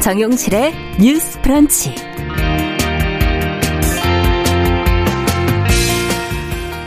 정용실의 0.00 0.72
뉴스 0.98 1.38
프런치. 1.42 1.94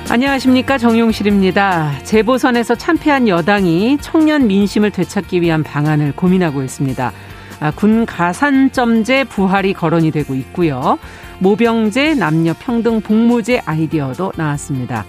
안녕하십니까 0.10 0.80
정용실입니다. 0.80 2.00
재보선에서 2.04 2.74
참패한 2.74 3.28
여당이 3.28 4.00
청년 4.02 4.48
민심을 4.48 4.90
되찾기 4.90 5.42
위한 5.42 5.62
방안을 5.62 6.14
고민하고 6.16 6.64
있습니다. 6.64 7.12
아, 7.60 7.72
군 7.72 8.08
가산점제 8.08 9.26
부활이 9.26 9.74
거론이 9.74 10.10
되고 10.10 10.34
있고요. 10.34 10.98
모병제, 11.38 12.16
남녀 12.16 12.54
평등 12.54 13.02
복무제 13.02 13.62
아이디어도 13.64 14.34
나왔습니다. 14.36 15.06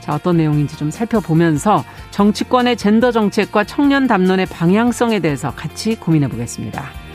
자, 0.00 0.14
어떤 0.14 0.36
내용인지 0.36 0.76
좀 0.76 0.90
살펴보면서 0.90 1.84
정치권의 2.10 2.76
젠더 2.76 3.12
정책과 3.12 3.64
청년 3.64 4.08
담론의 4.08 4.46
방향성에 4.46 5.20
대해서 5.20 5.52
같이 5.54 5.94
고민해 5.94 6.28
보겠습니다. 6.28 7.05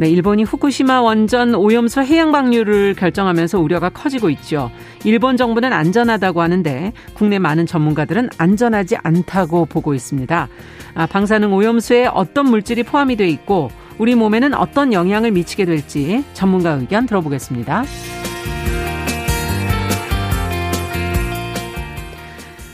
네, 0.00 0.08
일본이 0.08 0.44
후쿠시마 0.44 1.02
원전 1.02 1.54
오염수 1.54 2.00
해양 2.00 2.32
방류를 2.32 2.94
결정하면서 2.94 3.60
우려가 3.60 3.90
커지고 3.90 4.30
있죠. 4.30 4.70
일본 5.04 5.36
정부는 5.36 5.74
안전하다고 5.74 6.40
하는데 6.40 6.94
국내 7.12 7.38
많은 7.38 7.66
전문가들은 7.66 8.30
안전하지 8.38 8.96
않다고 9.02 9.66
보고 9.66 9.92
있습니다. 9.92 10.48
아, 10.94 11.06
방사능 11.06 11.52
오염수에 11.52 12.06
어떤 12.06 12.46
물질이 12.46 12.84
포함이 12.84 13.16
돼 13.16 13.28
있고 13.28 13.70
우리 13.98 14.14
몸에는 14.14 14.54
어떤 14.54 14.94
영향을 14.94 15.32
미치게 15.32 15.66
될지 15.66 16.24
전문가 16.32 16.70
의견 16.70 17.04
들어보겠습니다. 17.04 17.84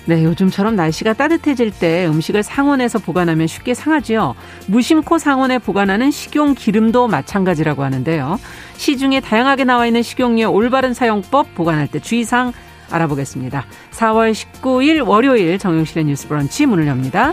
네, 0.07 0.23
요즘처럼 0.23 0.77
날씨가 0.77 1.15
따뜻해질 1.15 1.73
때 1.73 2.07
음식을 2.07 2.45
상온에서 2.45 3.01
보관하면 3.01 3.49
쉽게 3.49 3.75
상하지요. 3.75 4.37
무심코 4.69 5.19
상온에 5.19 5.59
보관하는 5.59 6.13
식용 6.13 6.55
기름도 6.55 7.09
마찬가지라고 7.09 7.83
하는데요. 7.83 8.39
시중에 8.77 9.21
다양하게 9.21 9.65
나와 9.65 9.87
있는 9.87 10.03
식용유의 10.03 10.47
올바른 10.47 10.95
사용법 10.95 11.55
보관할 11.57 11.89
때 11.89 11.98
주의사항 11.98 12.53
알아보겠습니다. 12.89 13.67
4월 13.91 14.33
19일 14.33 15.05
월요일 15.05 15.59
정용실의 15.59 16.05
뉴스 16.05 16.29
브런치 16.29 16.67
문을 16.67 16.87
엽니다. 16.87 17.33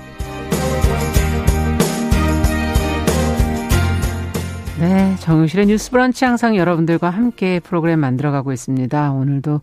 네, 4.81 5.15
정유실의 5.19 5.67
뉴스 5.67 5.91
브런치 5.91 6.25
항상 6.25 6.57
여러분들과 6.57 7.11
함께 7.11 7.59
프로그램 7.59 7.99
만들어가고 7.99 8.51
있습니다. 8.51 9.11
오늘도 9.11 9.61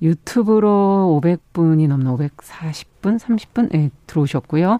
유튜브로 0.00 1.20
500분이 1.22 1.86
넘는 1.86 2.16
540분, 2.16 3.18
30분 3.18 3.68
네, 3.70 3.90
들어오셨고요. 4.06 4.78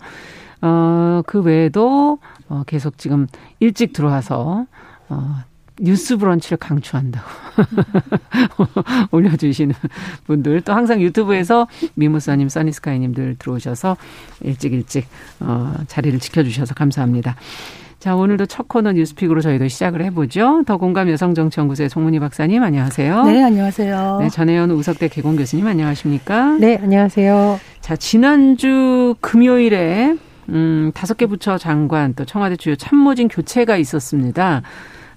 어, 0.62 1.22
그 1.26 1.42
외에도 1.42 2.18
어, 2.48 2.62
계속 2.66 2.96
지금 2.96 3.26
일찍 3.60 3.92
들어와서 3.92 4.64
어, 5.10 5.34
뉴스 5.78 6.16
브런치를 6.16 6.56
강추한다고 6.56 7.28
올려주시는 9.12 9.74
분들 10.24 10.62
또 10.62 10.72
항상 10.72 11.02
유튜브에서 11.02 11.68
미무사님, 11.92 12.48
써니스카이님들 12.48 13.36
들어오셔서 13.38 13.98
일찍 14.40 14.72
일찍 14.72 15.06
어, 15.40 15.74
자리를 15.88 16.18
지켜주셔서 16.20 16.72
감사합니다. 16.72 17.36
자, 17.98 18.14
오늘도 18.14 18.46
첫 18.46 18.68
코너 18.68 18.92
뉴스픽으로 18.92 19.40
저희도 19.40 19.66
시작을 19.66 20.04
해보죠. 20.04 20.62
더공감 20.66 21.10
여성정치연구소의 21.10 21.88
송문희 21.88 22.20
박사님, 22.20 22.62
안녕하세요. 22.62 23.24
네, 23.24 23.42
안녕하세요. 23.42 24.18
네, 24.20 24.28
전혜연 24.28 24.70
우석대 24.70 25.08
개공 25.08 25.34
교수님, 25.34 25.66
안녕하십니까? 25.66 26.58
네, 26.60 26.78
안녕하세요. 26.80 27.58
자, 27.80 27.96
지난주 27.96 29.16
금요일에, 29.20 30.16
음, 30.50 30.92
다섯 30.94 31.16
개 31.16 31.26
부처 31.26 31.58
장관, 31.58 32.14
또 32.14 32.24
청와대 32.24 32.54
주요 32.54 32.76
참모진 32.76 33.26
교체가 33.26 33.76
있었습니다. 33.76 34.62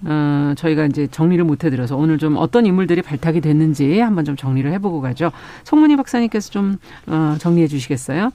어, 0.04 0.52
저희가 0.56 0.86
이제 0.86 1.06
정리를 1.06 1.44
못 1.44 1.62
해드려서 1.62 1.96
오늘 1.96 2.18
좀 2.18 2.36
어떤 2.36 2.66
인물들이 2.66 3.00
발탁이 3.02 3.40
됐는지 3.40 4.00
한번 4.00 4.24
좀 4.24 4.34
정리를 4.34 4.72
해보고 4.72 5.00
가죠. 5.00 5.30
송문희 5.62 5.94
박사님께서 5.94 6.50
좀, 6.50 6.78
어, 7.06 7.36
정리해 7.38 7.68
주시겠어요? 7.68 8.32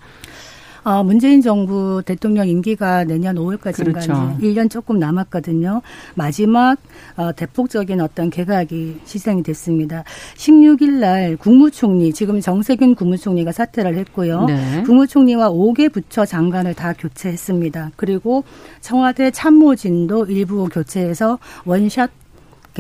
어, 0.87 1.03
문재인 1.03 1.41
정부 1.41 2.01
대통령 2.05 2.47
임기가 2.47 3.03
내년 3.03 3.35
5월까지인가 3.35 4.05
그렇죠. 4.05 4.37
1년 4.39 4.69
조금 4.69 4.99
남았거든요. 4.99 5.81
마지막 6.15 6.77
어, 7.17 7.33
대폭적인 7.33 7.99
어떤 7.99 8.29
개각이 8.29 9.01
시행이 9.03 9.43
됐습니다. 9.43 10.05
16일 10.37 10.91
날 10.99 11.35
국무총리 11.35 12.13
지금 12.13 12.39
정세균 12.39 12.95
국무총리가 12.95 13.51
사퇴를 13.51 13.97
했고요. 13.97 14.45
네. 14.45 14.83
국무총리와 14.83 15.49
5개 15.49 15.91
부처 15.91 16.25
장관을 16.25 16.73
다 16.73 16.93
교체했습니다. 16.93 17.91
그리고 17.97 18.45
청와대 18.79 19.29
참모진도 19.29 20.27
일부 20.27 20.69
교체해서 20.69 21.37
원샷 21.65 22.09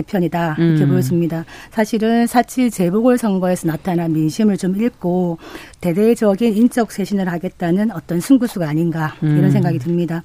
개편이다 0.01 0.55
이렇게 0.59 0.83
음. 0.83 0.89
보여집니다. 0.89 1.45
사실은 1.71 2.25
4.7 2.25 2.71
재보궐선거에서 2.71 3.67
나타난 3.67 4.13
민심을 4.13 4.57
좀 4.57 4.79
읽고 4.79 5.39
대대적인 5.81 6.55
인적 6.55 6.91
쇄신을 6.91 7.27
하겠다는 7.29 7.91
어떤 7.91 8.19
승부수가 8.19 8.67
아닌가 8.67 9.15
이런 9.21 9.45
음. 9.45 9.49
생각이 9.49 9.79
듭니다. 9.79 10.23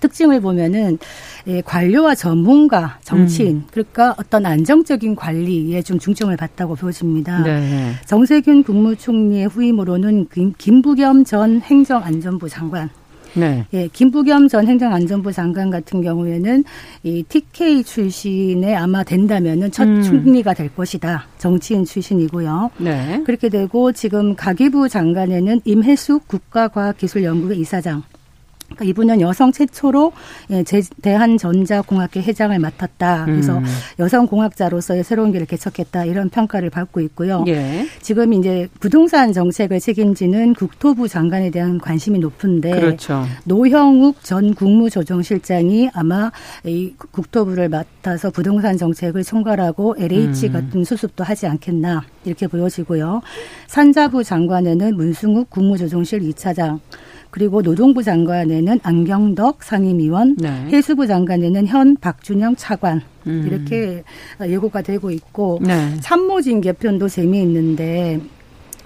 특징을 0.00 0.40
보면은 0.40 0.98
예, 1.46 1.60
관료와 1.62 2.14
전문가, 2.14 2.98
정치인 3.02 3.56
음. 3.56 3.64
그러니까 3.70 4.14
어떤 4.18 4.44
안정적인 4.44 5.14
관리에 5.16 5.82
좀 5.82 5.98
중점을 5.98 6.36
봤다고 6.36 6.74
보여집니다. 6.74 7.42
네. 7.42 7.92
정세균 8.04 8.64
국무총리의 8.64 9.46
후임으로는 9.46 10.28
김- 10.32 10.52
김부겸 10.58 11.24
전 11.24 11.60
행정안전부 11.60 12.48
장관 12.48 12.90
네. 13.34 13.66
예, 13.72 13.88
김부겸 13.88 14.48
전 14.48 14.66
행정안전부 14.66 15.32
장관 15.32 15.70
같은 15.70 16.02
경우에는 16.02 16.64
이 17.02 17.22
TK 17.28 17.84
출신에 17.84 18.74
아마 18.74 19.02
된다면은 19.02 19.70
첫 19.70 19.84
음. 19.84 20.02
총리가 20.02 20.54
될 20.54 20.74
것이다. 20.74 21.26
정치인 21.38 21.84
출신이고요. 21.84 22.70
네. 22.78 23.22
그렇게 23.24 23.48
되고 23.48 23.92
지금 23.92 24.34
가계부 24.34 24.88
장관에는 24.88 25.62
임혜숙 25.64 26.28
국가과학기술연구회 26.28 27.56
이사장. 27.56 28.02
그러니까 28.66 28.84
이분은 28.86 29.20
여성 29.20 29.52
최초로 29.52 30.12
예, 30.50 30.64
제- 30.64 30.82
대한전자공학회 31.02 32.20
회장을 32.22 32.58
맡았다. 32.58 33.24
그래서 33.26 33.58
음. 33.58 33.64
여성공학자로서의 33.98 35.04
새로운 35.04 35.32
길을 35.32 35.46
개척했다. 35.46 36.04
이런 36.06 36.28
평가를 36.28 36.70
받고 36.70 37.00
있고요. 37.02 37.44
예. 37.46 37.86
지금 38.02 38.32
이제 38.32 38.68
부동산 38.80 39.32
정책을 39.32 39.80
책임지는 39.80 40.54
국토부 40.54 41.08
장관에 41.08 41.50
대한 41.50 41.78
관심이 41.78 42.18
높은데 42.18 42.70
그렇죠. 42.70 43.24
노형욱 43.44 44.22
전 44.24 44.54
국무조정실장이 44.54 45.90
아마 45.94 46.30
이 46.64 46.94
국토부를 47.12 47.68
맡아서 47.68 48.30
부동산 48.30 48.76
정책을 48.76 49.22
총괄하고 49.24 49.96
LH 49.98 50.46
음. 50.48 50.52
같은 50.52 50.84
수습도 50.84 51.22
하지 51.22 51.46
않겠나 51.46 52.02
이렇게 52.24 52.46
보여지고요. 52.46 53.20
산자부 53.68 54.24
장관에는 54.24 54.96
문승욱 54.96 55.50
국무조정실 55.50 56.20
2차장 56.20 56.80
그리고 57.34 57.62
노동부 57.62 58.04
장관에는 58.04 58.78
안경덕 58.84 59.64
상임위원, 59.64 60.36
네. 60.38 60.48
해수부 60.68 61.08
장관에는 61.08 61.66
현 61.66 61.96
박준영 61.96 62.54
차관 62.54 63.02
음. 63.26 63.48
이렇게 63.48 64.04
예고가 64.40 64.82
되고 64.82 65.10
있고 65.10 65.58
네. 65.60 65.96
참모진 65.98 66.60
개편도 66.60 67.08
재미있는데 67.08 68.20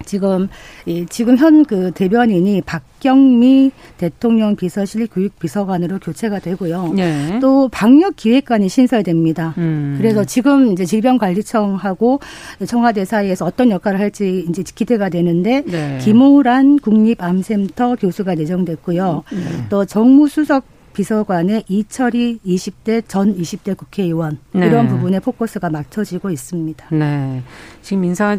지금 0.09 0.49
이 0.87 1.07
지금 1.09 1.37
현 1.37 1.69
그 1.69 1.91
대변인이 1.93 2.63
박경미 2.63 3.71
대통령 3.99 4.57
비서실 4.57 5.07
교육비서관으로 5.09 5.99
교체가 5.99 6.39
되고요. 6.39 6.95
네. 6.95 7.39
또 7.41 7.69
방역 7.69 8.17
기획관이 8.17 8.69
신설됩니다. 8.71 9.55
음. 9.59 9.97
그래서 9.99 10.25
지금 10.25 10.73
이제 10.73 10.87
질병관리청하고 10.87 12.21
청와대 12.67 13.05
사이에서 13.05 13.45
어떤 13.45 13.71
역할을 13.71 14.01
할지 14.01 14.47
이제 14.49 14.63
기대가 14.75 15.11
되는데 15.11 15.63
네. 15.67 15.99
김호란 16.01 16.79
국립암센터 16.79 17.97
교수가 17.97 18.35
내정됐고요. 18.35 19.25
네. 19.31 19.39
또 19.69 19.85
정무수석 19.85 20.78
비서관의 20.99 21.63
이철이 21.69 22.41
20대 22.45 23.05
전 23.07 23.33
20대 23.37 23.77
국회의원 23.77 24.39
네. 24.51 24.67
이런 24.67 24.89
부분에 24.89 25.21
포커스가 25.21 25.71
맞춰지고 25.71 26.29
있습니다. 26.31 26.87
네. 26.91 27.41
지금 27.83 28.03
인사가 28.03 28.37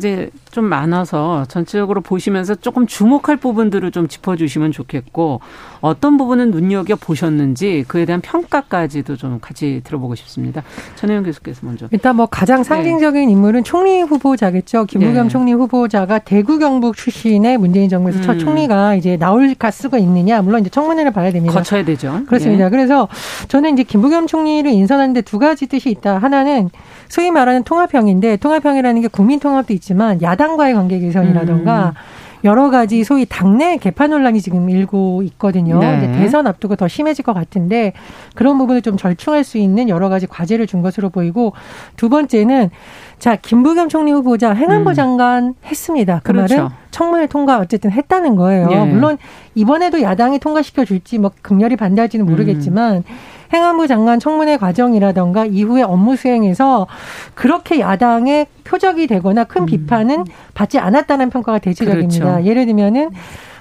좀 0.52 0.66
많아서 0.66 1.46
전체적으로 1.46 2.02
보시면서 2.02 2.56
조금 2.56 2.86
주목할 2.86 3.38
부분들을 3.38 3.92
좀 3.92 4.10
짚어주시면 4.10 4.74
좋겠고 4.74 5.40
어떤 5.82 6.18
부분은 6.18 6.52
눈여겨 6.52 6.96
보셨는지 6.96 7.86
그에 7.88 8.06
대한 8.06 8.22
평가까지도 8.22 9.16
좀 9.16 9.40
같이 9.40 9.82
들어보고 9.84 10.16
싶습니다. 10.16 10.64
전혜영 10.96 11.24
교수께서 11.24 11.62
먼저. 11.64 11.88
일단 11.92 12.16
뭐 12.16 12.26
가장 12.26 12.64
상징적인 12.64 13.28
네. 13.28 13.32
인물은 13.32 13.64
총리 13.64 14.02
후보자겠죠. 14.02 14.86
김부겸 14.86 15.24
네. 15.24 15.30
총리 15.30 15.54
후보자가 15.54 16.20
대구 16.20 16.60
경북 16.60 16.96
출신의 16.98 17.58
문재인 17.58 17.90
정부에서 17.90 18.20
음. 18.20 18.24
첫 18.24 18.38
총리가 18.38 18.96
이제 18.96 19.18
나올 19.18 19.54
가수가 19.56 19.98
있느냐 20.00 20.42
물론 20.42 20.62
이제 20.62 20.70
청문회를 20.70 21.12
봐야 21.12 21.32
됩니다. 21.32 21.54
거쳐야 21.54 21.84
되죠. 21.84 22.22
그렇습니다. 22.28 22.66
예. 22.66 22.70
그래서 22.70 23.08
저는 23.48 23.74
이제 23.74 23.84
김부겸 23.84 24.28
총리를 24.28 24.70
인선하는데 24.70 25.22
두 25.22 25.40
가지 25.40 25.68
뜻이 25.68 25.90
있다. 25.90 26.18
하나는 26.18 26.70
소위 27.08 27.32
말하는 27.32 27.64
통합형인데 27.64 28.38
통합형이라는 28.38 29.02
게 29.02 29.08
국민 29.08 29.40
통합도 29.40 29.74
있지만 29.74 30.22
야당과의 30.22 30.74
관계 30.76 31.00
개선이라던가 31.00 31.94
음. 31.96 32.19
여러 32.44 32.70
가지 32.70 33.04
소위 33.04 33.26
당내 33.26 33.78
개판 33.78 34.12
논란이 34.12 34.42
지금 34.42 34.70
일고 34.70 35.24
있거든요. 35.24 35.80
네. 35.80 36.12
대선 36.14 36.48
앞두고 36.48 36.76
더 36.76 36.88
심해질 36.88 37.24
것 37.26 37.34
같은데 37.34 37.94
그런 38.36 38.58
부분을 38.58 38.82
좀 38.82 38.98
절충할 38.98 39.44
수 39.44 39.58
있는 39.58 39.90
여러 39.90 40.10
가지 40.10 40.28
과제를 40.28 40.68
준 40.68 40.82
것으로 40.82 41.10
보이고 41.10 41.54
두 41.98 42.10
번째는 42.10 42.70
자 43.18 43.36
김부겸 43.36 43.90
총리 43.90 44.12
후보자 44.12 44.54
행안부 44.54 44.92
음. 44.92 44.94
장관 44.94 45.54
했습니다. 45.66 46.22
그 46.24 46.32
그렇죠. 46.32 46.56
말은 46.56 46.70
청문회 46.92 47.28
통과 47.28 47.60
어쨌든 47.60 47.92
했다는 47.92 48.36
거예요. 48.36 48.70
예. 48.72 48.86
물론 48.86 49.18
이번에도 49.56 50.02
야당이 50.02 50.40
통과시켜 50.40 50.86
줄지 50.86 51.18
뭐 51.18 51.32
극렬히 51.42 51.76
반대할지는 51.76 52.26
모르겠지만 52.26 52.98
음. 52.98 53.04
행안부 53.52 53.88
장관 53.88 54.20
청문회 54.20 54.58
과정이라던가 54.58 55.46
이후에 55.46 55.82
업무 55.82 56.16
수행에서 56.16 56.88
그렇게 57.34 57.80
야당의 57.80 58.48
표적이 58.64 59.08
되거나 59.08 59.44
큰 59.44 59.64
음. 59.64 59.66
비판은 59.66 60.26
받지 60.54 60.78
않았다는 60.78 61.30
평가가 61.30 61.60
대체적입니다. 61.60 62.26
그렇죠. 62.26 62.48
예를 62.48 62.66
들면은 62.66 63.10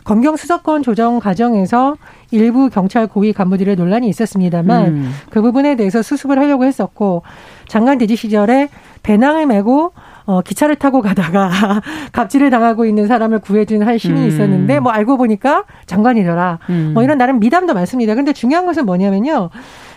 검경 0.09 0.37
수사권 0.37 0.83
조정 0.83 1.19
과정에서 1.19 1.99
일부 2.31 2.71
경찰 2.71 3.07
고위 3.07 3.35
간부들의 3.35 3.77
논란이 3.77 4.09
있었습니다만 4.09 4.87
음. 4.87 5.13
그 5.29 5.43
부분에 5.43 5.77
대해서 5.77 6.01
수습을 6.01 6.39
하려고 6.39 6.65
했었고 6.65 7.25
장관 7.67 7.99
대지 7.99 8.17
시절에 8.17 8.71
배낭을 9.03 9.45
메고 9.45 9.93
어, 10.25 10.41
기차를 10.41 10.77
타고 10.77 11.03
가다가 11.03 11.51
갑질을 12.13 12.49
당하고 12.49 12.87
있는 12.87 13.07
사람을 13.07 13.41
구해준 13.41 13.83
한 13.83 13.99
시민이 13.99 14.25
음. 14.25 14.29
있었는데 14.29 14.81
뭐 14.81 14.93
알고 14.93 15.19
보니까 15.19 15.65
장관이더라. 15.85 16.59
음. 16.71 16.93
뭐 16.95 17.03
이런 17.03 17.19
나름 17.19 17.39
미담도 17.39 17.75
많습니다. 17.75 18.15
근데 18.15 18.33
중요한 18.33 18.65
것은 18.65 18.87
뭐냐면요. 18.87 19.51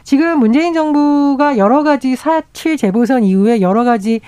지금 0.04 0.40
문재인 0.40 0.74
정부가 0.74 1.58
여러 1.58 1.84
가지 1.84 2.18
사칠 2.18 2.75
재보선 2.75 3.24
이후에 3.24 3.62
여러 3.62 3.86
가지 3.86 4.19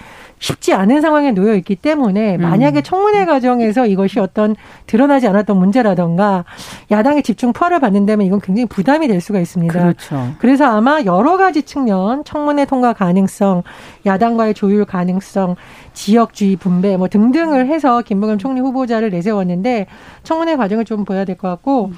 쉽지 0.43 0.73
않은 0.73 0.99
상황에 0.99 1.31
놓여 1.31 1.55
있기 1.55 1.77
때문에 1.77 2.35
음. 2.35 2.41
만약에 2.41 2.81
청문회 2.81 3.23
과정에서 3.25 3.85
이것이 3.85 4.19
어떤 4.19 4.57
드러나지 4.87 5.25
않았던 5.25 5.55
문제라던가 5.55 6.43
야당의 6.91 7.23
집중 7.23 7.53
포화를 7.53 7.79
받는다면 7.79 8.27
이건 8.27 8.41
굉장히 8.41 8.65
부담이 8.65 9.07
될 9.07 9.21
수가 9.21 9.39
있습니다. 9.39 9.79
그렇죠. 9.79 10.33
그래서 10.39 10.65
아마 10.65 11.01
여러 11.05 11.37
가지 11.37 11.63
측면 11.63 12.25
청문회 12.25 12.65
통과 12.65 12.91
가능성, 12.91 13.63
야당과의 14.05 14.53
조율 14.53 14.83
가능성, 14.83 15.55
지역주의 15.93 16.57
분배 16.57 16.97
뭐 16.97 17.07
등등을 17.07 17.67
해서 17.67 18.01
김부겸 18.01 18.37
총리 18.37 18.59
후보자를 18.59 19.11
내세웠는데 19.11 19.87
청문회 20.23 20.57
과정을 20.57 20.83
좀 20.83 21.05
보여야 21.05 21.23
될 21.23 21.37
것 21.37 21.47
같고 21.47 21.85
음. 21.85 21.97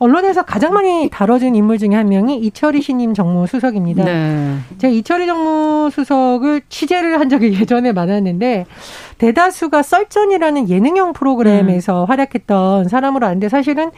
언론에서 0.00 0.42
가장 0.42 0.72
많이 0.72 1.10
다뤄진 1.12 1.54
인물 1.54 1.76
중에 1.76 1.94
한 1.94 2.08
명이 2.08 2.38
이철희 2.38 2.80
신임 2.80 3.12
정무수석입니다. 3.12 4.04
네. 4.04 4.56
제가 4.78 4.90
이철희 4.92 5.26
정무수석을 5.26 6.62
취재를 6.70 7.20
한 7.20 7.28
적이 7.28 7.52
예전에 7.60 7.92
많았는데 7.92 8.64
대다수가 9.18 9.82
썰전이라는 9.82 10.70
예능형 10.70 11.12
프로그램에서 11.12 12.04
음. 12.04 12.08
활약했던 12.08 12.88
사람으로 12.88 13.26
아는데 13.26 13.50
사실은 13.50 13.90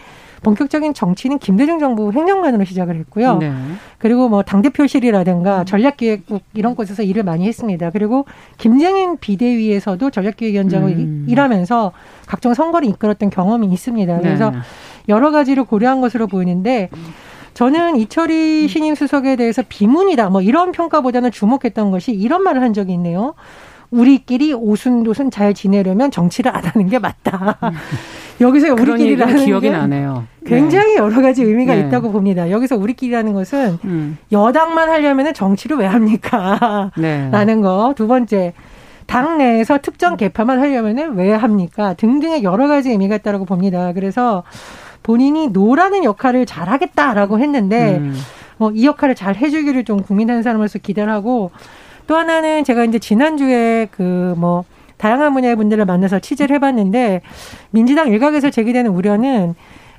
본격적인 0.43 0.93
정치는 0.93 1.38
김대중 1.38 1.78
정부 1.78 2.10
행정관으로 2.10 2.64
시작을 2.64 2.96
했고요. 2.96 3.38
네. 3.38 3.52
그리고 3.98 4.28
뭐 4.28 4.43
당대표실이라든가 4.43 5.62
전략기획국 5.62 6.43
이런 6.55 6.75
곳에서 6.75 7.05
일을 7.05 7.22
많이 7.22 7.46
했습니다. 7.46 7.90
그리고 7.90 8.26
김정인 8.58 9.19
비대위에서도 9.19 10.10
전략기획위원장을 10.10 10.88
음. 10.90 11.26
일하면서 11.28 11.93
각종 12.26 12.55
선거를 12.55 12.88
이끌었던 12.88 13.31
경험이 13.31 13.69
있습니다. 13.69 14.19
그래서 14.19 14.50
네. 14.50 14.58
여러 15.08 15.31
가지를 15.31 15.64
고려한 15.64 16.00
것으로 16.00 16.26
보이는데 16.26 16.90
저는 17.54 17.96
이철희 17.96 18.69
신임 18.69 18.94
수석에 18.94 19.37
대해서 19.37 19.62
비문이다 19.69 20.31
뭐 20.31 20.40
이런 20.40 20.72
평가보다는 20.72 21.31
주목했던 21.31 21.90
것이 21.90 22.12
이런 22.12 22.43
말을 22.43 22.62
한 22.62 22.72
적이 22.72 22.94
있네요. 22.94 23.34
우리끼리 23.90 24.54
오순도순 24.54 25.31
잘 25.31 25.52
지내려면 25.52 26.10
정치를 26.10 26.54
안 26.54 26.64
하는 26.64 26.88
게 26.88 26.99
맞다. 26.99 27.58
여기서 28.40 28.72
우리끼리라는 28.72 29.44
기억이 29.44 29.70
나네요. 29.70 30.25
굉장히 30.46 30.94
네. 30.94 30.96
여러 30.96 31.20
가지 31.20 31.44
의미가 31.44 31.75
네. 31.75 31.81
있다고 31.82 32.10
봅니다. 32.10 32.50
여기서 32.50 32.76
우리끼리라는 32.76 33.34
것은 33.34 33.78
음. 33.84 34.19
여당만 34.32 34.88
하려면 34.88 35.34
정치를 35.34 35.76
왜 35.76 35.87
합니까? 35.87 36.90
네. 36.96 37.28
라는 37.31 37.60
거. 37.60 37.93
두 37.94 38.08
번째. 38.08 38.55
당 39.06 39.37
내에서 39.37 39.78
특정 39.78 40.16
개파만 40.16 40.58
하려면 40.58 41.16
왜 41.16 41.32
합니까? 41.32 41.93
등등의 41.94 42.43
여러 42.44 42.69
가지 42.69 42.90
의미가 42.90 43.16
있다고 43.16 43.44
봅니다. 43.44 43.93
그래서 43.93 44.43
본인이 45.02 45.49
노라는 45.49 46.04
역할을 46.04 46.46
잘하겠다라고 46.46 47.38
했는데 47.38 47.96
음. 47.96 48.14
뭐이 48.58 48.84
역할을 48.87 49.14
잘 49.14 49.34
해주기를 49.34 49.84
좀 49.84 50.02
국민하는 50.02 50.43
사람으로서 50.43 50.78
기대를 50.78 51.12
하고 51.12 51.50
또 52.06 52.16
하나는 52.16 52.64
제가 52.64 52.84
이제 52.84 52.99
지난주에 52.99 53.88
그뭐 53.90 54.64
다양한 54.99 55.34
분야의 55.34 55.56
분들을 55.56 55.84
만나서 55.84 56.20
취재를 56.20 56.54
해봤는데 56.56 57.22
민주당 57.70 58.08
일각에서 58.08 58.50
제기되는 58.50 58.90
우려는 58.90 59.54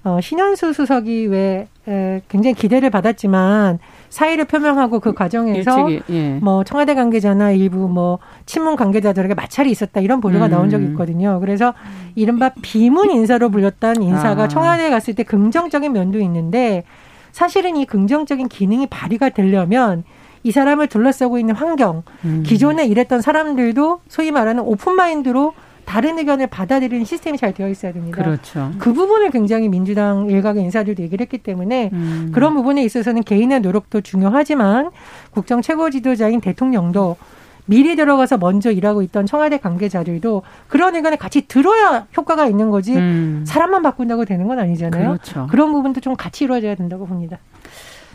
어, 0.06 0.20
신현수 0.22 0.74
수석이 0.74 1.28
왜 1.28 1.68
에, 1.88 2.22
굉장히 2.28 2.54
기대를 2.54 2.90
받았지만 2.90 3.80
사의를 4.10 4.46
표명하고 4.46 5.00
그 5.00 5.14
과정에서 5.14 5.90
일찍이, 5.90 6.14
예. 6.14 6.40
뭐 6.42 6.64
청와대 6.64 6.94
관계자나 6.94 7.52
일부 7.52 7.88
뭐 7.88 8.20
친문 8.46 8.76
관계자들에게 8.76 9.34
마찰이 9.34 9.72
있었다 9.72 10.02
이런 10.02 10.20
보도가 10.20 10.46
음. 10.46 10.52
나온 10.52 10.70
적이 10.70 10.86
있거든요. 10.88 11.40
그래서 11.40 11.74
이른바 12.16 12.52
비문 12.62 13.12
인사로 13.12 13.50
불렸던 13.50 14.02
인사가 14.02 14.44
아. 14.44 14.48
청와대에 14.48 14.90
갔을 14.90 15.16
때 15.16 15.24
긍정적인 15.24 15.92
면도 15.92 16.20
있는데 16.20 16.84
사실은 17.32 17.78
이 17.78 17.86
긍정적인 17.86 18.50
기능이 18.50 18.88
발휘가 18.88 19.30
되려면 19.30 20.04
이 20.44 20.52
사람을 20.52 20.88
둘러싸고 20.88 21.40
있는 21.40 21.56
환경, 21.56 22.04
음. 22.26 22.44
기존에 22.46 22.86
일했던 22.86 23.22
사람들도 23.22 24.02
소위 24.10 24.32
말하는 24.32 24.64
오픈 24.64 24.96
마인드로 24.96 25.54
다른 25.86 26.18
의견을 26.18 26.48
받아들이는 26.48 27.06
시스템이 27.06 27.38
잘 27.38 27.54
되어 27.54 27.70
있어야 27.70 27.94
됩니다. 27.94 28.24
그렇죠. 28.24 28.72
그 28.80 28.94
부분을 28.94 29.30
굉장히 29.32 29.70
민주당 29.70 30.30
일각의 30.30 30.64
인사들도 30.64 31.04
얘기를 31.04 31.24
했기 31.24 31.38
때문에 31.38 31.90
음. 31.94 32.32
그런 32.34 32.54
부분에 32.54 32.84
있어서는 32.84 33.24
개인의 33.24 33.62
노력도 33.62 34.02
중요하지만 34.02 34.92
국정 35.32 35.62
최고 35.62 35.90
지도자인 35.90 36.42
대통령도 36.42 37.18
미리 37.66 37.96
들어가서 37.96 38.38
먼저 38.38 38.72
일하고 38.72 39.02
있던 39.04 39.26
청와대 39.26 39.58
관계자들도 39.58 40.42
그런 40.68 40.96
의견을 40.96 41.18
같이 41.18 41.48
들어야 41.48 42.08
효과가 42.16 42.46
있는 42.48 42.70
거지 42.70 42.96
음. 42.96 43.44
사람만 43.48 43.84
바꾼다고 43.84 44.26
되는 44.26 44.48
건 44.48 44.60
아니잖아요. 44.60 45.08
그렇죠. 45.08 45.48
그런 45.50 45.72
부분도 45.72 46.02
좀 46.02 46.16
같이 46.16 46.44
이루어져야 46.44 46.76
된다고 46.76 47.06
봅니다. 47.06 47.40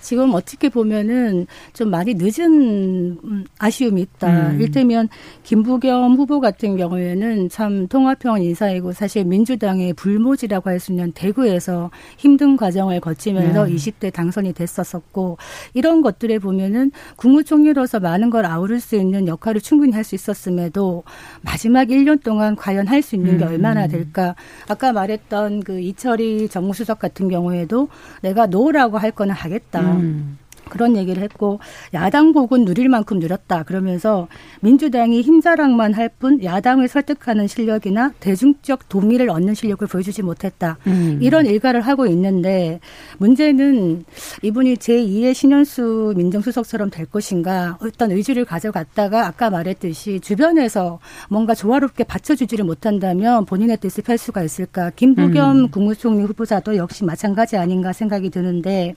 지금 0.00 0.34
어떻게 0.34 0.68
보면은 0.68 1.46
좀 1.72 1.90
많이 1.90 2.14
늦은 2.14 3.18
음, 3.24 3.44
아쉬움이 3.58 4.00
있다. 4.02 4.50
음. 4.52 4.60
일테면 4.60 5.08
김부겸 5.42 6.14
후보 6.16 6.40
같은 6.40 6.76
경우에는 6.76 7.48
참 7.48 7.86
통합형 7.88 8.42
인사이고 8.42 8.92
사실 8.92 9.24
민주당의 9.24 9.92
불모지라고 9.94 10.70
할 10.70 10.78
수 10.78 10.92
있는 10.92 11.10
대구에서 11.12 11.90
힘든 12.18 12.56
과정을 12.56 13.00
거치면서 13.00 13.66
네. 13.66 13.74
20대 13.74 14.12
당선이 14.12 14.52
됐었었고 14.52 15.38
이런 15.74 16.02
것들에 16.02 16.38
보면은 16.38 16.92
국무총리로서 17.16 17.98
많은 18.00 18.30
걸 18.30 18.46
아우를 18.46 18.78
수 18.80 18.94
있는 18.96 19.26
역할을 19.26 19.60
충분히 19.60 19.92
할 19.92 20.04
수 20.04 20.14
있었음에도 20.14 21.02
마지막 21.42 21.88
1년 21.88 22.22
동안 22.22 22.54
과연 22.56 22.86
할 22.86 23.02
수 23.02 23.16
있는 23.16 23.38
게 23.38 23.44
음. 23.44 23.50
얼마나 23.50 23.86
될까? 23.88 24.34
아까 24.68 24.92
말했던 24.92 25.62
그 25.64 25.80
이철희 25.80 26.48
정무수석 26.48 26.98
같은 26.98 27.28
경우에도 27.28 27.88
내가 28.22 28.46
노라고 28.46 28.98
할 28.98 29.10
거는 29.10 29.34
하겠다. 29.34 29.80
음. 29.92 30.38
그런 30.68 30.96
얘기를 30.96 31.22
했고 31.22 31.60
야당 31.94 32.32
복은 32.32 32.64
누릴 32.64 32.88
만큼 32.88 33.18
누렸다 33.18 33.62
그러면서 33.64 34.28
민주당이 34.60 35.22
힘자랑만 35.22 35.94
할 35.94 36.08
뿐 36.18 36.42
야당을 36.42 36.88
설득하는 36.88 37.46
실력이나 37.46 38.12
대중적 38.18 38.88
동의를 38.88 39.30
얻는 39.30 39.54
실력을 39.54 39.86
보여주지 39.86 40.22
못했다 40.22 40.78
음. 40.88 41.18
이런 41.22 41.46
일갈을 41.46 41.80
하고 41.80 42.06
있는데 42.06 42.80
문제는 43.18 44.04
이분이 44.42 44.76
제2의 44.76 45.34
신현수 45.34 46.14
민정수석처럼 46.16 46.90
될 46.90 47.06
것인가 47.06 47.78
어떤 47.82 48.10
의지를 48.10 48.46
가져갔다가 48.46 49.26
아까 49.26 49.50
말했듯이 49.50 50.18
주변에서 50.20 50.98
뭔가 51.28 51.54
조화롭게 51.54 52.02
받쳐주지를 52.04 52.64
못한다면 52.64 53.44
본인의 53.44 53.76
뜻을 53.76 54.02
펼 54.02 54.18
수가 54.18 54.42
있을까 54.42 54.90
김부겸 54.90 55.56
음. 55.56 55.68
국무총리 55.68 56.24
후보자도 56.24 56.76
역시 56.76 57.04
마찬가지 57.04 57.56
아닌가 57.56 57.92
생각이 57.92 58.30
드는데 58.30 58.94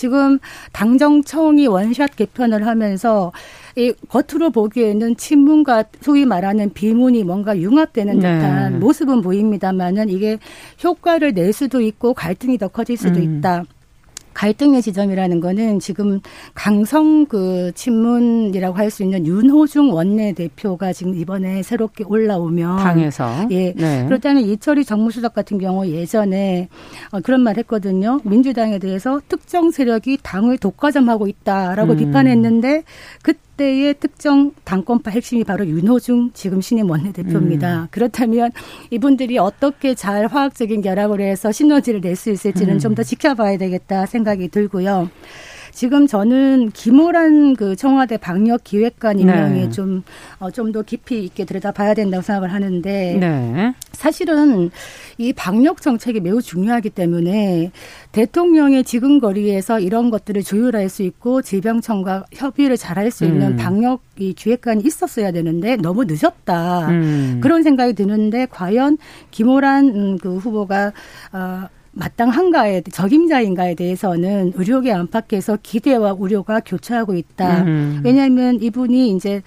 지금 0.00 0.38
당정청이 0.72 1.66
원샷 1.66 2.16
개편을 2.16 2.66
하면서 2.66 3.32
이 3.76 3.92
겉으로 4.08 4.48
보기에는 4.48 5.16
친문과 5.16 5.84
소위 6.00 6.24
말하는 6.24 6.72
비문이 6.72 7.22
뭔가 7.22 7.58
융합되는 7.58 8.18
네. 8.18 8.20
듯한 8.20 8.72
네. 8.72 8.78
모습은 8.78 9.20
보입니다만은 9.20 10.08
이게 10.08 10.38
효과를 10.82 11.34
낼 11.34 11.52
수도 11.52 11.82
있고 11.82 12.14
갈등이 12.14 12.56
더 12.56 12.68
커질 12.68 12.96
수도 12.96 13.20
음. 13.20 13.38
있다. 13.38 13.64
갈등의 14.34 14.82
지점이라는 14.82 15.40
거는 15.40 15.80
지금 15.80 16.20
강성 16.54 17.26
그 17.26 17.72
친문이라고 17.74 18.76
할 18.76 18.90
수 18.90 19.04
있는 19.04 19.24
윤호중 19.24 19.92
원내대표가 19.92 20.92
지금 20.92 21.14
이번에 21.14 21.62
새롭게 21.62 22.04
올라오면 22.04 22.78
당에서 22.78 23.46
예 23.50 23.72
네. 23.72 24.04
그렇다면 24.06 24.42
이철희 24.42 24.84
정무수석 24.84 25.32
같은 25.32 25.58
경우 25.58 25.86
예전에 25.86 26.68
어, 27.12 27.20
그런 27.20 27.42
말 27.42 27.56
했거든요 27.58 28.20
민주당에 28.24 28.78
대해서 28.78 29.20
특정 29.28 29.70
세력이 29.70 30.18
당을 30.22 30.58
독과점하고 30.58 31.28
있다라고 31.28 31.92
음. 31.92 31.96
비판했는데 31.98 32.82
그때 33.22 33.38
의 33.64 33.94
특정 33.94 34.52
당권파 34.64 35.10
핵심이 35.10 35.44
바로 35.44 35.66
윤호중 35.66 36.30
지금 36.34 36.60
신임 36.60 36.90
원내대표입니다. 36.90 37.82
음. 37.82 37.86
그렇다면 37.90 38.50
이분들이 38.90 39.38
어떻게 39.38 39.94
잘 39.94 40.26
화학적인 40.26 40.82
결합을 40.82 41.20
해서 41.20 41.52
시너지를 41.52 42.00
낼 42.00 42.16
수 42.16 42.30
있을지는 42.30 42.74
음. 42.74 42.78
좀더 42.78 43.02
지켜봐야 43.02 43.56
되겠다 43.56 44.04
생각이 44.04 44.48
들고요. 44.48 45.08
지금 45.72 46.06
저는 46.06 46.70
김호란 46.70 47.54
그 47.56 47.76
청와대 47.76 48.16
방역 48.16 48.64
기획관 48.64 49.18
임명에 49.18 49.64
네. 49.64 49.70
좀, 49.70 50.02
어, 50.38 50.50
좀 50.50 50.70
더 50.70 50.82
깊이 50.82 51.24
있게 51.24 51.44
들여다봐야 51.44 51.94
된다고 51.94 52.22
생각을 52.22 52.52
하는데. 52.52 53.16
네. 53.18 53.74
사실은 53.92 54.70
이 55.18 55.32
방역 55.32 55.82
정책이 55.82 56.20
매우 56.20 56.40
중요하기 56.40 56.90
때문에 56.90 57.70
대통령의 58.12 58.84
지금 58.84 59.18
거리에서 59.18 59.78
이런 59.80 60.10
것들을 60.10 60.42
조율할 60.42 60.88
수 60.88 61.02
있고 61.02 61.42
질병청과 61.42 62.24
협의를 62.32 62.76
잘할 62.76 63.10
수 63.10 63.24
있는 63.24 63.52
음. 63.52 63.56
방역 63.56 64.02
이 64.18 64.32
기획관이 64.32 64.82
있었어야 64.84 65.32
되는데 65.32 65.76
너무 65.76 66.04
늦었다. 66.06 66.88
음. 66.88 67.40
그런 67.42 67.62
생각이 67.62 67.92
드는데 67.94 68.46
과연 68.50 68.96
김호란 69.30 69.88
음, 69.88 70.18
그 70.18 70.36
후보가 70.36 70.92
어 71.32 71.68
마땅한가에 72.00 72.82
적임자인가에 72.90 73.74
대해서는 73.74 74.52
의료계 74.56 74.90
안팎에서 74.90 75.58
기대와 75.62 76.14
우려가 76.14 76.60
교차하고 76.60 77.14
있다. 77.14 77.62
음. 77.64 78.00
왜냐하면 78.02 78.58
이분이 78.60 79.10
이제 79.10 79.42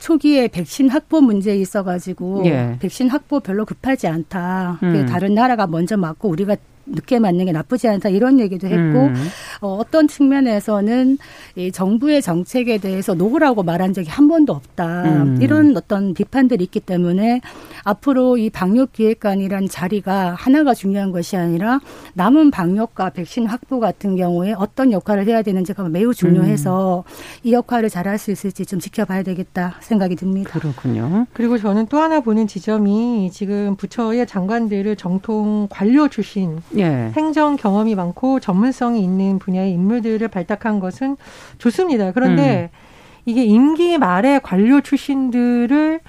초기에 0.00 0.48
백신 0.48 0.90
확보 0.90 1.20
문제에 1.20 1.56
있어가지고 1.56 2.42
예. 2.46 2.76
백신 2.80 3.08
확보 3.08 3.40
별로 3.40 3.64
급하지 3.64 4.08
않다. 4.08 4.80
음. 4.82 5.06
다른 5.06 5.34
나라가 5.34 5.66
먼저 5.66 5.96
맞고 5.96 6.28
우리가 6.28 6.56
늦게 6.86 7.18
맞는 7.18 7.46
게 7.46 7.52
나쁘지 7.52 7.88
않다 7.88 8.08
이런 8.08 8.40
얘기도 8.40 8.66
했고 8.66 9.06
음. 9.06 9.14
어, 9.60 9.76
어떤 9.80 10.08
측면에서는 10.08 11.18
이 11.56 11.72
정부의 11.72 12.22
정책에 12.22 12.78
대해서 12.78 13.14
노후라고 13.14 13.62
말한 13.62 13.92
적이 13.92 14.10
한 14.10 14.28
번도 14.28 14.52
없다 14.52 15.02
음. 15.04 15.38
이런 15.40 15.76
어떤 15.76 16.14
비판들이 16.14 16.64
있기 16.64 16.80
때문에 16.80 17.40
앞으로 17.84 18.38
이 18.38 18.50
방역 18.50 18.92
기획관이란 18.92 19.68
자리가 19.68 20.34
하나가 20.38 20.74
중요한 20.74 21.12
것이 21.12 21.36
아니라 21.36 21.80
남은 22.14 22.50
방역과 22.50 23.10
백신 23.10 23.46
확보 23.46 23.80
같은 23.80 24.16
경우에 24.16 24.54
어떤 24.56 24.92
역할을 24.92 25.26
해야 25.26 25.42
되는지가 25.42 25.88
매우 25.88 26.14
중요해서 26.14 27.04
음. 27.06 27.12
이 27.44 27.52
역할을 27.52 27.90
잘할 27.90 28.18
수 28.18 28.30
있을지 28.30 28.64
좀 28.66 28.80
지켜봐야 28.80 29.22
되겠다 29.22 29.76
생각이 29.80 30.16
듭니다. 30.16 30.50
그렇군요. 30.58 31.26
그리고 31.32 31.58
저는 31.58 31.86
또 31.86 31.98
하나 31.98 32.20
보는 32.20 32.46
지점이 32.46 33.30
지금 33.32 33.76
부처의 33.76 34.26
장관들을 34.26 34.96
정통 34.96 35.68
관료 35.70 36.08
출신 36.08 36.60
예. 36.76 37.12
행정 37.16 37.56
경험이 37.56 37.94
많고 37.94 38.40
전문성이 38.40 39.02
있는 39.02 39.38
분야의 39.38 39.72
인물들을 39.72 40.26
발탁한 40.28 40.80
것은 40.80 41.16
좋습니다. 41.58 42.12
그런데 42.12 42.70
음. 42.72 42.78
이게 43.26 43.44
임기 43.44 43.98
말에 43.98 44.38
관료 44.42 44.80
출신들을 44.80 46.00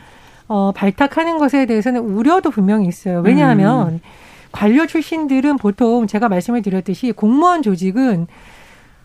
어, 0.48 0.72
발탁하는 0.76 1.38
것에 1.38 1.66
대해서는 1.66 2.02
우려도 2.02 2.52
분명히 2.52 2.88
있어요. 2.88 3.22
왜냐하면 3.22 3.88
음. 3.88 4.00
관료 4.52 4.86
출신들은 4.86 5.58
보통 5.58 6.08
제가 6.08 6.30
말씀을 6.30 6.62
드렸듯이 6.62 7.12
공무원 7.12 7.62
조직은 7.62 8.28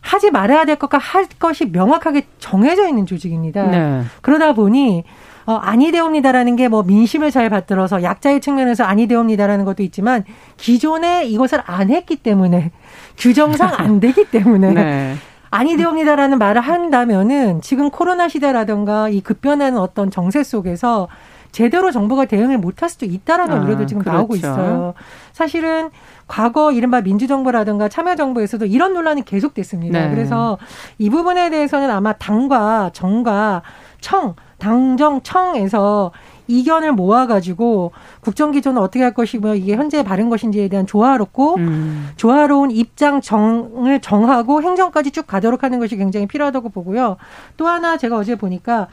하지 0.00 0.30
말아야 0.30 0.64
될 0.64 0.76
것과 0.76 0.98
할 0.98 1.26
것이 1.38 1.66
명확하게 1.66 2.26
정해져 2.38 2.88
있는 2.88 3.04
조직입니다. 3.04 3.66
네. 3.66 4.02
그러다 4.22 4.54
보니 4.54 5.04
어, 5.50 5.56
아니되옵니다라는 5.56 6.56
게 6.56 6.70
뭐 6.70 6.84
민심을 6.84 7.32
잘 7.32 7.50
받들어서 7.50 8.04
약자의 8.04 8.40
측면에서 8.40 8.84
아니되옵니다라는 8.84 9.64
것도 9.64 9.82
있지만 9.82 10.24
기존에 10.56 11.24
이것을 11.24 11.60
안 11.66 11.90
했기 11.90 12.14
때문에 12.16 12.70
규정상 13.18 13.72
안 13.76 13.98
되기 13.98 14.30
때문에 14.30 14.70
네. 14.72 15.14
아니되옵니다라는 15.50 16.38
말을 16.38 16.60
한다면은 16.60 17.60
지금 17.60 17.90
코로나 17.90 18.28
시대라든가 18.28 19.08
이 19.08 19.20
급변하는 19.20 19.78
어떤 19.78 20.12
정세 20.12 20.44
속에서 20.44 21.08
제대로 21.50 21.90
정부가 21.90 22.26
대응을 22.26 22.58
못할 22.58 22.88
수도 22.88 23.06
있다라는 23.06 23.56
아, 23.56 23.60
우려도 23.60 23.86
지금 23.86 24.02
그렇죠. 24.02 24.16
나오고 24.16 24.36
있어요. 24.36 24.94
사실은 25.32 25.90
과거 26.28 26.70
이른바 26.70 27.00
민주정부라든가 27.00 27.88
참여정부에서도 27.88 28.66
이런 28.66 28.94
논란이 28.94 29.24
계속됐습니다. 29.24 30.06
네. 30.06 30.14
그래서 30.14 30.58
이 30.98 31.10
부분에 31.10 31.50
대해서는 31.50 31.90
아마 31.90 32.12
당과 32.12 32.90
정과 32.92 33.62
청 34.00 34.36
당정청에서 34.60 36.12
이견을 36.46 36.92
모아가지고 36.92 37.92
국정 38.20 38.50
기조는 38.50 38.80
어떻게 38.82 39.02
할 39.02 39.14
것이고 39.14 39.54
이게 39.54 39.74
현재 39.74 40.02
바른 40.02 40.28
것인지에 40.28 40.68
대한 40.68 40.86
조화롭고 40.86 41.56
음. 41.56 42.10
조화로운 42.16 42.70
입장 42.70 43.20
정을 43.20 44.00
정하고 44.00 44.62
행정까지 44.62 45.12
쭉 45.12 45.26
가도록 45.26 45.62
하는 45.62 45.78
것이 45.78 45.96
굉장히 45.96 46.26
필요하다고 46.26 46.70
보고요. 46.70 47.16
또 47.56 47.66
하나 47.68 47.96
제가 47.96 48.16
어제 48.16 48.34
보니까 48.34 48.88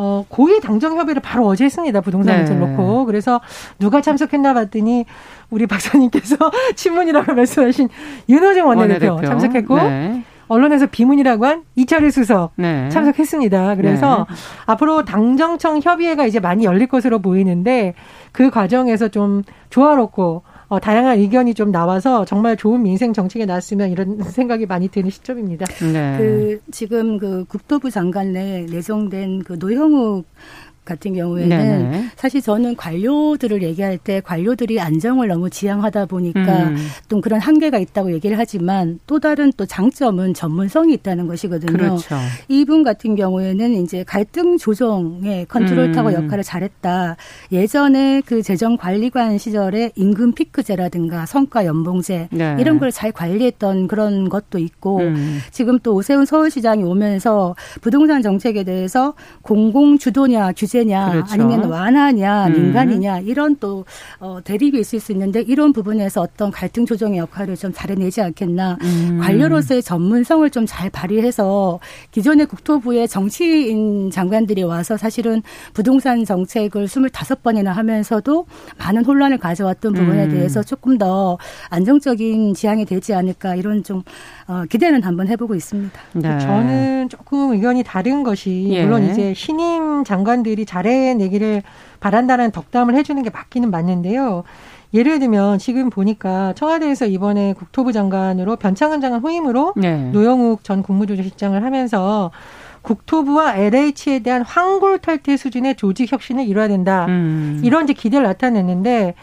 어, 0.00 0.24
고위 0.28 0.60
당정 0.60 0.96
협의를 0.96 1.20
바로 1.20 1.44
어제 1.46 1.64
했습니다. 1.64 2.00
부동산 2.00 2.36
네. 2.36 2.42
문제를 2.44 2.60
놓고. 2.60 3.04
그래서 3.04 3.40
누가 3.80 4.00
참석했나 4.00 4.54
봤더니 4.54 5.06
우리 5.50 5.66
박사님께서 5.66 6.36
친문이라고 6.76 7.34
말씀하신 7.34 7.88
윤호정 8.28 8.68
원내대표, 8.68 9.14
원내대표. 9.14 9.28
참석했고 9.28 9.76
네. 9.76 10.24
언론에서 10.48 10.86
비문이라고 10.86 11.46
한 11.46 11.62
이철희 11.76 12.10
수석 12.10 12.52
네. 12.56 12.88
참석했습니다. 12.88 13.76
그래서 13.76 14.26
네. 14.28 14.34
앞으로 14.66 15.04
당정청 15.04 15.80
협의회가 15.82 16.26
이제 16.26 16.40
많이 16.40 16.64
열릴 16.64 16.88
것으로 16.88 17.20
보이는데 17.20 17.94
그 18.32 18.50
과정에서 18.50 19.08
좀 19.08 19.42
조화롭고 19.70 20.42
어, 20.68 20.78
다양한 20.78 21.18
의견이 21.18 21.54
좀 21.54 21.72
나와서 21.72 22.26
정말 22.26 22.56
좋은 22.56 22.82
민생 22.82 23.14
정책이 23.14 23.46
나왔으면 23.46 23.90
이런 23.90 24.18
생각이 24.22 24.66
많이 24.66 24.88
드는 24.88 25.08
시점입니다. 25.10 25.64
네. 25.92 26.16
그 26.18 26.60
지금 26.70 27.18
그 27.18 27.44
국토부 27.48 27.90
장관 27.90 28.32
내 28.32 28.66
내정된 28.68 29.44
그 29.44 29.54
노형욱 29.58 30.26
같은 30.88 31.14
경우에는 31.14 31.48
네네. 31.48 32.04
사실 32.16 32.40
저는 32.42 32.74
관료들을 32.76 33.62
얘기할 33.62 33.98
때 33.98 34.20
관료들이 34.20 34.80
안정을 34.80 35.28
너무 35.28 35.50
지향하다 35.50 36.06
보니까 36.06 36.40
음. 36.40 36.76
또 37.08 37.20
그런 37.20 37.40
한계가 37.40 37.78
있다고 37.78 38.12
얘기를 38.12 38.38
하지만 38.38 38.98
또 39.06 39.20
다른 39.20 39.52
또 39.56 39.66
장점은 39.66 40.34
전문성이 40.34 40.94
있다는 40.94 41.26
것이거든요. 41.26 41.72
그렇죠. 41.72 42.16
이분 42.48 42.82
같은 42.82 43.14
경우에는 43.14 43.74
이제 43.84 44.02
갈등 44.04 44.56
조정의 44.58 45.46
컨트롤 45.46 45.92
타워 45.92 46.10
음. 46.10 46.24
역할을 46.24 46.42
잘했다. 46.42 47.16
예전에 47.52 48.22
그 48.24 48.42
재정관리관 48.42 49.38
시절에 49.38 49.92
임금 49.96 50.32
피크제라든가 50.32 51.26
성과 51.26 51.64
연봉제 51.66 52.28
네. 52.32 52.56
이런 52.58 52.78
걸 52.78 52.88
잘 52.90 53.12
관리했던 53.12 53.86
그런 53.86 54.28
것도 54.30 54.58
있고 54.58 54.98
음. 55.00 55.38
지금 55.52 55.78
또 55.80 55.94
오세훈 55.94 56.24
서울시장이 56.24 56.82
오면서 56.82 57.54
부동산 57.82 58.22
정책에 58.22 58.64
대해서 58.64 59.14
공공 59.42 59.98
주도냐 59.98 60.52
규제 60.56 60.77
규제냐 60.78 61.10
그렇죠. 61.10 61.32
아니면 61.32 61.64
완화냐 61.64 62.46
음. 62.48 62.52
민간이냐 62.52 63.20
이런 63.20 63.56
또 63.56 63.84
어, 64.20 64.38
대립이 64.44 64.78
있을 64.80 65.00
수 65.00 65.12
있는데 65.12 65.40
이런 65.40 65.72
부분에서 65.72 66.20
어떤 66.20 66.50
갈등 66.50 66.86
조정의 66.86 67.18
역할을 67.18 67.56
좀 67.56 67.72
잘해내지 67.72 68.22
않겠나 68.22 68.78
음. 68.82 69.18
관료로서의 69.20 69.82
전문성을 69.82 70.48
좀 70.50 70.68
잘 70.68 70.90
발휘해서 70.90 71.80
기존의 72.10 72.46
국토부의 72.46 73.08
정치인 73.08 74.10
장관들이 74.10 74.62
와서 74.64 74.98
사실은 74.98 75.42
부동산 75.72 76.24
정책을 76.24 76.86
25번이나 76.86 77.68
하면서도 77.72 78.46
많은 78.76 79.04
혼란을 79.04 79.38
가져왔던 79.38 79.94
부분에 79.94 80.24
음. 80.24 80.30
대해서 80.30 80.62
조금 80.62 80.98
더 80.98 81.38
안정적인 81.70 82.52
지향이 82.52 82.84
되지 82.84 83.14
않을까 83.14 83.54
이런 83.54 83.82
좀 83.82 84.02
어, 84.46 84.64
기대는 84.68 85.02
한번 85.02 85.28
해보고 85.28 85.54
있습니다. 85.54 85.98
네. 86.14 86.38
저는 86.38 87.08
조금 87.08 87.52
의견이 87.52 87.82
다른 87.82 88.22
것이 88.22 88.68
예. 88.70 88.84
물론 88.84 89.10
이제 89.10 89.32
신임 89.34 90.04
장관들이 90.04 90.66
잘해내기를 90.68 91.62
바란다는 91.98 92.52
덕담을 92.52 92.94
해주는 92.94 93.20
게 93.22 93.30
맞기는 93.30 93.70
맞는데요. 93.70 94.44
예를 94.94 95.18
들면 95.18 95.58
지금 95.58 95.90
보니까 95.90 96.52
청와대에서 96.54 97.06
이번에 97.06 97.54
국토부 97.54 97.92
장관으로 97.92 98.56
변창흠 98.56 99.00
장관 99.00 99.20
후임으로 99.20 99.74
네. 99.76 100.10
노영욱 100.12 100.64
전 100.64 100.82
국무조정실장을 100.82 101.62
하면서 101.62 102.30
국토부와 102.82 103.56
LH에 103.56 104.20
대한 104.20 104.42
황골 104.42 105.00
탈퇴 105.00 105.36
수준의 105.36 105.76
조직 105.76 106.10
혁신을 106.12 106.46
이뤄야 106.46 106.68
된다. 106.68 107.06
음. 107.08 107.60
이런 107.64 107.84
이제 107.84 107.92
기대를 107.92 108.26
나타냈는데 108.26 109.14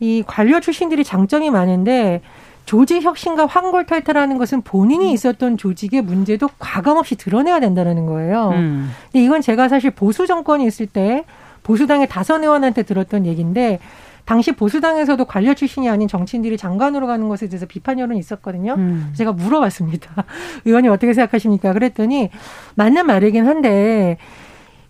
이 0.00 0.24
관료 0.26 0.60
출신들이 0.60 1.04
장점이 1.04 1.50
많은데 1.50 2.20
조직 2.66 3.02
혁신과 3.02 3.46
황골 3.46 3.86
탈퇴라는 3.86 4.38
것은 4.38 4.62
본인이 4.62 5.12
있었던 5.12 5.56
조직의 5.56 6.02
문제도 6.02 6.48
과감없이 6.58 7.14
드러내야 7.14 7.60
된다는 7.60 8.06
거예요. 8.06 8.50
음. 8.50 8.90
근데 9.10 9.24
이건 9.24 9.40
제가 9.40 9.68
사실 9.68 9.92
보수 9.92 10.26
정권이 10.26 10.66
있을 10.66 10.86
때 10.86 11.24
보수당의 11.62 12.08
다선 12.08 12.42
의원한테 12.42 12.82
들었던 12.82 13.24
얘기인데 13.24 13.78
당시 14.24 14.50
보수당에서도 14.50 15.24
관료 15.26 15.54
출신이 15.54 15.88
아닌 15.88 16.08
정치인들이 16.08 16.56
장관으로 16.56 17.06
가는 17.06 17.28
것에 17.28 17.48
대해서 17.48 17.66
비판 17.66 18.00
여론이 18.00 18.18
있었거든요. 18.18 18.74
음. 18.76 19.12
제가 19.16 19.32
물어봤습니다. 19.32 20.24
의원님 20.66 20.90
어떻게 20.90 21.14
생각하십니까? 21.14 21.72
그랬더니 21.72 22.30
맞는 22.74 23.06
말이긴 23.06 23.46
한데 23.46 24.18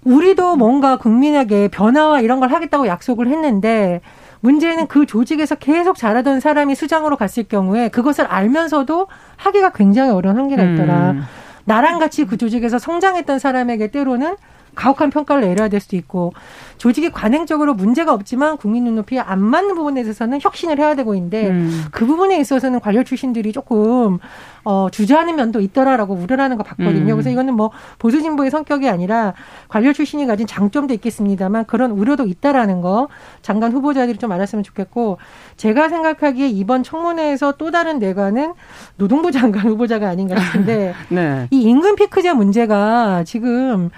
우리도 0.05 0.57
뭔가 0.57 0.97
국민에게 0.97 1.69
변화와 1.69 2.23
이런 2.23 2.41
걸 2.41 2.51
하겠다고 2.51 2.87
약속을 2.87 3.29
했는데 3.29 4.01
문제는 4.47 4.87
그 4.87 5.07
조직에서 5.07 5.57
계속 5.57 5.97
잘하던 5.97 6.39
사람이 6.39 6.77
수장으로 6.77 7.17
갔을 7.17 7.43
경우에 7.43 7.89
그것을 7.89 8.27
알면서도 8.27 9.09
하기가 9.37 9.71
굉장히 9.71 10.13
어려운 10.13 10.37
한계가 10.39 10.63
있더라. 10.63 11.11
음. 11.11 11.23
나랑 11.65 11.99
같이 11.99 12.25
그 12.25 12.37
조직에서 12.37 12.79
성장했던 12.79 13.41
사람에게 13.41 13.89
때로는 13.91 14.37
가혹한 14.77 15.11
평가를 15.11 15.43
내려야 15.43 15.69
될 15.69 15.81
수도 15.81 15.97
있고 15.97 16.33
조직이 16.79 17.11
관행적으로 17.11 17.75
문제가 17.75 18.13
없지만 18.13 18.57
국민 18.57 18.85
눈높이에 18.85 19.19
안 19.19 19.41
맞는 19.41 19.75
부분에 19.75 20.01
있어서는 20.03 20.39
혁신을 20.41 20.79
해야 20.79 20.95
되고 20.95 21.15
있는데 21.15 21.49
음. 21.49 21.85
그 21.91 22.07
부분에 22.07 22.39
있어서는 22.39 22.79
관료 22.81 23.03
출신들이 23.03 23.53
조금 23.53 24.19
어, 24.65 24.89
주저하는 24.91 25.37
면도 25.37 25.61
있더라라고 25.61 26.15
우려하는 26.15 26.57
거 26.57 26.65
봤거든요. 26.65 27.13
음. 27.13 27.17
그래서 27.17 27.31
이거는 27.31 27.55
뭐 27.55 27.71
보수 27.99 28.21
진보의 28.21 28.51
성격이 28.51 28.89
아니라 28.89 29.33
관료 29.69 29.93
출신이 29.93 30.27
가진 30.27 30.47
장점도 30.47 30.93
있겠습니다만 30.95 31.65
그런 31.67 31.93
우려도 31.93 32.27
있다라는 32.27 32.81
거 32.81 33.09
장관 33.43 33.73
후보자들이 33.73 34.19
좀 34.19 34.33
알았으면 34.33 34.63
좋겠고 34.65 35.19
제가 35.57 35.89
생각하기에 35.89 36.49
이번 36.49 36.83
청문회에서 36.83 37.53
또 37.59 37.71
다른 37.71 37.99
내관은 37.99 38.55
노동부 38.97 39.31
장관 39.33 39.67
후보자가 39.67 40.09
아닌가 40.09 40.39
싶은데 40.39 40.95
네. 41.11 41.47
이 41.51 41.63
임금 41.63 41.95
피크제 41.95 42.33
문제가 42.33 43.23
지금 43.25 43.91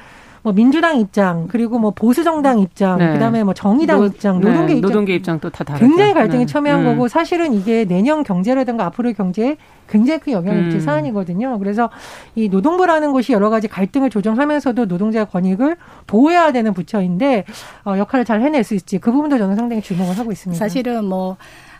뭐 0.48 0.54
민주당 0.54 0.98
입장 0.98 1.46
그리고 1.48 1.78
뭐 1.78 1.90
보수 1.90 2.24
정당 2.24 2.58
입장 2.58 2.96
네. 2.98 3.12
그다음에 3.12 3.44
뭐 3.44 3.52
정의당 3.52 3.98
노, 3.98 4.06
입장 4.06 4.40
네, 4.40 4.48
노동계 4.48 4.72
네. 4.72 4.78
입장 4.78 4.88
노동계 4.88 5.14
입장 5.14 5.40
또 5.40 5.50
다 5.50 5.62
다르죠. 5.62 5.86
굉장히 5.86 6.14
갈등이 6.14 6.46
네. 6.46 6.50
첨예한 6.50 6.80
음. 6.80 6.84
거고 6.86 7.06
사실은 7.06 7.52
이게 7.52 7.84
내년 7.84 8.22
경제라든가 8.22 8.86
앞으로의 8.86 9.12
경제에 9.12 9.58
굉장히 9.90 10.20
큰 10.20 10.32
영향을 10.32 10.62
미칠 10.64 10.80
음. 10.80 10.80
사안이거든요. 10.80 11.58
그래서 11.58 11.90
이 12.34 12.48
노동부라는 12.48 13.12
곳이 13.12 13.32
여러 13.34 13.50
가지 13.50 13.68
갈등을 13.68 14.08
조정하면서도 14.08 14.86
노동자 14.88 15.26
권익을 15.26 15.76
보호해야 16.06 16.50
되는 16.52 16.72
부처인데 16.72 17.44
어, 17.84 17.98
역할을 17.98 18.24
잘 18.24 18.40
해낼 18.40 18.64
수 18.64 18.74
있지 18.74 18.98
그 18.98 19.12
부분도 19.12 19.36
저는 19.36 19.54
상당히 19.54 19.82
주목을 19.82 20.16
하고 20.18 20.32
있습니다. 20.32 20.58
사실은 20.58 21.04
뭐 21.04 21.36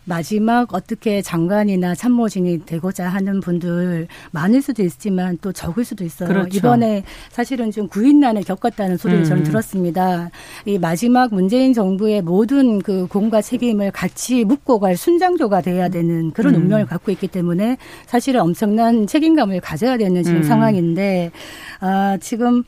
마지막 0.09 0.73
어떻게 0.75 1.21
장관이나 1.21 1.95
참모진이 1.95 2.65
되고자 2.65 3.09
하는 3.09 3.41
분들 3.41 4.09
많을 4.31 4.63
수도 4.63 4.83
있지만 4.83 5.37
또 5.43 5.53
적을 5.53 5.85
수도 5.85 6.03
있어요. 6.03 6.29
그렇죠. 6.29 6.57
이번에 6.57 7.05
사실은 7.31 7.71
좀 7.71 7.89
구인난을 7.89 8.43
겪었다는 8.45 8.97
소리를 8.97 9.23
음. 9.23 9.25
저는 9.25 9.43
들었습니다. 9.43 10.31
이 10.65 10.79
마지막 10.79 11.33
문재인 11.33 11.75
정부의 11.75 12.23
모든 12.23 12.81
그 12.81 13.07
공과 13.07 13.43
책임을 13.43 13.91
같이 13.91 14.45
묻고 14.45 14.81
갈 14.81 14.97
순장조가 14.97 15.61
돼야 15.61 15.91
되는 15.91 16.31
그런 16.33 16.55
음. 16.55 16.63
운명을 16.63 16.87
갖고 16.87 17.13
있기 17.13 17.29
때문에 17.29 17.77
사실은 18.07 18.41
엄청난 18.41 19.07
책임감을 19.07 19.61
가져야 19.61 19.99
되는 19.99 20.23
지금 20.23 20.39
음. 20.39 20.43
상황인데 20.43 21.33
아, 21.81 22.17
지금 22.21 22.65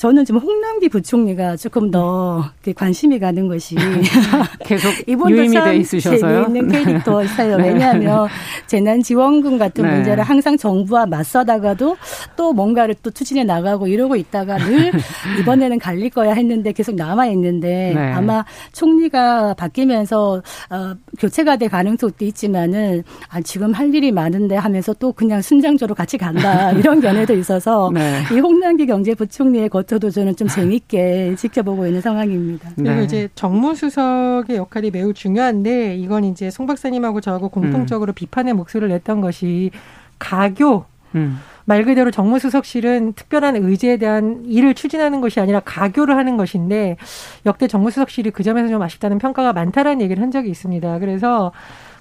저는 0.00 0.24
지금 0.24 0.40
홍남기 0.40 0.88
부총리가 0.88 1.56
조금 1.56 1.90
더 1.90 2.42
관심이 2.74 3.18
가는 3.18 3.46
것이 3.48 3.76
계속 4.64 4.90
이분도 5.06 5.52
참 5.52 5.74
있으셔서요. 5.74 6.46
재미있는 6.46 6.68
캐릭터였어요. 6.68 7.58
네. 7.60 7.68
왜냐하면 7.68 8.26
재난지원금 8.66 9.58
같은 9.58 9.84
네. 9.84 9.96
문제를 9.96 10.24
항상 10.24 10.56
정부와 10.56 11.04
맞서다가도 11.04 11.98
또 12.34 12.54
뭔가를 12.54 12.94
또 13.02 13.10
추진해 13.10 13.44
나가고 13.44 13.88
이러고 13.88 14.16
있다가 14.16 14.56
늘 14.56 14.90
이번에는 15.38 15.78
갈릴 15.78 16.08
거야 16.08 16.32
했는데 16.32 16.72
계속 16.72 16.94
남아 16.94 17.26
있는데 17.26 17.92
네. 17.94 18.12
아마 18.12 18.42
총리가 18.72 19.52
바뀌면서 19.52 20.42
어, 20.70 20.94
교체가 21.18 21.56
될 21.56 21.68
가능성도 21.68 22.24
있지만은 22.24 23.04
아, 23.28 23.42
지금 23.42 23.74
할 23.74 23.94
일이 23.94 24.12
많은데 24.12 24.56
하면서 24.56 24.94
또 24.94 25.12
그냥 25.12 25.42
순장조로 25.42 25.94
같이 25.94 26.16
간다 26.16 26.72
이런 26.72 27.02
견해도 27.02 27.34
있어서 27.34 27.90
네. 27.92 28.22
이 28.32 28.38
홍남기 28.38 28.86
경제부총리의 28.86 29.68
것 29.68 29.89
저도 29.90 30.10
저는 30.10 30.36
좀 30.36 30.46
재밌게 30.46 31.34
지켜보고 31.36 31.84
있는 31.84 32.00
상황입니다. 32.00 32.70
그리고 32.76 32.94
네. 32.94 33.04
이제 33.04 33.28
정무수석의 33.34 34.56
역할이 34.56 34.92
매우 34.92 35.12
중요한데 35.12 35.96
이건 35.96 36.22
이제 36.22 36.48
송 36.48 36.68
박사님하고 36.68 37.20
저하고 37.20 37.48
공통적으로 37.48 38.12
음. 38.12 38.14
비판의 38.14 38.54
목소리를 38.54 38.88
냈던 38.88 39.20
것이 39.20 39.72
가교 40.20 40.84
음. 41.16 41.40
말 41.64 41.84
그대로 41.84 42.12
정무수석실은 42.12 43.14
특별한 43.14 43.56
의제에 43.56 43.96
대한 43.96 44.44
일을 44.46 44.74
추진하는 44.74 45.20
것이 45.20 45.40
아니라 45.40 45.58
가교를 45.58 46.16
하는 46.16 46.36
것인데 46.36 46.96
역대 47.44 47.66
정무수석실이 47.66 48.30
그 48.30 48.44
점에서 48.44 48.68
좀 48.68 48.80
아쉽다는 48.82 49.18
평가가 49.18 49.52
많다라는 49.52 50.02
얘기를 50.02 50.22
한 50.22 50.30
적이 50.30 50.50
있습니다. 50.50 51.00
그래서 51.00 51.50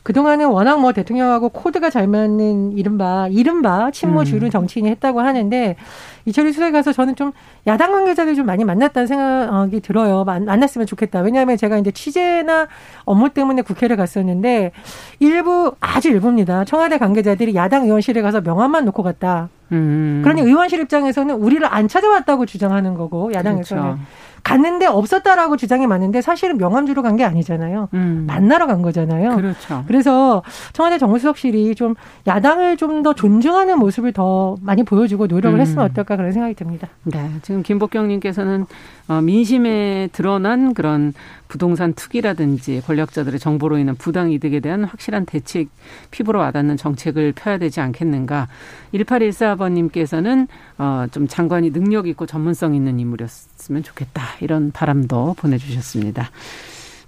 그동안은 0.10 0.48
워낙 0.48 0.82
뭐 0.82 0.92
대통령하고 0.92 1.50
코드가 1.50 1.92
잘 1.92 2.08
맞는 2.08 2.72
이른바 2.72 3.28
이른바 3.30 3.92
친모 3.92 4.24
주류 4.24 4.46
음. 4.46 4.50
정치인이 4.50 4.90
했다고 4.90 5.22
하는데 5.22 5.76
이철희 6.26 6.52
수석에 6.52 6.72
가서 6.72 6.92
저는 6.92 7.16
좀 7.16 7.32
야당 7.68 7.92
관계자들 7.92 8.34
좀 8.34 8.48
많이 8.48 8.64
만났다는 8.64 9.06
생각이 9.06 9.82
들어요. 9.82 10.24
만났으면 10.24 10.88
좋겠다. 10.88 11.20
왜냐하면 11.20 11.58
제가 11.58 11.78
이제 11.78 11.92
취재나 11.92 12.68
업무 13.06 13.30
때문에 13.30 13.62
국회를 13.62 13.98
갔었는데 13.98 14.72
일부 15.20 15.76
아주 15.80 16.10
일부입니다. 16.10 16.66
청와대 16.66 16.98
관계자들이 16.98 17.54
야당 17.54 17.84
의원실에 17.84 18.24
가서 18.24 18.42
명함만 18.42 18.86
놓고 18.86 19.04
갔다. 19.04 19.50
음. 19.72 20.22
그러니 20.24 20.42
의원실 20.42 20.80
입장에서는 20.80 21.36
우리를 21.36 21.64
안 21.72 21.88
찾아왔다고 21.88 22.48
주장하는 22.48 22.96
거고 22.96 23.32
야당에서는 23.32 23.84
그렇죠. 23.84 24.00
갔는데 24.44 24.86
없었다라고 24.88 25.58
주장이 25.58 25.86
많은데 25.88 26.22
사실은 26.22 26.58
명함주로 26.58 27.02
간 27.04 27.20
게 27.20 27.24
아니잖아요. 27.26 27.90
음. 27.96 28.24
만나러 28.28 28.66
간 28.68 28.82
거잖아요. 28.82 29.36
그렇죠. 29.36 29.84
그래서 29.88 30.42
청와대 30.74 30.98
정무수석실이 30.98 31.76
좀 31.76 31.96
야당을 32.28 32.78
좀 32.78 33.04
더 33.04 33.14
존중하는 33.14 33.78
모습을 33.80 34.12
더 34.14 34.56
많이 34.62 34.84
보여주고 34.84 35.28
노력을 35.28 35.58
음. 35.58 35.62
했으면 35.62 35.86
어떨까 35.86 36.16
그런 36.18 36.32
생각이 36.32 36.54
듭니다. 36.54 36.88
네, 37.04 37.30
지금 37.42 37.64
김복경님께서는 37.64 38.66
어, 39.10 39.22
민심에 39.22 40.08
드러난 40.12 40.76
그런 40.76 41.14
부동산 41.48 41.94
투기라든지 41.94 42.82
권력자들의 42.86 43.40
정보로 43.40 43.80
인한 43.80 43.96
부당 43.96 44.32
이득에 44.32 44.60
대한 44.60 44.84
확실한 44.84 45.26
대책 45.26 45.68
피부로 46.12 46.40
와닿는 46.40 46.78
정책을 46.78 47.34
펴야 47.34 47.58
되지 47.58 47.82
않겠는가. 47.82 48.48
1814번님께서는 48.94 50.48
어, 50.78 51.08
좀 51.12 51.28
장관이 51.28 51.74
능력 51.74 52.08
있고 52.08 52.28
전문성 52.28 52.76
있는 52.76 53.00
인물이었으면 53.00 53.82
좋겠다. 53.82 54.22
이런 54.42 54.72
바람도 54.72 55.36
보내주셨습니다. 55.38 56.30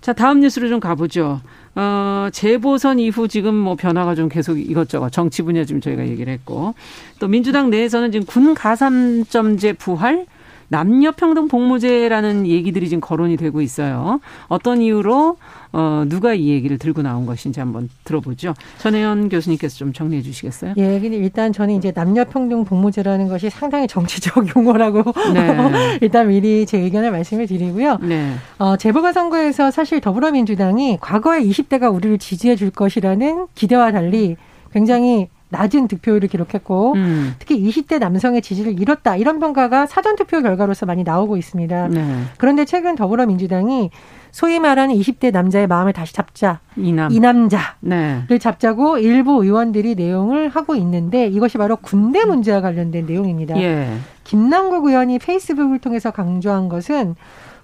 자, 0.02 0.14
다음 0.14 0.40
뉴스로 0.40 0.70
좀 0.70 0.80
가보죠. 0.80 1.40
어, 1.76 2.30
재보선 2.34 2.98
이후 2.98 3.28
지금 3.28 3.54
뭐 3.54 3.76
변화가 3.76 4.16
좀 4.16 4.28
계속 4.28 4.58
이것저것 4.58 5.12
정치 5.12 5.44
분야 5.44 5.66
지금 5.66 5.80
저희가 5.80 6.08
얘기를 6.08 6.34
했고 6.34 6.74
또 7.20 7.28
민주당 7.28 7.70
내에서는 7.70 8.12
지금 8.12 8.26
군 8.26 8.56
가산점제 8.56 9.74
부활 9.74 10.26
남녀평등 10.72 11.50
복무제라는 11.50 12.48
얘기들이 12.48 12.88
지금 12.88 13.02
거론이 13.02 13.36
되고 13.36 13.62
있어요. 13.62 14.22
어떤 14.48 14.82
이유로 14.82 15.36
어, 15.74 16.06
누가 16.08 16.34
이 16.34 16.48
얘기를 16.48 16.78
들고 16.78 17.02
나온 17.02 17.26
것인지 17.26 17.60
한번 17.60 17.90
들어보죠. 18.06 18.54
전혜연 18.80 19.28
교수님께서 19.28 19.76
좀 19.76 19.92
정리해 19.92 20.22
주시겠어요? 20.22 20.76
예, 20.78 21.00
근데 21.00 21.18
일단 21.18 21.52
저는 21.52 21.76
이제 21.76 21.92
남녀평등 21.94 22.64
복무제라는 22.64 23.28
것이 23.28 23.50
상당히 23.50 23.86
정치적 23.88 24.48
용어라고 24.56 25.04
네. 25.34 26.00
일단 26.02 26.30
미리 26.30 26.66
제 26.66 26.78
의견을 26.78 27.12
말씀을 27.12 27.48
드리고요. 27.48 27.98
네. 28.02 28.34
어, 28.58 28.78
재보궐선거에서 28.78 29.72
사실 29.72 30.00
더불어민주당이 30.00 31.00
과거에 31.02 31.42
20대가 31.44 31.94
우리를 31.94 32.18
지지해 32.18 32.56
줄 32.56 32.72
것이라는 32.72 33.48
기대와 33.56 33.92
달리 33.92 34.38
굉장히 34.72 35.28
낮은 35.52 35.88
득표율을 35.88 36.30
기록했고 36.30 36.94
음. 36.94 37.36
특히 37.38 37.62
20대 37.62 38.00
남성의 38.00 38.42
지지를 38.42 38.80
잃었다 38.80 39.18
이런 39.18 39.40
평가가 39.40 39.86
사전 39.86 40.16
투표 40.16 40.42
결과로서 40.42 40.86
많이 40.86 41.04
나오고 41.04 41.38
있습니다. 41.38 41.88
네. 41.90 42.24
그런데 42.38 42.66
최근 42.66 42.96
더불어민주당이 42.96 43.92
소위 44.32 44.60
말하는 44.60 44.96
20대 44.96 45.32
남자의 45.32 45.68
마음을 45.68 45.92
다시 45.92 46.14
잡자 46.14 46.62
이남. 46.78 47.12
이 47.12 47.20
남자를 47.20 47.76
네. 47.82 48.38
잡자고 48.40 48.98
일부 48.98 49.44
의원들이 49.44 49.96
내용을 49.96 50.48
하고 50.48 50.76
있는데 50.76 51.28
이것이 51.28 51.58
바로 51.58 51.76
군대 51.76 52.24
문제와 52.24 52.62
관련된 52.62 53.06
내용입니다. 53.06 53.62
예. 53.62 53.92
김남국 54.24 54.86
의원이 54.86 55.20
페이스북을 55.20 55.80
통해서 55.80 56.12
강조한 56.12 56.70
것은 56.70 57.16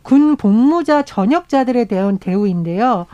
군 0.01 0.35
복무자 0.35 1.03
전역자들에 1.03 1.85
대한 1.85 2.17
대우인데요. 2.17 3.07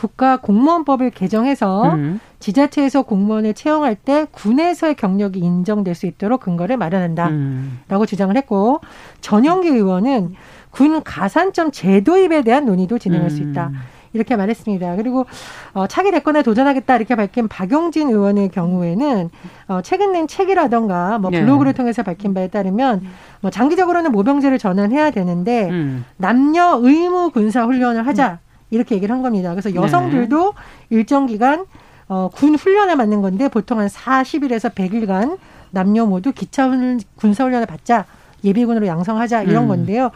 국가 0.00 0.38
공무원법을 0.38 1.10
개정해서 1.10 1.92
음. 1.92 2.20
지자체에서 2.38 3.02
공무원을 3.02 3.52
채용할 3.52 3.94
때 3.94 4.26
군에서의 4.30 4.94
경력이 4.94 5.38
인정될 5.40 5.94
수 5.94 6.06
있도록 6.06 6.40
근거를 6.40 6.78
마련한다라고 6.78 7.34
음. 7.34 8.06
주장을 8.08 8.34
했고 8.34 8.80
전영기 9.20 9.68
의원은 9.68 10.36
군 10.70 11.02
가산점 11.02 11.70
제도입에 11.70 12.40
대한 12.44 12.64
논의도 12.64 12.98
진행할 12.98 13.26
음. 13.26 13.30
수 13.30 13.42
있다. 13.42 13.72
이렇게 14.14 14.36
말했습니다. 14.36 14.96
그리고 14.96 15.26
어, 15.74 15.86
차기 15.86 16.10
대권에 16.10 16.42
도전하겠다 16.42 16.96
이렇게 16.96 17.14
밝힌 17.14 17.46
박용진 17.46 18.08
의원의 18.08 18.48
경우에는 18.48 19.28
어, 19.68 19.82
최근 19.82 20.12
낸 20.12 20.26
책이라던가 20.26 21.18
뭐 21.18 21.30
네. 21.30 21.42
블로그를 21.42 21.74
네. 21.74 21.76
통해서 21.76 22.02
밝힌 22.02 22.32
바에 22.32 22.48
따르면 22.48 23.02
뭐 23.42 23.50
장기적으로는 23.50 24.12
모병제를 24.12 24.58
전환해야 24.58 25.10
되는데 25.10 25.68
음. 25.68 26.06
남녀 26.16 26.80
의무 26.82 27.32
군사 27.32 27.66
훈련을 27.66 28.06
하자 28.06 28.38
이렇게 28.70 28.94
얘기를 28.94 29.14
한 29.14 29.22
겁니다. 29.22 29.50
그래서 29.50 29.74
여성들도 29.74 30.52
네. 30.52 30.96
일정 30.96 31.26
기간 31.26 31.66
어, 32.08 32.28
군 32.32 32.54
훈련을 32.54 32.96
받는 32.96 33.22
건데 33.22 33.48
보통 33.48 33.78
한 33.78 33.88
40일에서 33.88 34.74
100일간 34.74 35.38
남녀 35.70 36.06
모두 36.06 36.32
기차 36.32 36.68
군사 37.16 37.44
훈련을 37.44 37.66
받자 37.66 38.06
예비군으로 38.42 38.86
양성하자 38.86 39.42
이런 39.42 39.64
음. 39.64 39.68
건데요. 39.68 40.10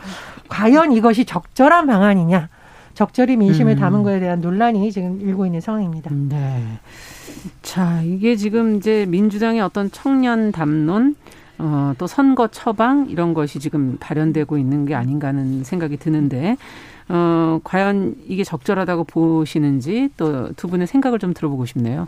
과연 0.49 0.93
이것이 0.93 1.25
적절한 1.25 1.87
방안이냐? 1.87 2.49
적절히 2.95 3.37
민심을 3.37 3.75
음. 3.75 3.79
담은 3.79 4.03
거에 4.03 4.21
대한 4.21 4.41
논란이 4.41 4.91
지금 4.93 5.21
일고 5.21 5.47
있는 5.47 5.61
상황입니다. 5.61 6.11
네. 6.13 6.63
자, 7.63 8.01
이게 8.03 8.37
지금 8.37 8.77
이제 8.77 9.05
민주당의 9.07 9.61
어떤 9.61 9.91
청년 9.91 10.53
담론, 10.53 11.17
어, 11.59 11.93
또 11.99 12.07
선거 12.07 12.49
처방 12.49 13.07
이런 13.09 13.35
것이 13.35 13.59
지금 13.61 13.97
발현되고 14.01 14.59
있는 14.59 14.87
게 14.87 14.95
아닌가 14.95 15.29
하는 15.29 15.65
생각이 15.65 15.97
드는데, 15.99 16.57
어, 17.09 17.61
과연 17.65 18.17
이게 18.27 18.45
적절하다고 18.45 19.05
보시는지 19.05 20.09
또 20.17 20.51
두 20.57 20.69
분의 20.69 20.87
생각을 20.87 21.19
좀 21.19 21.35
들어보고 21.35 21.67
싶네요. 21.67 22.07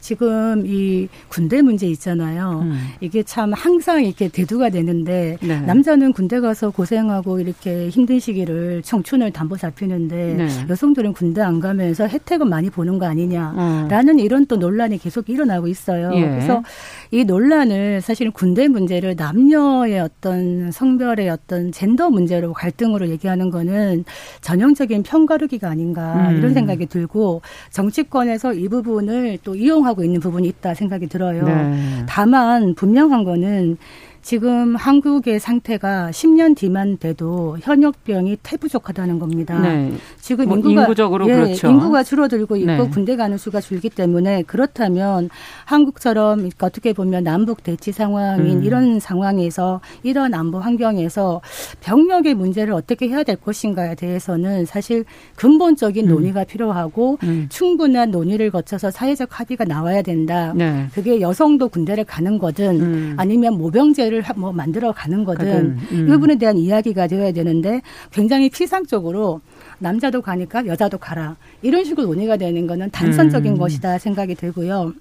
지금 0.00 0.64
이 0.66 1.08
군대 1.28 1.62
문제 1.62 1.86
있잖아요. 1.88 2.60
음. 2.62 2.78
이게 3.00 3.22
참 3.22 3.52
항상 3.52 4.04
이렇게 4.04 4.28
대두가 4.28 4.70
되는데 4.70 5.36
네. 5.42 5.60
남자는 5.60 6.12
군대 6.12 6.40
가서 6.40 6.70
고생하고 6.70 7.40
이렇게 7.40 7.88
힘든 7.88 8.18
시기를 8.18 8.82
청춘을 8.82 9.32
담보 9.32 9.56
잡히는데 9.56 10.34
네. 10.34 10.48
여성들은 10.68 11.12
군대 11.12 11.40
안 11.40 11.60
가면서 11.60 12.06
혜택은 12.06 12.48
많이 12.48 12.70
보는 12.70 12.98
거 12.98 13.06
아니냐라는 13.06 14.14
음. 14.14 14.18
이런 14.18 14.46
또 14.46 14.56
논란이 14.56 14.98
계속 14.98 15.28
일어나고 15.28 15.66
있어요. 15.66 16.10
예. 16.14 16.20
그래서 16.20 16.62
이 17.10 17.24
논란을 17.24 18.00
사실은 18.00 18.32
군대 18.32 18.68
문제를 18.68 19.16
남녀의 19.16 20.00
어떤 20.00 20.70
성별의 20.70 21.28
어떤 21.28 21.72
젠더 21.72 22.10
문제로 22.10 22.52
갈등으로 22.52 23.08
얘기하는 23.08 23.50
거는 23.50 24.04
전형적인 24.40 25.02
편가르기가 25.02 25.68
아닌가 25.68 26.30
음. 26.30 26.36
이런 26.38 26.54
생각이 26.54 26.86
들고 26.86 27.42
정치권에서 27.70 28.54
이 28.54 28.68
부분을 28.68 29.38
또 29.42 29.54
이용하 29.54 29.87
고 29.88 29.98
하고 29.98 30.04
있는 30.04 30.20
부분이 30.20 30.46
있다 30.48 30.74
생각이 30.74 31.06
들어요. 31.08 31.44
네. 31.44 32.04
다만 32.06 32.74
분명한 32.74 33.24
거는 33.24 33.78
지금 34.22 34.76
한국의 34.76 35.40
상태가 35.40 36.10
10년 36.10 36.56
뒤만 36.56 36.98
돼도 36.98 37.58
현역병이 37.60 38.38
태부족하다는 38.42 39.18
겁니다. 39.18 39.58
네. 39.60 39.92
지금 40.20 40.46
뭐 40.46 40.56
인구가 40.56 40.82
인구적으로 40.82 41.28
예, 41.28 41.34
그렇죠. 41.34 41.68
인구가 41.68 42.02
줄어들고 42.02 42.56
있고 42.56 42.66
네. 42.66 42.88
군대 42.88 43.16
가는 43.16 43.38
수가 43.38 43.60
줄기 43.60 43.88
때문에 43.88 44.42
그렇다면 44.42 45.30
한국처럼 45.64 46.50
어떻게 46.60 46.92
보면 46.92 47.24
남북 47.24 47.62
대치 47.62 47.92
상황인 47.92 48.58
음. 48.58 48.64
이런 48.64 49.00
상황에서 49.00 49.80
이런 50.02 50.34
안보 50.34 50.58
환경에서 50.58 51.40
병력의 51.80 52.34
문제를 52.34 52.74
어떻게 52.74 53.08
해야 53.08 53.22
될 53.22 53.36
것인가에 53.36 53.94
대해서는 53.94 54.66
사실 54.66 55.04
근본적인 55.36 56.06
음. 56.06 56.14
논의가 56.14 56.44
필요하고 56.44 57.18
음. 57.22 57.46
충분한 57.50 58.10
논의를 58.10 58.50
거쳐서 58.50 58.90
사회적 58.90 59.38
합의가 59.38 59.64
나와야 59.64 60.02
된다. 60.02 60.52
네. 60.54 60.86
그게 60.92 61.20
여성도 61.20 61.68
군대를 61.68 62.04
가는 62.04 62.38
거든 62.38 62.80
음. 62.80 63.14
아니면 63.16 63.56
모병제 63.56 64.07
를 64.10 64.18
모델을 64.18 64.22
뭐 64.36 64.52
만들어 64.52 64.92
가는 64.92 65.24
거든 65.24 65.78
음. 65.92 66.06
이 66.06 66.10
부분에 66.10 66.36
대한 66.36 66.56
이야기가 66.56 67.06
되어야 67.06 67.32
되는데 67.32 67.80
굉장히 68.10 68.50
피상적으로 68.50 69.40
남자도 69.78 70.22
가니까 70.22 70.66
여자도 70.66 70.98
가라 70.98 71.36
이런 71.62 71.84
식으로 71.84 72.06
논의가 72.08 72.36
되는 72.36 72.66
거는 72.66 72.90
단선적인 72.90 73.52
음. 73.52 73.58
것이다 73.58 73.98
생각이 73.98 74.34
들고요. 74.34 74.92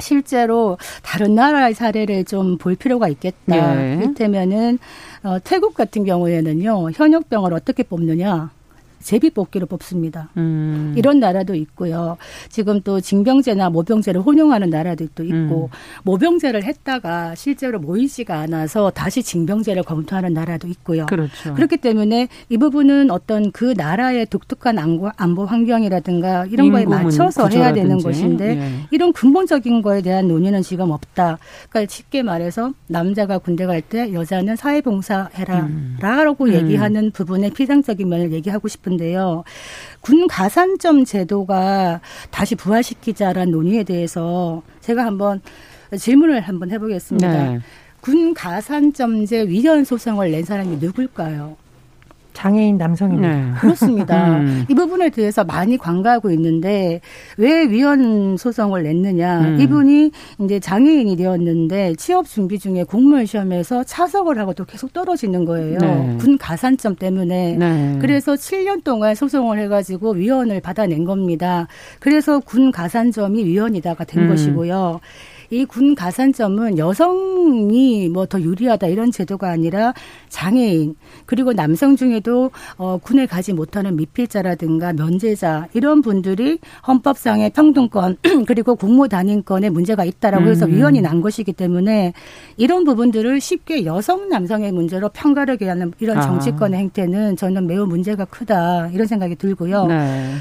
실제로 0.00 0.78
다른 1.02 1.34
나라의 1.34 1.74
사례를 1.74 2.24
좀 2.24 2.56
볼 2.58 2.74
필요가 2.74 3.08
있겠다. 3.08 3.74
네. 3.74 3.94
이를테면은 3.94 4.78
어, 5.22 5.38
태국 5.42 5.74
같은 5.74 6.04
경우에는요 6.04 6.90
현역병을 6.92 7.52
어떻게 7.52 7.82
뽑느냐 7.82 8.50
제비 9.02 9.30
뽑기로 9.30 9.66
뽑습니다. 9.66 10.28
음. 10.36 10.94
이런 10.96 11.18
나라도 11.18 11.54
있고요. 11.54 12.16
지금 12.48 12.80
또 12.82 13.00
징병제나 13.00 13.70
모병제를 13.70 14.20
혼용하는 14.20 14.70
나라들도 14.70 15.24
있고 15.24 15.70
음. 15.72 15.76
모병제를 16.04 16.62
했다가 16.62 17.34
실제로 17.34 17.80
모이지가 17.80 18.38
않아서 18.40 18.90
다시 18.90 19.22
징병제를 19.22 19.82
검토하는 19.82 20.32
나라도 20.32 20.68
있고요. 20.68 21.06
그렇죠. 21.06 21.54
그렇기 21.54 21.78
때문에 21.78 22.28
이 22.48 22.56
부분은 22.56 23.10
어떤 23.10 23.50
그 23.52 23.74
나라의 23.76 24.26
독특한 24.26 24.78
안보, 24.78 25.10
안보 25.16 25.44
환경이라든가 25.44 26.46
이런 26.46 26.70
거에 26.70 26.84
맞춰서 26.84 27.48
해야 27.48 27.72
되는 27.72 27.98
것인데 27.98 28.58
예. 28.58 28.72
이런 28.90 29.12
근본적인 29.12 29.82
거에 29.82 30.02
대한 30.02 30.28
논의는 30.28 30.62
지금 30.62 30.90
없다. 30.90 31.38
그러니까 31.68 31.92
쉽게 31.92 32.22
말해서 32.22 32.72
남자가 32.86 33.38
군대 33.38 33.66
갈 33.66 33.78
때 33.88 34.12
여자는 34.12 34.56
사회봉사해라라고 34.56 36.44
음. 36.44 36.52
얘기하는 36.52 37.10
부분의 37.10 37.50
피상적인 37.50 38.08
면을 38.08 38.32
얘기하고 38.32 38.68
싶은 38.68 38.87
싶은데요. 38.88 39.44
군 40.00 40.26
가산점 40.26 41.04
제도가 41.04 42.00
다시 42.30 42.54
부활시키자라는 42.54 43.52
논의에 43.52 43.84
대해서 43.84 44.62
제가 44.80 45.04
한번 45.04 45.40
질문을 45.96 46.40
한번 46.40 46.70
해보겠습니다. 46.70 47.32
네. 47.32 47.60
군 48.00 48.34
가산점제 48.34 49.48
위헌 49.48 49.84
소송을 49.84 50.30
낸 50.30 50.44
사람이 50.44 50.76
누굴까요? 50.76 51.56
장애인 52.38 52.76
남성입니다. 52.76 53.28
네. 53.28 53.52
그렇습니다. 53.60 54.38
음. 54.38 54.64
이 54.68 54.74
부분에 54.74 55.10
대해서 55.10 55.42
많이 55.42 55.76
관가하고 55.76 56.30
있는데 56.30 57.00
왜 57.36 57.64
위헌 57.64 58.36
소송을 58.36 58.84
냈느냐? 58.84 59.40
음. 59.40 59.60
이분이 59.60 60.12
이제 60.44 60.60
장애인이 60.60 61.16
되었는데 61.16 61.96
취업 61.96 62.28
준비 62.28 62.60
중에 62.60 62.84
공무원 62.84 63.26
시험에서 63.26 63.82
차석을 63.82 64.38
하고 64.38 64.54
또 64.54 64.64
계속 64.64 64.92
떨어지는 64.92 65.44
거예요. 65.46 65.78
네. 65.78 66.16
군 66.20 66.38
가산점 66.38 66.94
때문에. 66.94 67.56
네. 67.56 67.98
그래서 68.00 68.34
7년 68.34 68.84
동안 68.84 69.16
소송을 69.16 69.58
해가지고 69.58 70.12
위헌을 70.12 70.60
받아낸 70.60 71.04
겁니다. 71.04 71.66
그래서 71.98 72.38
군 72.38 72.70
가산점이 72.70 73.44
위헌이다가 73.46 74.04
된 74.04 74.24
음. 74.24 74.28
것이고요. 74.28 75.00
이 75.50 75.64
군 75.64 75.94
가산점은 75.94 76.78
여성이 76.78 78.08
뭐 78.08 78.26
더 78.26 78.38
유리하다 78.40 78.88
이런 78.88 79.10
제도가 79.10 79.48
아니라 79.50 79.94
장애인 80.28 80.94
그리고 81.24 81.54
남성 81.54 81.96
중에도 81.96 82.50
어 82.76 82.98
군에 83.02 83.24
가지 83.24 83.54
못하는 83.54 83.96
미필자라든가 83.96 84.92
면제자 84.92 85.68
이런 85.72 86.02
분들이 86.02 86.58
헌법상의 86.86 87.50
평등권 87.50 88.18
그리고 88.46 88.74
공무 88.76 89.08
단임권에 89.08 89.70
문제가 89.70 90.04
있다라고 90.04 90.48
해서 90.48 90.66
음. 90.66 90.72
위헌이 90.74 91.00
난 91.00 91.22
것이기 91.22 91.54
때문에 91.54 92.12
이런 92.58 92.84
부분들을 92.84 93.40
쉽게 93.40 93.86
여성 93.86 94.28
남성의 94.28 94.72
문제로 94.72 95.08
편가르게 95.08 95.66
하는 95.68 95.92
이런 96.00 96.18
아. 96.18 96.22
정치권의 96.22 96.78
행태는 96.80 97.36
저는 97.36 97.66
매우 97.66 97.86
문제가 97.86 98.26
크다 98.26 98.88
이런 98.88 99.06
생각이 99.06 99.36
들고요. 99.36 99.86
네. 99.86 100.34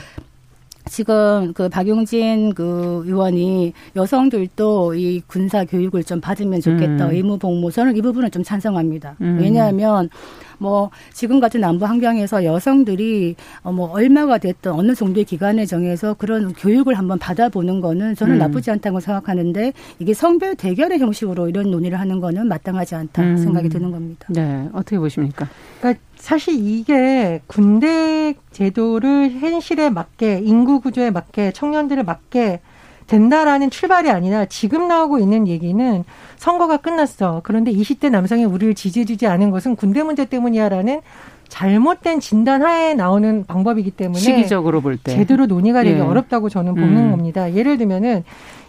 지금 0.87 1.53
그 1.53 1.69
박용진 1.69 2.53
그 2.53 3.03
의원이 3.05 3.73
여성들도 3.95 4.95
이 4.95 5.21
군사 5.27 5.65
교육을 5.65 6.03
좀 6.03 6.21
받으면 6.21 6.61
좋겠다. 6.61 7.07
음. 7.07 7.11
의무 7.13 7.37
복무. 7.37 7.71
저는 7.71 7.95
이 7.95 8.01
부분은 8.01 8.31
좀 8.31 8.43
찬성합니다. 8.43 9.15
음. 9.21 9.37
왜냐하면 9.39 10.09
뭐 10.57 10.89
지금 11.13 11.39
같은 11.39 11.61
남부 11.61 11.85
환경에서 11.85 12.43
여성들이 12.43 13.35
어뭐 13.63 13.91
얼마가 13.91 14.37
됐든 14.37 14.71
어느 14.71 14.95
정도의 14.95 15.25
기간을 15.25 15.67
정해서 15.67 16.13
그런 16.15 16.53
교육을 16.53 16.97
한번 16.97 17.19
받아보는 17.19 17.81
거는 17.81 18.15
저는 18.15 18.35
음. 18.35 18.39
나쁘지 18.39 18.71
않다고 18.71 18.99
생각하는데 18.99 19.73
이게 19.99 20.13
성별 20.13 20.55
대결의 20.55 20.99
형식으로 20.99 21.49
이런 21.49 21.69
논의를 21.69 21.99
하는 21.99 22.19
거는 22.19 22.47
마땅하지 22.47 22.95
않다 22.95 23.21
음. 23.21 23.37
생각이 23.37 23.69
드는 23.69 23.91
겁니다. 23.91 24.27
네, 24.29 24.67
어떻게 24.73 24.97
보십니까? 24.97 25.47
그러니까 25.79 26.01
사실 26.17 26.55
이게 26.55 27.41
군대 27.47 28.33
제도를 28.51 29.31
현실에 29.31 29.89
맞게 29.89 30.41
인구 30.43 30.79
구조에 30.81 31.11
맞게 31.11 31.51
청년들을 31.51 32.03
맞게 32.03 32.59
된다라는 33.07 33.69
출발이 33.69 34.09
아니라 34.09 34.45
지금 34.45 34.87
나오고 34.87 35.19
있는 35.19 35.47
얘기는 35.47 36.03
선거가 36.35 36.77
끝났어. 36.77 37.41
그런데 37.43 37.71
20대 37.71 38.09
남성이 38.09 38.43
우리를 38.43 38.75
지지해주지 38.75 39.27
않은 39.27 39.49
것은 39.51 39.75
군대 39.77 40.03
문제 40.03 40.25
때문이야라는 40.25 41.01
잘못된 41.47 42.19
진단 42.19 42.61
하에 42.63 42.93
나오는 42.93 43.45
방법이기 43.45 43.91
때문에 43.91 44.19
시기적으로 44.19 44.81
볼 44.81 44.97
때 44.97 45.13
제대로 45.13 45.45
논의가 45.45 45.83
되기 45.83 45.95
예. 45.97 46.01
어렵다고 46.01 46.49
저는 46.49 46.75
보는 46.75 46.97
음. 46.97 47.11
겁니다. 47.11 47.53
예를 47.53 47.77
들면은 47.77 48.25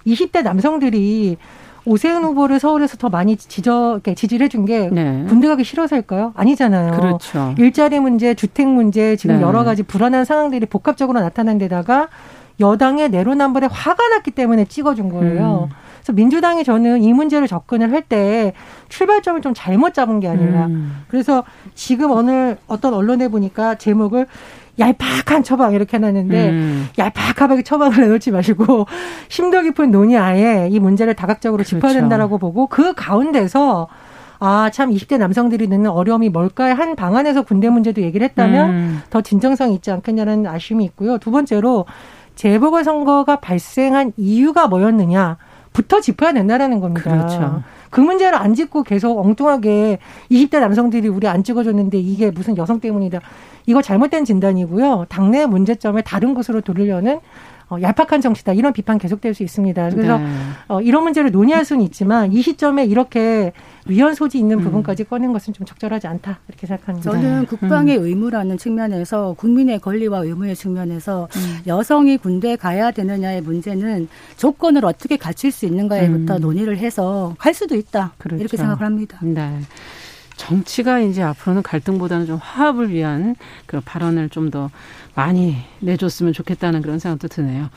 20대 0.07 0.43
남성들이 0.45 1.37
오세훈 1.89 2.23
후보를 2.25 2.61
서울에서 2.61 2.97
더 2.99 3.09
많이 3.09 3.37
지저, 3.37 4.01
지지를 4.15 4.45
해준 4.45 4.65
게 4.67 4.89
네. 4.93 5.25
군대 5.29 5.49
가기 5.49 5.65
싫어서일까요? 5.65 6.33
아니잖아요. 6.37 6.93
그렇죠. 6.93 7.55
일자리 7.59 7.99
문제, 7.99 8.35
주택 8.35 8.69
문제, 8.69 9.17
지금 9.17 9.37
네. 9.37 9.43
여러 9.43 9.65
가지 9.65 9.83
불안한 9.83 10.25
상황들이 10.25 10.67
복합적으로 10.67 11.21
나타난 11.21 11.57
데다가 11.59 12.09
여당의 12.61 13.09
내로남불에 13.11 13.69
화가 13.71 14.09
났기 14.09 14.33
때문에 14.33 14.65
찍어준 14.67 15.09
거예요. 15.09 15.69
음. 15.71 15.75
그래서 15.99 16.13
민주당이 16.13 16.65
저는 16.65 17.03
이 17.03 17.13
문제를 17.13 17.47
접근을 17.49 17.93
할 17.93 18.03
때 18.03 18.53
출발점을 18.89 19.41
좀 19.43 19.53
잘못 19.55 19.95
잡은 19.95 20.21
게 20.21 20.29
아니라 20.29 20.67
음. 20.67 21.05
그래서 21.09 21.45
지금 21.75 22.11
오늘 22.11 22.57
어떤 22.67 22.95
언론에 22.95 23.29
보니까 23.29 23.75
제목을 23.77 24.27
얄팍한 24.79 25.43
처방 25.43 25.75
이렇게 25.75 25.97
해놨는데 25.97 26.49
음. 26.51 26.89
얄팍하게 26.99 27.63
처방을 27.63 28.01
내놓지 28.01 28.31
마시고 28.31 28.87
심도 29.29 29.63
깊은 29.63 29.91
논의하에 29.91 30.69
이 30.71 30.79
문제를 30.79 31.15
다각적으로 31.15 31.59
그렇죠. 31.59 31.77
짚어야 31.77 31.93
된다라고 31.93 32.39
보고 32.39 32.67
그 32.67 32.95
가운데서 32.95 33.89
아, 34.41 34.71
참 34.73 34.91
20대 34.91 35.19
남성들이 35.19 35.67
넣는 35.67 35.91
어려움이 35.91 36.29
뭘까요? 36.29 36.75
한 36.75 36.95
방안에서 36.95 37.43
군대 37.43 37.69
문제도 37.69 38.01
얘기를 38.01 38.25
했다면 38.25 38.71
음. 38.71 39.03
더 39.11 39.21
진정성이 39.21 39.75
있지 39.75 39.91
않겠냐는 39.91 40.47
아쉬움이 40.47 40.85
있고요. 40.85 41.19
두 41.19 41.33
번째로 41.33 41.87
재보궐선거가 42.37 43.41
발생한 43.41 44.13
이유가 44.17 44.69
뭐였느냐 44.69 45.39
부터 45.73 46.01
짚어야 46.01 46.33
된다라는 46.33 46.81
겁니다. 46.81 47.11
그렇죠. 47.11 47.63
그 47.91 48.01
문제를 48.01 48.37
안 48.39 48.55
짚고 48.55 48.83
계속 48.83 49.19
엉뚱하게 49.19 49.99
20대 50.31 50.61
남성들이 50.61 51.09
우리 51.09 51.27
안 51.27 51.43
찍어줬는데 51.43 51.99
이게 51.99 52.31
무슨 52.31 52.57
여성 52.57 52.81
때문이다. 52.81 53.21
이거 53.67 53.83
잘못된 53.83 54.25
진단이고요. 54.25 55.07
당내 55.09 55.47
문제점을 55.47 56.01
다른 56.03 56.35
곳으로 56.35 56.61
돌리려는 56.61 57.21
어, 57.71 57.77
얄팍한 57.81 58.21
정치다 58.21 58.55
이런 58.55 58.73
비판 58.73 58.99
계속될 58.99 59.35
수 59.35 59.43
있습니다. 59.43 59.91
그래서 59.91 60.19
네. 60.19 60.27
어, 60.69 60.81
이런 60.81 61.03
문제를 61.03 61.31
논의할 61.31 61.65
수는 61.65 61.83
있지만 61.85 62.33
이 62.33 62.41
시점에 62.41 62.85
이렇게 62.85 63.53
위헌 63.87 64.15
소지 64.15 64.39
있는 64.39 64.59
음. 64.59 64.65
부분까지 64.65 65.05
음. 65.05 65.07
꺼낸 65.09 65.33
것은 65.33 65.53
좀 65.53 65.67
적절하지 65.67 66.07
않다 66.07 66.41
이렇게 66.49 66.67
생각합니다. 66.67 67.11
저는 67.11 67.41
네. 67.41 67.47
국방의 67.47 67.99
음. 67.99 68.05
의무라는 68.05 68.57
측면에서 68.57 69.35
국민의 69.37 69.81
권리와 69.81 70.21
의무의 70.21 70.57
측면에서 70.57 71.29
음. 71.37 71.59
여성이 71.67 72.17
군대 72.17 72.49
에 72.49 72.57
가야 72.57 72.91
되느냐의 72.91 73.43
문제는 73.43 74.09
조건을 74.39 74.87
어떻게 74.87 75.17
갖출 75.17 75.51
수 75.51 75.67
있는가에부터 75.67 76.37
음. 76.37 76.41
논의를 76.41 76.79
해서 76.79 77.35
할 77.39 77.53
수도 77.53 77.75
있다 77.75 78.13
그렇죠. 78.17 78.41
이렇게 78.41 78.57
생각을 78.57 78.83
합니다. 78.83 79.19
네. 79.23 79.61
정치가 80.39 81.01
이제 81.01 81.23
앞으로는 81.23 81.63
갈등보다는 81.63 82.25
좀 82.27 82.39
화합을 82.41 82.91
위한 82.91 83.37
그런 83.67 83.83
발언을 83.85 84.31
좀 84.31 84.49
더 84.49 84.71
많이 85.15 85.57
내줬으면 85.81 86.33
좋겠다는 86.33 86.81
그런 86.81 86.99
생각도 86.99 87.29
드네요. 87.29 87.69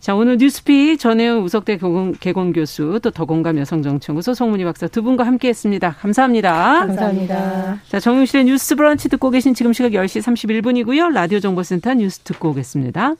자, 0.00 0.14
오늘 0.14 0.38
뉴스피 0.38 0.96
전혜영 0.96 1.42
우석대 1.44 1.76
개공, 1.76 2.12
개공 2.12 2.52
교수 2.52 3.00
또 3.02 3.10
더공감 3.10 3.58
여성정치연구소 3.58 4.32
송문희 4.32 4.64
박사 4.64 4.86
두 4.86 5.02
분과 5.02 5.26
함께 5.26 5.48
했습니다. 5.48 5.90
감사합니다. 5.98 6.86
감사합니다. 6.86 7.80
자, 7.88 8.00
정용실의 8.00 8.44
뉴스 8.46 8.76
브런치 8.76 9.10
듣고 9.10 9.30
계신 9.30 9.52
지금 9.52 9.74
시각 9.74 9.92
10시 9.92 10.22
31분이고요. 10.22 11.12
라디오 11.12 11.40
정보센터 11.40 11.92
뉴스 11.94 12.20
듣고 12.20 12.50
오겠습니다. 12.50 13.14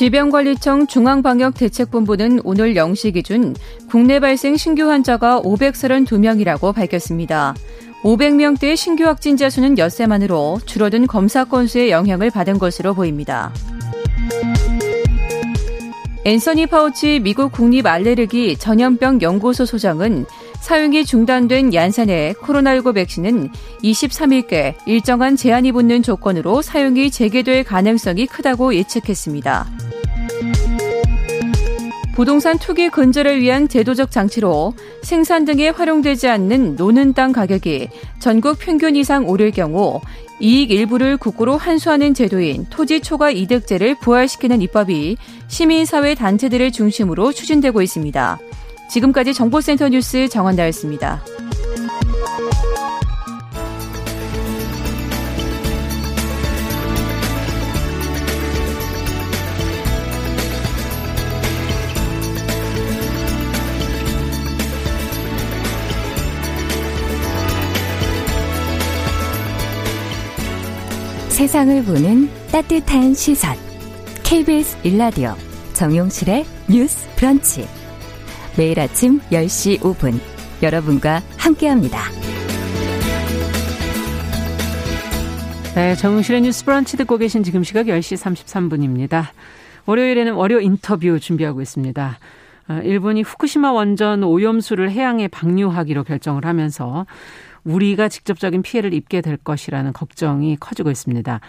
질병관리청 0.00 0.86
중앙방역대책본부는 0.86 2.40
오늘 2.44 2.72
0시 2.72 3.12
기준 3.12 3.54
국내 3.90 4.18
발생 4.18 4.56
신규 4.56 4.88
환자가 4.88 5.42
532명이라고 5.42 6.74
밝혔습니다. 6.74 7.54
500명대의 8.02 8.76
신규 8.76 9.04
확진자 9.04 9.50
수는 9.50 9.76
엿새만으로 9.76 10.60
줄어든 10.64 11.06
검사 11.06 11.44
건수의 11.44 11.90
영향을 11.90 12.30
받은 12.30 12.58
것으로 12.58 12.94
보입니다. 12.94 13.52
앤서니 16.24 16.68
파우치 16.68 17.20
미국 17.20 17.52
국립 17.52 17.86
알레르기 17.86 18.56
전염병 18.56 19.20
연구소 19.20 19.66
소장은 19.66 20.24
사용이 20.60 21.04
중단된 21.04 21.74
얀산의 21.74 22.34
코로나19 22.34 22.94
백신은 22.94 23.50
23일께 23.82 24.76
일정한 24.86 25.36
제한이 25.36 25.72
붙는 25.72 26.02
조건으로 26.02 26.62
사용이 26.62 27.10
재개될 27.10 27.64
가능성이 27.64 28.26
크다고 28.26 28.74
예측했습니다. 28.74 29.89
부동산 32.20 32.58
투기 32.58 32.90
근절을 32.90 33.40
위한 33.40 33.66
제도적 33.66 34.10
장치로 34.10 34.74
생산 35.00 35.46
등에 35.46 35.70
활용되지 35.70 36.28
않는 36.28 36.76
노는 36.76 37.14
땅 37.14 37.32
가격이 37.32 37.88
전국 38.18 38.58
평균 38.58 38.94
이상 38.94 39.26
오를 39.26 39.50
경우 39.50 40.02
이익 40.38 40.70
일부를 40.70 41.16
국고로 41.16 41.56
환수하는 41.56 42.12
제도인 42.12 42.66
토지 42.68 43.00
초과 43.00 43.30
이득제를 43.30 43.94
부활시키는 44.00 44.60
입법이 44.60 45.16
시민사회 45.48 46.14
단체들을 46.14 46.72
중심으로 46.72 47.32
추진되고 47.32 47.80
있습니다. 47.80 48.38
지금까지 48.90 49.32
정보센터 49.32 49.88
뉴스 49.88 50.28
정원다였습니다. 50.28 51.22
세상을 71.40 71.84
보는 71.84 72.28
따뜻한 72.52 73.14
시선. 73.14 73.56
KBS 74.24 74.76
일라디오 74.86 75.32
정용실의 75.72 76.44
뉴스 76.68 77.08
브런치. 77.16 77.66
매일 78.58 78.78
아침 78.78 79.20
10시 79.30 79.80
5분 79.80 80.20
여러분과 80.62 81.22
함께합니다. 81.38 81.98
네, 85.74 85.94
정용실의 85.94 86.42
뉴스 86.42 86.62
브런치 86.66 86.98
듣고 86.98 87.16
계신 87.16 87.42
지금 87.42 87.64
시각 87.64 87.86
10시 87.86 88.22
33분입니다. 88.22 89.28
월요일에는 89.86 90.34
월요 90.34 90.60
인터뷰 90.60 91.18
준비하고 91.18 91.62
있습니다. 91.62 92.18
어, 92.68 92.80
일본이 92.84 93.22
후쿠시마 93.22 93.72
원전 93.72 94.24
오염수를 94.24 94.90
해양에 94.90 95.26
방류하기로 95.28 96.04
결정을 96.04 96.44
하면서 96.44 97.06
우리가 97.64 98.08
직접적인 98.08 98.62
피해를 98.62 98.94
입게 98.94 99.20
될 99.20 99.36
것이라는 99.36 99.92
걱정이 99.92 100.56
커지고 100.58 100.90
있습니다. 100.90 101.40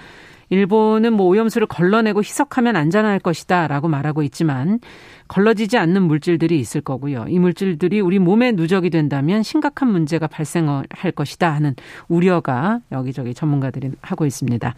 일본은 0.52 1.13
뭐 1.13 1.28
오염수를 1.28 1.65
걸러내고 1.65 2.19
희석하면 2.19 2.76
안전할 2.76 3.19
것이다 3.19 3.67
라고 3.67 3.88
말하고 3.88 4.21
있지만 4.24 4.80
걸러지지 5.30 5.78
않는 5.78 6.04
물질들이 6.04 6.60
있을 6.60 6.82
거고요. 6.82 7.26
이 7.30 7.39
물질들이 7.39 8.02
우리 8.02 8.19
몸에 8.19 8.52
누적이 8.52 8.89
된다면 8.89 9.43
심각한 9.43 9.89
문제가 9.89 10.28
발생할 10.28 11.12
것이다 11.15 11.50
하는 11.50 11.74
우려가 12.10 12.82
여기저기 12.91 13.34
전문가들이 13.34 13.91
하고 14.02 14.26
있습니다. 14.26 14.76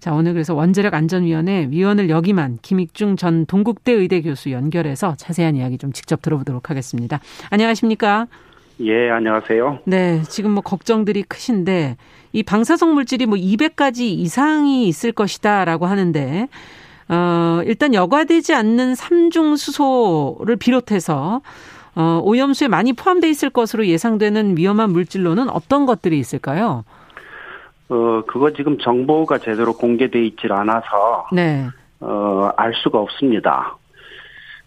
자, 0.00 0.12
오늘 0.14 0.32
그래서 0.32 0.54
원자력 0.54 0.94
안전위원회 0.94 1.68
위원을 1.68 2.08
역임한 2.08 2.60
김익중 2.62 3.16
전 3.16 3.44
동국대 3.44 3.92
의대 3.92 4.22
교수 4.22 4.52
연결해서 4.52 5.16
자세한 5.16 5.54
이야기 5.56 5.76
좀 5.76 5.92
직접 5.92 6.22
들어보도록 6.22 6.70
하겠습니다. 6.70 7.20
안녕하십니까? 7.50 8.26
예, 8.80 9.08
안녕하세요. 9.10 9.80
네, 9.84 10.22
지금 10.22 10.50
뭐 10.50 10.62
걱정들이 10.62 11.22
크신데 11.22 11.96
이 12.32 12.42
방사성 12.42 12.94
물질이 12.94 13.26
뭐 13.26 13.38
200가지 13.38 14.00
이상이 14.00 14.88
있을 14.88 15.12
것이다라고 15.12 15.86
하는데 15.86 16.48
어, 17.08 17.60
일단 17.64 17.94
여과되지 17.94 18.54
않는 18.54 18.96
삼중 18.96 19.56
수소를 19.56 20.56
비롯해서 20.56 21.42
어, 21.94 22.20
오염수에 22.24 22.66
많이 22.66 22.92
포함되어 22.92 23.30
있을 23.30 23.50
것으로 23.50 23.86
예상되는 23.86 24.56
위험한 24.56 24.90
물질로는 24.90 25.48
어떤 25.50 25.86
것들이 25.86 26.18
있을까요? 26.18 26.84
어, 27.88 28.22
그거 28.26 28.52
지금 28.52 28.78
정보가 28.78 29.38
제대로 29.38 29.74
공개돼 29.74 30.24
있질 30.26 30.52
않아서 30.52 31.28
네. 31.32 31.66
어, 32.00 32.50
알 32.56 32.72
수가 32.82 32.98
없습니다. 32.98 33.76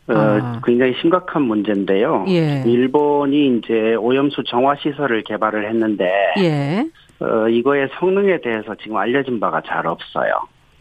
어, 0.09 0.13
아. 0.13 0.61
굉장히 0.63 0.95
심각한 1.01 1.43
문제인데요. 1.43 2.25
예. 2.29 2.63
일본이 2.65 3.57
이제 3.57 3.95
오염수 3.95 4.43
정화 4.45 4.75
시설을 4.77 5.23
개발을 5.23 5.67
했는데 5.69 6.09
예. 6.39 6.85
어, 7.19 7.49
이거의 7.49 7.89
성능에 7.99 8.39
대해서 8.41 8.75
지금 8.81 8.97
알려진 8.97 9.39
바가 9.39 9.61
잘 9.65 9.85
없어요. 9.85 10.31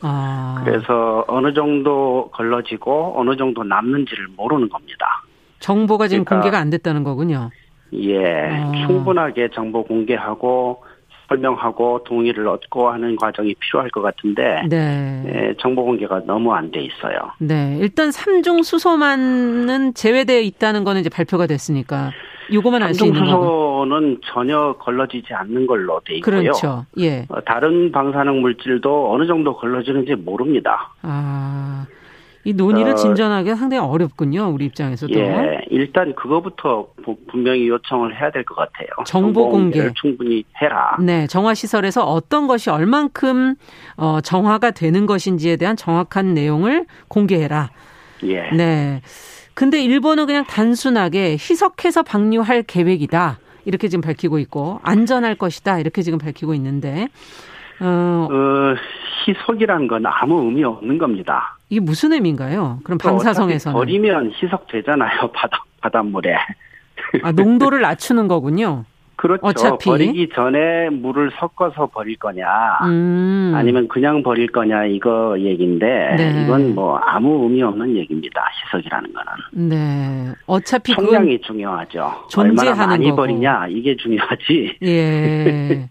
아. 0.02 0.62
그래서 0.64 1.24
어느 1.26 1.52
정도 1.54 2.30
걸러지고 2.32 3.14
어느 3.16 3.36
정도 3.36 3.64
남는지를 3.64 4.28
모르는 4.36 4.68
겁니다. 4.68 5.24
정보가 5.58 6.06
지금 6.08 6.24
그러니까, 6.24 6.42
공개가 6.44 6.60
안 6.60 6.70
됐다는 6.70 7.02
거군요. 7.02 7.50
예, 7.94 8.50
아. 8.50 8.72
충분하게 8.86 9.48
정보 9.54 9.82
공개하고 9.84 10.84
설명하고 11.28 12.04
동의를 12.04 12.46
얻고 12.48 12.90
하는 12.90 13.16
과정이 13.16 13.54
필요할 13.54 13.90
것 13.90 14.02
같은데 14.02 14.62
네. 14.68 15.24
예, 15.26 15.54
정보 15.60 15.84
공개가 15.84 16.20
너무 16.26 16.52
안 16.52 16.70
돼 16.70 16.80
있어요. 16.82 17.30
네, 17.38 17.76
일단 17.80 18.10
삼중 18.10 18.62
수소만은 18.64 19.94
제외되어 19.94 20.40
있다는 20.40 20.84
거는 20.84 21.00
이제 21.00 21.10
발표가 21.10 21.46
됐으니까 21.46 22.10
요거만 22.52 22.82
알 22.82 22.94
수 22.94 23.06
있는. 23.06 23.20
수소는 23.24 24.20
전혀 24.24 24.74
걸러지지 24.78 25.32
않는 25.34 25.66
걸로 25.66 26.00
돼 26.04 26.16
있고요. 26.16 26.40
그렇죠. 26.40 26.86
예. 26.98 27.26
어, 27.28 27.40
다른 27.44 27.90
방사능 27.92 28.40
물질도 28.40 29.12
어느 29.12 29.26
정도 29.26 29.56
걸러지는지 29.56 30.14
모릅니다. 30.14 30.92
아. 31.02 31.86
이 32.46 32.52
논의를 32.54 32.92
어, 32.92 32.94
진전하기가 32.94 33.56
상당히 33.56 33.82
어렵군요. 33.84 34.52
우리 34.52 34.66
입장에서도. 34.66 35.12
예, 35.18 35.58
일단 35.68 36.14
그거부터 36.14 36.86
분명히 37.28 37.66
요청을 37.68 38.14
해야 38.20 38.30
될 38.30 38.44
것 38.44 38.54
같아요. 38.54 38.86
정보 39.04 39.48
공개 39.48 39.90
충분히 39.94 40.44
해라. 40.62 40.96
네, 41.00 41.26
정화 41.26 41.54
시설에서 41.54 42.04
어떤 42.04 42.46
것이 42.46 42.70
얼만큼 42.70 43.56
어, 43.96 44.20
정화가 44.20 44.70
되는 44.70 45.06
것인지에 45.06 45.56
대한 45.56 45.74
정확한 45.74 46.34
내용을 46.34 46.86
공개해라. 47.08 47.70
예. 48.22 48.42
네. 48.50 49.02
근데 49.54 49.82
일본은 49.82 50.26
그냥 50.26 50.44
단순하게 50.44 51.32
희석해서 51.32 52.04
방류할 52.04 52.62
계획이다. 52.62 53.40
이렇게 53.64 53.88
지금 53.88 54.02
밝히고 54.02 54.38
있고 54.38 54.78
안전할 54.84 55.34
것이다. 55.34 55.80
이렇게 55.80 56.02
지금 56.02 56.20
밝히고 56.20 56.54
있는데 56.54 57.08
어, 57.80 58.28
어 58.30 58.74
희석이란 59.26 59.88
건 59.88 60.04
아무 60.06 60.44
의미 60.44 60.62
없는 60.62 60.98
겁니다. 60.98 61.55
이게 61.68 61.80
무슨 61.80 62.12
의미인가요? 62.12 62.80
그럼 62.84 62.98
방사성에서는 62.98 63.76
버리면 63.76 64.32
희석되잖아요 64.32 65.32
바다 65.32 65.64
바닷물에. 65.80 66.36
아 67.22 67.32
농도를 67.32 67.80
낮추는 67.80 68.28
거군요. 68.28 68.84
그렇죠. 69.26 69.46
어차피. 69.46 69.90
버리기 69.90 70.28
전에 70.34 70.90
물을 70.90 71.30
섞어서 71.38 71.86
버릴 71.86 72.16
거냐, 72.16 72.46
음. 72.84 73.52
아니면 73.54 73.88
그냥 73.88 74.22
버릴 74.22 74.46
거냐 74.52 74.84
이거 74.86 75.36
얘기인데 75.38 75.86
네. 76.16 76.44
이건 76.44 76.74
뭐 76.74 76.96
아무 76.98 77.44
의미 77.44 77.62
없는 77.62 77.96
얘기입니다. 77.96 78.44
희석이라는 78.66 79.10
거는. 79.12 79.68
네. 79.68 80.32
어차피 80.46 80.92
총량이 80.94 81.40
중요하죠. 81.42 82.26
얼마나 82.36 82.86
많이 82.86 83.06
거고. 83.06 83.16
버리냐 83.16 83.66
이게 83.68 83.96
중요하지. 83.96 84.78
예. 84.82 85.88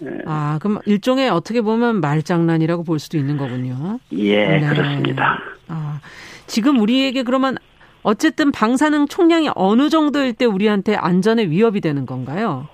네. 0.00 0.18
아 0.26 0.58
그럼 0.60 0.78
일종의 0.86 1.28
어떻게 1.30 1.60
보면 1.60 2.00
말장난이라고 2.00 2.84
볼 2.84 2.98
수도 2.98 3.18
있는 3.18 3.36
거군요. 3.36 3.98
예, 4.12 4.58
네. 4.58 4.68
그렇습니다. 4.68 5.38
아 5.68 6.00
지금 6.46 6.80
우리에게 6.80 7.22
그러면 7.22 7.56
어쨌든 8.02 8.50
방사능 8.50 9.06
총량이 9.08 9.50
어느 9.54 9.88
정도일 9.88 10.34
때 10.34 10.44
우리한테 10.44 10.96
안전에 10.96 11.46
위협이 11.46 11.80
되는 11.80 12.06
건가요? 12.06 12.66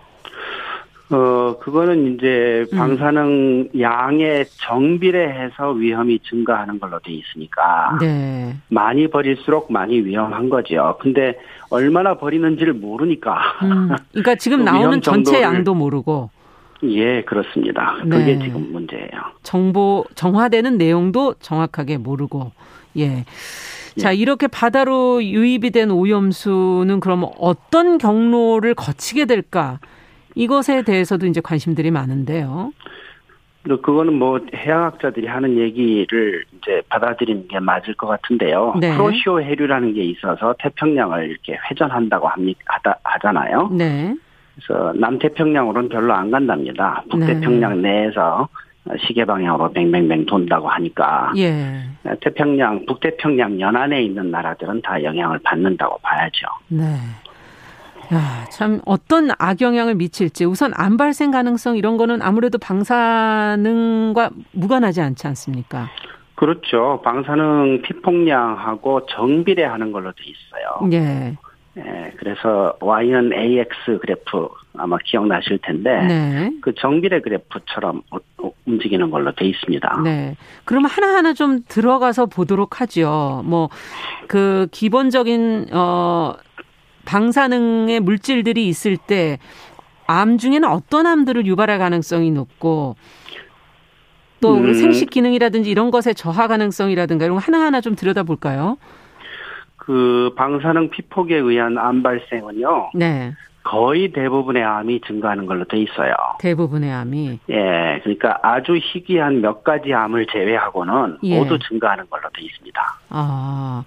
어, 1.08 1.56
그거는 1.60 2.14
이제 2.14 2.66
음. 2.72 2.78
방사능 2.78 3.68
음. 3.72 3.80
양에 3.80 4.44
정비례해서 4.44 5.70
위험이 5.70 6.18
증가하는 6.18 6.80
걸로 6.80 6.98
돼 6.98 7.12
있으니까. 7.12 7.96
네. 8.00 8.56
많이 8.68 9.08
버릴수록 9.08 9.72
많이 9.72 10.00
위험한 10.00 10.48
거죠. 10.48 10.96
근데 11.00 11.38
얼마나 11.70 12.14
버리는지를 12.14 12.72
모르니까. 12.72 13.38
음. 13.62 13.90
그러니까 14.10 14.34
지금 14.34 14.64
나오는 14.66 15.00
전체 15.00 15.42
양도 15.42 15.74
모르고. 15.74 16.30
예, 16.82 17.22
그렇습니다. 17.22 17.96
그게 18.02 18.36
네. 18.36 18.38
지금 18.44 18.72
문제예요. 18.72 19.08
정보, 19.42 20.04
정화되는 20.14 20.76
내용도 20.76 21.34
정확하게 21.34 21.98
모르고. 21.98 22.50
예. 22.98 23.24
자, 23.98 24.12
이렇게 24.12 24.46
바다로 24.46 25.22
유입이 25.24 25.70
된 25.70 25.90
오염수는 25.90 27.00
그럼 27.00 27.26
어떤 27.38 27.98
경로를 27.98 28.74
거치게 28.74 29.24
될까? 29.24 29.78
이것에 30.34 30.82
대해서도 30.82 31.26
이제 31.26 31.40
관심들이 31.40 31.90
많은데요. 31.90 32.72
그거는 33.82 34.12
뭐 34.12 34.38
해양학자들이 34.54 35.26
하는 35.26 35.58
얘기를 35.58 36.44
이제 36.58 36.82
받아들이는 36.88 37.48
게 37.48 37.58
맞을 37.58 37.94
것 37.94 38.06
같은데요. 38.06 38.74
네. 38.80 38.92
프로시오 38.92 39.40
해류라는 39.40 39.94
게 39.94 40.04
있어서 40.04 40.54
태평양을 40.60 41.30
이렇게 41.30 41.58
회전한다고 41.68 42.28
합니다. 42.28 42.60
하잖아요. 43.02 43.70
네. 43.72 44.14
그래서 44.54 44.92
남태평양으로는 44.94 45.88
별로 45.88 46.14
안 46.14 46.30
간답니다. 46.30 47.02
북태평양 47.10 47.82
네. 47.82 48.04
내에서 48.04 48.48
시계 49.06 49.24
방향으로 49.24 49.72
뱅뱅뱅 49.72 50.26
돈다고 50.26 50.68
하니까 50.68 51.32
예. 51.36 51.82
태평양 52.20 52.86
북태평양 52.86 53.60
연안에 53.60 54.02
있는 54.02 54.30
나라들은 54.30 54.82
다 54.82 55.02
영향을 55.02 55.38
받는다고 55.40 55.98
봐야죠. 55.98 56.46
네. 56.68 56.84
야, 58.14 58.44
참 58.52 58.80
어떤 58.86 59.30
악영향을 59.36 59.96
미칠지 59.96 60.44
우선 60.44 60.72
안 60.76 60.96
발생 60.96 61.32
가능성 61.32 61.76
이런 61.76 61.96
거는 61.96 62.22
아무래도 62.22 62.58
방사능과 62.58 64.30
무관하지 64.52 65.00
않지 65.00 65.26
않습니까? 65.26 65.88
그렇죠. 66.36 67.00
방사능 67.04 67.82
피폭량하고 67.82 69.06
정비례하는 69.06 69.90
걸로 69.90 70.12
돼 70.12 70.22
있어요. 70.24 70.90
예. 70.92 71.36
예, 71.78 72.12
그래서 72.16 72.74
Y는 72.80 73.32
AX 73.34 73.98
그래프 74.00 74.48
아마 74.78 74.96
기억나실 75.04 75.58
텐데 75.62 76.02
네. 76.06 76.50
그 76.62 76.74
정비례 76.74 77.20
그래프처럼 77.20 78.02
움직이는 78.64 79.10
걸로 79.10 79.32
돼 79.34 79.46
있습니다. 79.46 80.00
네. 80.04 80.36
그럼 80.64 80.86
하나하나 80.86 81.34
좀 81.34 81.60
들어가서 81.68 82.26
보도록 82.26 82.80
하죠. 82.80 83.42
뭐 83.44 83.68
그 84.28 84.66
기본적인 84.72 85.68
어 85.72 86.34
방사능의 87.04 88.00
물질들이 88.00 88.66
있을 88.68 88.96
때 88.96 89.38
암 90.06 90.38
중에는 90.38 90.68
어떤 90.68 91.06
암들을 91.06 91.46
유발할 91.46 91.78
가능성이 91.78 92.30
높고 92.30 92.96
또 94.40 94.54
음. 94.54 94.74
생식 94.74 95.10
기능이라든지 95.10 95.70
이런 95.70 95.90
것의 95.90 96.14
저하 96.14 96.46
가능성이라든가 96.46 97.24
이런 97.24 97.36
거 97.36 97.42
하나하나 97.42 97.80
좀 97.80 97.96
들여다 97.96 98.22
볼까요? 98.22 98.76
그 99.86 100.34
방사능 100.36 100.90
피폭에 100.90 101.36
의한 101.36 101.78
암 101.78 102.02
발생은요. 102.02 102.90
네. 102.94 103.32
거의 103.62 104.12
대부분의 104.12 104.62
암이 104.62 105.00
증가하는 105.06 105.46
걸로 105.46 105.64
돼 105.64 105.78
있어요. 105.78 106.12
대부분의 106.38 106.92
암이. 106.92 107.40
예, 107.50 108.00
그러니까 108.02 108.38
아주 108.42 108.76
희귀한 108.76 109.40
몇 109.40 109.64
가지 109.64 109.92
암을 109.92 110.26
제외하고는 110.32 111.18
예. 111.24 111.38
모두 111.38 111.58
증가하는 111.58 112.08
걸로 112.08 112.28
돼 112.32 112.42
있습니다. 112.42 112.80
아, 113.10 113.82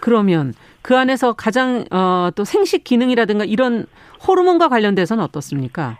그러면 0.00 0.52
그 0.82 0.96
안에서 0.96 1.32
가장 1.32 1.84
어, 1.92 2.30
또 2.34 2.44
생식 2.44 2.82
기능이라든가 2.82 3.44
이런 3.44 3.86
호르몬과 4.26 4.68
관련돼서는 4.68 5.22
어떻습니까? 5.22 5.96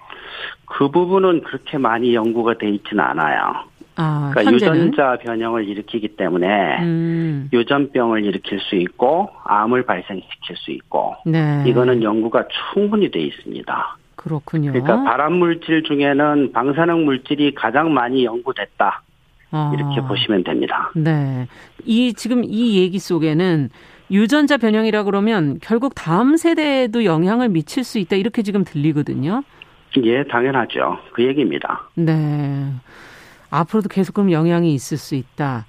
그 0.66 0.90
부분은 0.90 1.42
그렇게 1.42 1.78
많이 1.78 2.14
연구가 2.14 2.54
돼 2.58 2.68
있지는 2.68 3.04
않아요. 3.04 3.69
아, 3.96 4.30
그러니까 4.32 4.54
유전자 4.54 5.18
변형을 5.18 5.68
일으키기 5.68 6.16
때문에 6.16 6.78
음. 6.82 7.48
유전병을 7.52 8.24
일으킬 8.24 8.60
수 8.60 8.76
있고 8.76 9.30
암을 9.44 9.84
발생시킬 9.84 10.56
수 10.56 10.70
있고 10.70 11.16
네. 11.26 11.64
이거는 11.66 12.02
연구가 12.02 12.46
충분히 12.72 13.10
돼 13.10 13.20
있습니다. 13.20 13.96
그렇군요. 14.16 14.72
그러니까 14.72 15.02
발암 15.02 15.34
물질 15.34 15.82
중에는 15.82 16.52
방사능 16.52 17.04
물질이 17.04 17.54
가장 17.54 17.92
많이 17.92 18.24
연구됐다. 18.24 19.02
아. 19.52 19.72
이렇게 19.74 20.00
보시면 20.06 20.44
됩니다. 20.44 20.90
네. 20.94 21.48
이 21.84 22.12
지금 22.14 22.44
이 22.44 22.78
얘기 22.78 22.98
속에는 22.98 23.70
유전자 24.10 24.56
변형이라 24.56 25.04
그러면 25.04 25.58
결국 25.62 25.94
다음 25.94 26.36
세대에도 26.36 27.04
영향을 27.04 27.48
미칠 27.48 27.84
수 27.84 27.98
있다 27.98 28.16
이렇게 28.16 28.42
지금 28.42 28.64
들리거든요. 28.64 29.42
예, 30.04 30.24
당연하죠. 30.24 30.98
그 31.12 31.24
얘기입니다. 31.24 31.88
네. 31.94 32.72
앞으로도 33.50 33.88
계속 33.88 34.14
그럼 34.14 34.32
영향이 34.32 34.72
있을 34.74 34.96
수 34.96 35.14
있다. 35.14 35.66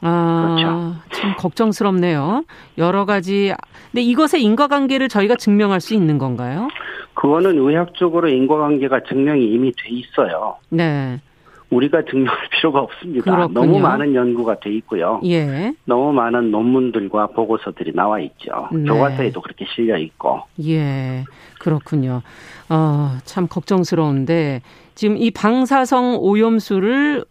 아, 0.00 0.56
그렇죠. 0.56 1.20
참 1.20 1.34
걱정스럽네요. 1.36 2.44
여러 2.78 3.04
가지. 3.04 3.52
근데 3.90 4.02
이것의 4.02 4.42
인과관계를 4.42 5.08
저희가 5.08 5.36
증명할 5.36 5.80
수 5.80 5.94
있는 5.94 6.18
건가요? 6.18 6.68
그거는 7.14 7.58
의학적으로 7.58 8.28
인과관계가 8.28 9.00
증명이 9.08 9.44
이미 9.44 9.72
돼 9.72 9.88
있어요. 9.90 10.56
네. 10.68 11.20
우리가 11.70 12.02
증명할 12.08 12.48
필요가 12.50 12.80
없습니다. 12.80 13.24
그렇군요. 13.24 13.60
너무 13.60 13.78
많은 13.78 14.14
연구가 14.14 14.60
돼 14.60 14.72
있고요. 14.74 15.20
예. 15.24 15.74
너무 15.84 16.12
많은 16.12 16.50
논문들과 16.50 17.28
보고서들이 17.28 17.92
나와 17.94 18.20
있죠. 18.20 18.68
네. 18.72 18.84
교과서에도 18.84 19.40
그렇게 19.40 19.66
실려 19.74 19.98
있고. 19.98 20.42
예. 20.66 21.24
그렇군요. 21.58 22.22
어, 22.68 23.18
참 23.24 23.48
걱정스러운데 23.48 24.62
지금 24.94 25.16
이 25.16 25.30
방사성 25.30 26.18
오염수를 26.20 27.24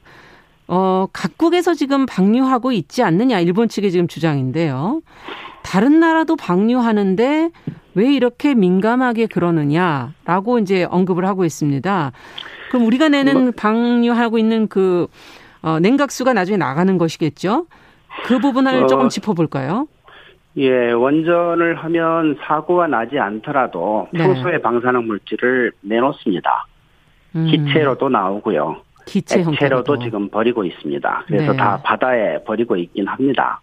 어, 0.68 1.08
각국에서 1.14 1.74
지금 1.74 2.06
방류하고 2.06 2.72
있지 2.74 3.02
않느냐 3.02 3.40
일본 3.40 3.70
측의 3.70 3.92
지금 3.92 4.08
주장인데요. 4.08 5.02
다른 5.68 6.00
나라도 6.00 6.38
방류하는데 6.38 7.50
왜 7.96 8.14
이렇게 8.14 8.56
민감하게 8.56 9.26
그러느냐라고 9.26 10.60
이제 10.60 10.86
언급을 10.86 11.26
하고 11.26 11.44
있습니다. 11.44 12.12
그럼 12.72 12.86
우리가 12.86 13.10
내는 13.10 13.44
뭐 13.44 13.52
방류하고 13.56 14.38
있는 14.38 14.68
그 14.68 15.08
어, 15.62 15.80
냉각수가 15.82 16.32
나중에 16.32 16.56
나가는 16.56 16.98
것이겠죠? 16.98 17.66
그 18.24 18.40
부분을 18.40 18.84
어, 18.84 18.88
조금 18.88 19.10
짚어볼까요? 19.10 19.88
예, 20.56 20.92
원전을 20.92 21.76
하면 21.76 22.38
사고가 22.44 22.88
나지 22.88 23.20
않더라도 23.20 24.08
네. 24.14 24.20
평소에 24.24 24.62
방사능 24.62 25.06
물질을 25.06 25.74
내놓습니다. 25.82 26.66
음. 27.36 27.46
기체로도 27.46 28.08
나오고요. 28.08 28.78
기체 29.06 29.40
액체로도 29.40 29.52
형태로도. 29.52 30.00
지금 30.00 30.30
버리고 30.30 30.64
있습니다. 30.64 31.24
그래서 31.28 31.52
네. 31.52 31.58
다 31.58 31.82
바다에 31.84 32.42
버리고 32.44 32.78
있긴 32.78 33.08
합니다. 33.08 33.60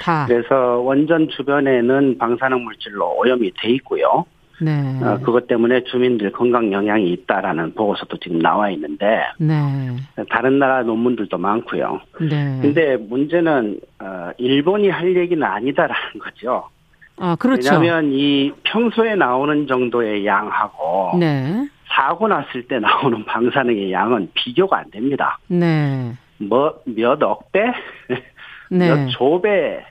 다. 0.00 0.26
그래서 0.26 0.78
원전 0.80 1.28
주변에는 1.28 2.18
방사능 2.18 2.64
물질로 2.64 3.16
오염이 3.18 3.52
돼 3.60 3.70
있고요. 3.70 4.24
네. 4.60 4.70
어, 5.02 5.18
그것 5.22 5.48
때문에 5.48 5.82
주민들 5.84 6.30
건강 6.30 6.72
영향이 6.72 7.10
있다라는 7.10 7.74
보고서도 7.74 8.18
지금 8.18 8.38
나와 8.38 8.70
있는데 8.70 9.24
네. 9.38 9.56
다른 10.30 10.58
나라 10.60 10.82
논문들도 10.82 11.36
많고요. 11.36 12.00
네. 12.20 12.58
근데 12.62 12.96
문제는 12.96 13.80
어, 13.98 14.30
일본이 14.38 14.88
할 14.90 15.16
얘기는 15.16 15.42
아니다라는 15.42 16.18
거죠. 16.20 16.68
아, 17.16 17.36
그렇죠. 17.36 17.74
왜냐하면 17.74 18.12
이 18.12 18.52
평소에 18.62 19.16
나오는 19.16 19.66
정도의 19.66 20.24
양하고 20.24 21.16
네. 21.18 21.68
사고 21.88 22.26
났을 22.28 22.66
때 22.66 22.78
나오는 22.78 23.24
방사능의 23.24 23.92
양은 23.92 24.30
비교가 24.34 24.78
안 24.78 24.90
됩니다. 24.90 25.38
네. 25.48 26.12
뭐 26.38 26.74
몇 26.86 27.22
억 27.22 27.50
배, 27.52 27.60
네. 28.70 28.88
몇 28.88 29.08
조배 29.10 29.84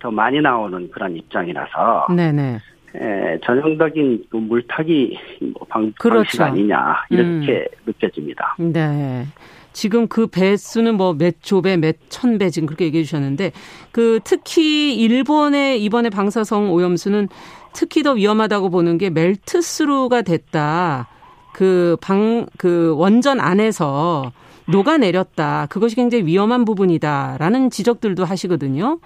더 0.00 0.10
많이 0.10 0.40
나오는 0.40 0.90
그런 0.90 1.16
입장이라서 1.16 2.06
네네. 2.14 2.60
에, 2.96 3.38
전형적인 3.44 4.26
그 4.30 4.36
물타기 4.36 5.18
뭐 5.52 5.66
방, 5.68 5.92
그렇죠. 5.98 6.18
방식 6.38 6.42
아니냐 6.42 7.04
이렇게 7.10 7.66
음. 7.70 7.82
느껴집니다. 7.86 8.54
네. 8.58 9.26
지금 9.72 10.06
그 10.06 10.28
배수는 10.28 10.96
뭐 10.96 11.14
몇 11.14 11.42
조배, 11.42 11.78
몇 11.78 11.96
천 12.08 12.38
배 12.38 12.50
지금 12.50 12.66
그렇게 12.66 12.84
얘기해 12.84 13.02
주셨는데 13.02 13.50
그 13.90 14.20
특히 14.22 14.94
일본의 14.94 15.82
이번에 15.82 16.10
방사성 16.10 16.72
오염수는 16.72 17.28
특히 17.72 18.04
더 18.04 18.12
위험하다고 18.12 18.70
보는 18.70 18.98
게 18.98 19.10
멜트스루가 19.10 20.22
됐다. 20.22 21.08
그 21.52 21.96
방, 22.00 22.46
그 22.56 22.94
원전 22.96 23.40
안에서 23.40 24.30
녹아내렸다. 24.66 25.66
그것이 25.70 25.96
굉장히 25.96 26.24
위험한 26.26 26.64
부분이다라는 26.64 27.70
지적들도 27.70 28.24
하시거든요. 28.24 28.98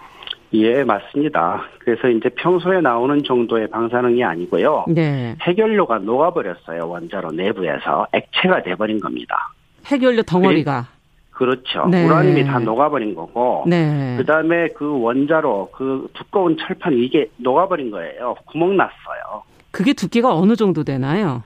예, 0.54 0.82
맞습니다. 0.82 1.62
그래서 1.78 2.08
이제 2.08 2.30
평소에 2.30 2.80
나오는 2.80 3.22
정도의 3.22 3.68
방사능이 3.68 4.24
아니고요. 4.24 4.86
네. 4.88 5.36
해결료가 5.42 5.98
녹아버렸어요. 5.98 6.88
원자로 6.88 7.32
내부에서 7.32 8.06
액체가 8.12 8.62
돼버린 8.62 8.98
겁니다. 8.98 9.52
해결료 9.86 10.22
덩어리가. 10.22 10.86
그렇죠. 11.30 11.86
네. 11.86 12.04
우라늄이 12.04 12.44
다 12.44 12.58
녹아버린 12.58 13.14
거고. 13.14 13.64
네. 13.66 14.16
그 14.18 14.24
다음에 14.24 14.68
그 14.68 15.00
원자로 15.00 15.70
그 15.72 16.08
두꺼운 16.14 16.56
철판 16.58 16.94
이게 16.94 17.30
녹아버린 17.36 17.90
거예요. 17.90 18.34
구멍 18.46 18.76
났어요. 18.76 19.42
그게 19.70 19.92
두께가 19.92 20.34
어느 20.34 20.56
정도 20.56 20.82
되나요? 20.82 21.42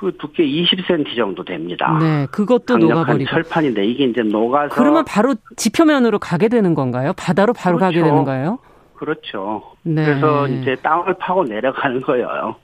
그 0.00 0.16
두께 0.16 0.46
20cm 0.46 1.14
정도 1.14 1.44
됩니다. 1.44 1.98
네, 2.00 2.26
그것도 2.30 2.78
녹아버리고. 2.78 3.28
철판인데 3.28 3.84
이게 3.84 4.04
이제 4.04 4.22
녹아서. 4.22 4.74
그러면 4.74 5.04
바로 5.04 5.34
지표면으로 5.56 6.18
가게 6.18 6.48
되는 6.48 6.72
건가요? 6.72 7.12
바다로 7.18 7.52
바로 7.52 7.76
그렇죠. 7.76 8.00
가게 8.00 8.08
되는 8.08 8.24
거예요? 8.24 8.58
그렇죠. 8.94 9.62
네. 9.82 10.02
그래서 10.06 10.48
이제 10.48 10.74
땅을 10.76 11.16
파고 11.18 11.44
내려가는 11.44 12.00
거예요. 12.00 12.56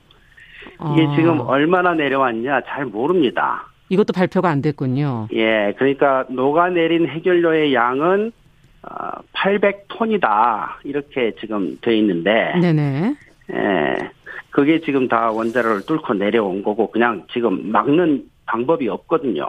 이게 0.94 1.06
아. 1.06 1.14
지금 1.14 1.40
얼마나 1.40 1.92
내려왔냐 1.92 2.62
잘 2.68 2.86
모릅니다. 2.86 3.66
이것도 3.90 4.14
발표가 4.14 4.48
안 4.48 4.62
됐군요. 4.62 5.28
예, 5.34 5.74
그러니까 5.76 6.24
녹아내린 6.30 7.06
해결료의 7.06 7.74
양은 7.74 8.32
800톤이다 9.34 10.24
어, 10.24 10.68
이렇게 10.84 11.34
지금 11.38 11.76
돼 11.82 11.98
있는데. 11.98 12.54
네네. 12.62 13.14
예, 13.52 14.10
그게 14.56 14.80
지금 14.80 15.06
다 15.06 15.30
원자로를 15.30 15.82
뚫고 15.82 16.14
내려온 16.14 16.62
거고 16.62 16.90
그냥 16.90 17.24
지금 17.30 17.70
막는 17.70 18.24
방법이 18.46 18.88
없거든요. 18.88 19.44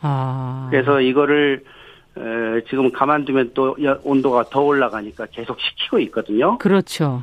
아. 0.00 0.66
그래서 0.72 1.00
이거를 1.00 1.62
에, 2.18 2.20
지금 2.68 2.90
가만두면 2.90 3.52
또 3.54 3.76
온도가 4.02 4.46
더 4.50 4.60
올라가니까 4.62 5.26
계속 5.30 5.56
식히고 5.60 6.00
있거든요. 6.00 6.58
그렇죠. 6.58 7.22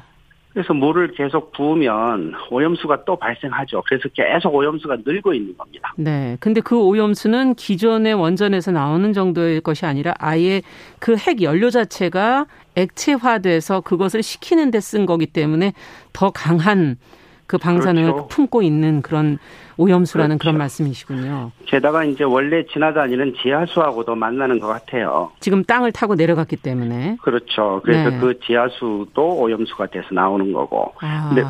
그래서 0.53 0.73
물을 0.73 1.11
계속 1.11 1.51
부으면 1.51 2.34
오염수가 2.49 3.03
또 3.03 3.17
발생하죠. 3.17 3.84
그래서 3.86 4.07
계속 4.09 4.55
오염수가 4.55 4.99
늘고 5.05 5.34
있는 5.34 5.55
겁니다. 5.57 5.93
네. 5.97 6.38
근데 6.39 6.61
그 6.61 6.80
오염수는 6.82 7.55
기존의 7.55 8.13
원전에서 8.13 8.71
나오는 8.71 9.11
정도의 9.13 9.59
것이 9.61 9.86
아니라 9.86 10.13
아예 10.17 10.61
그 10.99 11.17
핵 11.17 11.41
연료 11.41 11.69
자체가 11.69 12.45
액체화돼서 12.75 13.82
그것을 13.82 14.23
식히는 14.23 14.71
데 14.71 14.80
쓴 14.80 15.05
거기 15.05 15.25
때문에 15.28 15.73
더 16.13 16.32
강한 16.32 16.95
그 17.47 17.57
방사능을 17.57 18.11
그렇죠. 18.11 18.27
품고 18.27 18.61
있는 18.61 19.01
그런 19.01 19.39
오염수라는 19.77 20.37
그렇죠. 20.37 20.49
그런 20.49 20.57
말씀이시군요. 20.57 21.51
게다가 21.65 22.03
이제 22.03 22.23
원래 22.25 22.65
지나다니는 22.65 23.35
지하수하고도 23.41 24.15
만나는 24.15 24.59
것 24.59 24.67
같아요. 24.67 25.31
지금 25.39 25.63
땅을 25.63 25.93
타고 25.93 26.15
내려갔기 26.15 26.57
때문에. 26.57 27.17
그렇죠. 27.21 27.81
그래서 27.83 28.09
네. 28.09 28.19
그 28.19 28.39
지하수도 28.41 29.39
오염수가 29.39 29.87
돼서 29.87 30.07
나오는 30.11 30.51
거고. 30.51 30.93
아. 30.99 31.29
근데 31.29 31.43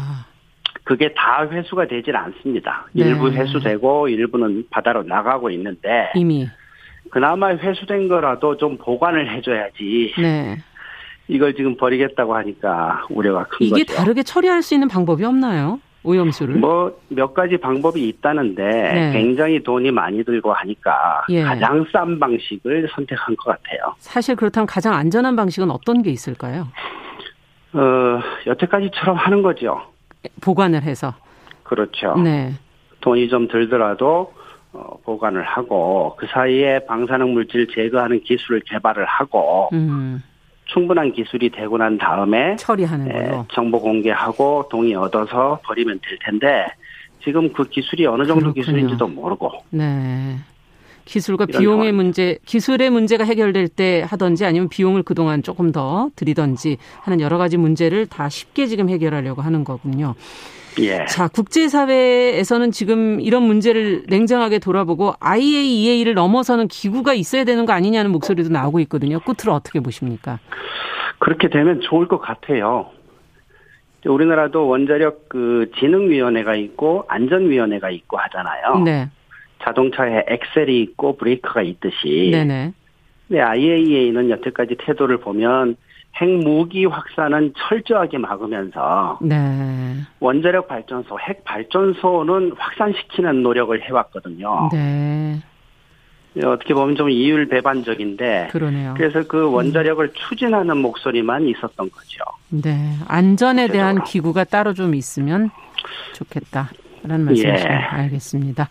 그게 0.83 1.13
다 1.15 1.47
회수가 1.49 1.87
되질 1.87 2.15
않습니다. 2.15 2.87
네. 2.93 3.05
일부 3.05 3.31
회수되고 3.31 4.07
일부는 4.07 4.67
바다로 4.69 5.03
나가고 5.03 5.49
있는데 5.49 6.11
이미 6.15 6.47
그나마 7.09 7.49
회수된 7.49 8.07
거라도 8.07 8.55
좀 8.57 8.77
보관을 8.77 9.35
해줘야지. 9.35 10.13
네. 10.19 10.57
이걸 11.27 11.55
지금 11.55 11.75
버리겠다고 11.75 12.35
하니까 12.35 13.05
우려가 13.09 13.45
큰 13.45 13.65
이게 13.65 13.69
거죠. 13.69 13.81
이게 13.81 13.93
다르게 13.93 14.23
처리할 14.23 14.61
수 14.61 14.75
있는 14.75 14.87
방법이 14.87 15.25
없나요? 15.25 15.79
오염수를? 16.07 16.55
뭐 16.55 16.93
몇 17.09 17.33
가지 17.33 17.57
방법이 17.57 18.07
있다는데 18.07 18.63
네. 18.63 19.11
굉장히 19.11 19.61
돈이 19.61 19.91
많이 19.91 20.23
들고 20.23 20.53
하니까 20.53 21.25
예. 21.29 21.43
가장 21.43 21.85
싼 21.91 22.19
방식을 22.19 22.87
선택한 22.93 23.35
것 23.35 23.45
같아요. 23.45 23.95
사실 23.97 24.35
그렇다면 24.35 24.67
가장 24.67 24.93
안전한 24.93 25.35
방식은 25.35 25.69
어떤 25.71 26.01
게 26.01 26.11
있을까요? 26.11 26.67
어, 27.73 28.19
여태까지처럼 28.45 29.15
하는 29.17 29.41
거죠. 29.41 29.81
보관을 30.41 30.83
해서. 30.83 31.13
그렇죠. 31.63 32.15
네. 32.15 32.53
돈이 33.01 33.29
좀 33.29 33.47
들더라도 33.47 34.33
어, 34.73 34.97
보관을 35.03 35.43
하고 35.43 36.15
그 36.17 36.27
사이에 36.27 36.79
방사능 36.85 37.33
물질 37.33 37.67
제거하는 37.67 38.21
기술을 38.23 38.61
개발을 38.65 39.05
하고 39.05 39.69
음. 39.73 40.21
충분한 40.67 41.13
기술이 41.13 41.49
되고 41.49 41.77
난 41.77 41.97
다음에 41.97 42.55
처리하는 42.57 43.11
걸로 43.11 43.45
정보 43.53 43.79
공개하고 43.79 44.67
동의 44.69 44.93
얻어서 44.95 45.59
버리면 45.63 45.99
될 46.01 46.17
텐데 46.23 46.67
지금 47.23 47.51
그 47.51 47.63
기술이 47.67 48.05
어느 48.05 48.25
정도 48.25 48.53
그렇군요. 48.53 48.53
기술인지도 48.53 49.07
모르고. 49.07 49.51
네. 49.71 50.37
기술과 51.05 51.45
비용의 51.45 51.87
상황. 51.87 51.95
문제, 51.95 52.37
기술의 52.45 52.89
문제가 52.89 53.23
해결될 53.23 53.69
때 53.69 54.05
하든지 54.07 54.45
아니면 54.45 54.67
비용을 54.67 55.03
그동안 55.03 55.41
조금 55.41 55.71
더 55.71 56.09
들이든지 56.15 56.77
하는 57.01 57.21
여러 57.21 57.37
가지 57.37 57.55
문제를 57.57 58.07
다 58.07 58.27
쉽게 58.27 58.67
지금 58.67 58.89
해결하려고 58.89 59.41
하는 59.41 59.63
거군요. 59.63 60.15
예. 60.79 61.05
자, 61.05 61.27
국제사회에서는 61.27 62.71
지금 62.71 63.19
이런 63.19 63.43
문제를 63.43 64.03
냉정하게 64.07 64.59
돌아보고 64.59 65.13
IAEA를 65.19 66.13
넘어서는 66.13 66.67
기구가 66.67 67.13
있어야 67.13 67.43
되는 67.43 67.65
거 67.65 67.73
아니냐는 67.73 68.11
목소리도 68.11 68.49
나오고 68.49 68.79
있거든요. 68.81 69.19
끝으로 69.19 69.53
어떻게 69.53 69.79
보십니까? 69.79 70.39
그렇게 71.19 71.49
되면 71.49 71.81
좋을 71.81 72.07
것 72.07 72.19
같아요. 72.19 72.91
우리나라도 74.05 74.67
원자력 74.67 75.29
그 75.29 75.71
진흥위원회가 75.79 76.55
있고 76.55 77.05
안전위원회가 77.07 77.89
있고 77.89 78.17
하잖아요. 78.17 78.79
네. 78.85 79.09
자동차에 79.63 80.23
엑셀이 80.27 80.81
있고 80.81 81.17
브레이크가 81.17 81.61
있듯이. 81.63 82.29
네네. 82.31 82.73
근 83.27 83.39
IAEA는 83.39 84.29
여태까지 84.29 84.77
태도를 84.79 85.17
보면 85.17 85.75
핵무기 86.19 86.85
확산은 86.85 87.53
철저하게 87.57 88.17
막으면서 88.17 89.19
네. 89.21 89.97
원자력 90.19 90.67
발전소, 90.67 91.19
핵 91.19 91.43
발전소는 91.43 92.53
확산시키는 92.57 93.43
노력을 93.43 93.79
해왔거든요. 93.81 94.69
네. 94.71 95.39
어떻게 96.43 96.73
보면 96.73 96.95
좀 96.95 97.09
이율 97.09 97.47
배반적인데 97.47 98.49
그러네요. 98.51 98.93
그래서 98.95 99.23
그 99.27 99.51
원자력을 99.51 100.05
음. 100.05 100.11
추진하는 100.13 100.77
목소리만 100.77 101.47
있었던 101.47 101.89
거죠. 101.89 102.23
네, 102.49 102.93
안전에 103.07 103.67
대한 103.69 104.03
기구가 104.03 104.43
따로 104.43 104.73
좀 104.73 104.93
있으면 104.93 105.49
좋겠다라는 106.13 107.25
말씀이시죠. 107.25 107.69
예. 107.69 107.73
알겠습니다. 107.73 108.69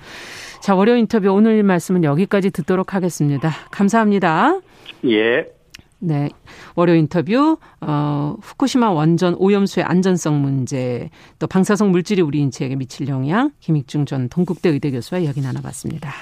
자, 0.61 0.75
월요 0.75 0.97
인터뷰 0.97 1.31
오늘 1.31 1.63
말씀은 1.63 2.05
여기까지 2.05 2.51
듣도록 2.51 2.95
하겠습니다. 2.95 3.51
감사합니다. 3.71 4.61
예. 5.07 5.56
네. 5.99 6.29
월요 6.75 6.95
인터뷰, 6.95 7.59
어, 7.81 8.37
후쿠시마 8.41 8.91
원전 8.91 9.35
오염수의 9.39 9.85
안전성 9.85 10.43
문제, 10.43 11.11
또 11.39 11.47
방사성 11.47 11.91
물질이 11.91 12.23
우리 12.23 12.41
인체에게 12.41 12.77
미칠 12.77 13.09
영향, 13.09 13.51
김익중 13.61 14.07
전 14.07 14.29
동국대 14.29 14.69
의대 14.69 14.91
교수와 14.91 15.21
이야기 15.21 15.41
나눠봤습니다. 15.41 16.13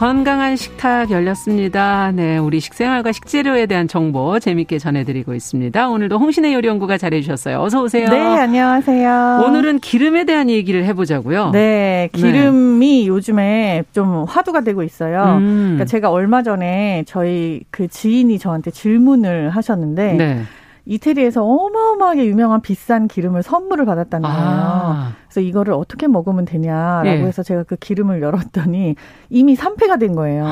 건강한 0.00 0.56
식탁 0.56 1.10
열렸습니다. 1.10 2.10
네, 2.12 2.38
우리 2.38 2.58
식생활과 2.58 3.12
식재료에 3.12 3.66
대한 3.66 3.86
정보 3.86 4.38
재밌게 4.38 4.78
전해드리고 4.78 5.34
있습니다. 5.34 5.90
오늘도 5.90 6.18
홍신의 6.18 6.54
요리연구가 6.54 6.96
잘해주셨어요. 6.96 7.60
어서 7.60 7.82
오세요. 7.82 8.08
네, 8.08 8.18
안녕하세요. 8.18 9.42
오늘은 9.46 9.80
기름에 9.80 10.24
대한 10.24 10.48
얘기를 10.48 10.86
해보자고요. 10.86 11.50
네, 11.50 12.08
기름이 12.14 13.02
네. 13.02 13.06
요즘에 13.08 13.84
좀 13.92 14.24
화두가 14.24 14.62
되고 14.62 14.82
있어요. 14.82 15.36
음. 15.38 15.72
그러니까 15.74 15.84
제가 15.84 16.10
얼마 16.10 16.42
전에 16.42 17.04
저희 17.06 17.60
그 17.70 17.86
지인이 17.86 18.38
저한테 18.38 18.70
질문을 18.70 19.50
하셨는데. 19.50 20.14
네. 20.14 20.42
이태리에서 20.90 21.44
어마어마하게 21.44 22.26
유명한 22.26 22.60
비싼 22.60 23.06
기름을 23.06 23.44
선물을 23.44 23.84
받았다는 23.84 24.28
거예요. 24.28 24.42
아. 24.42 25.12
그래서 25.28 25.40
이거를 25.40 25.72
어떻게 25.72 26.08
먹으면 26.08 26.44
되냐라고 26.44 27.08
예. 27.08 27.22
해서 27.22 27.44
제가 27.44 27.62
그 27.62 27.76
기름을 27.76 28.20
열었더니 28.20 28.96
이미 29.28 29.54
산패가 29.54 29.98
된 29.98 30.16
거예요. 30.16 30.46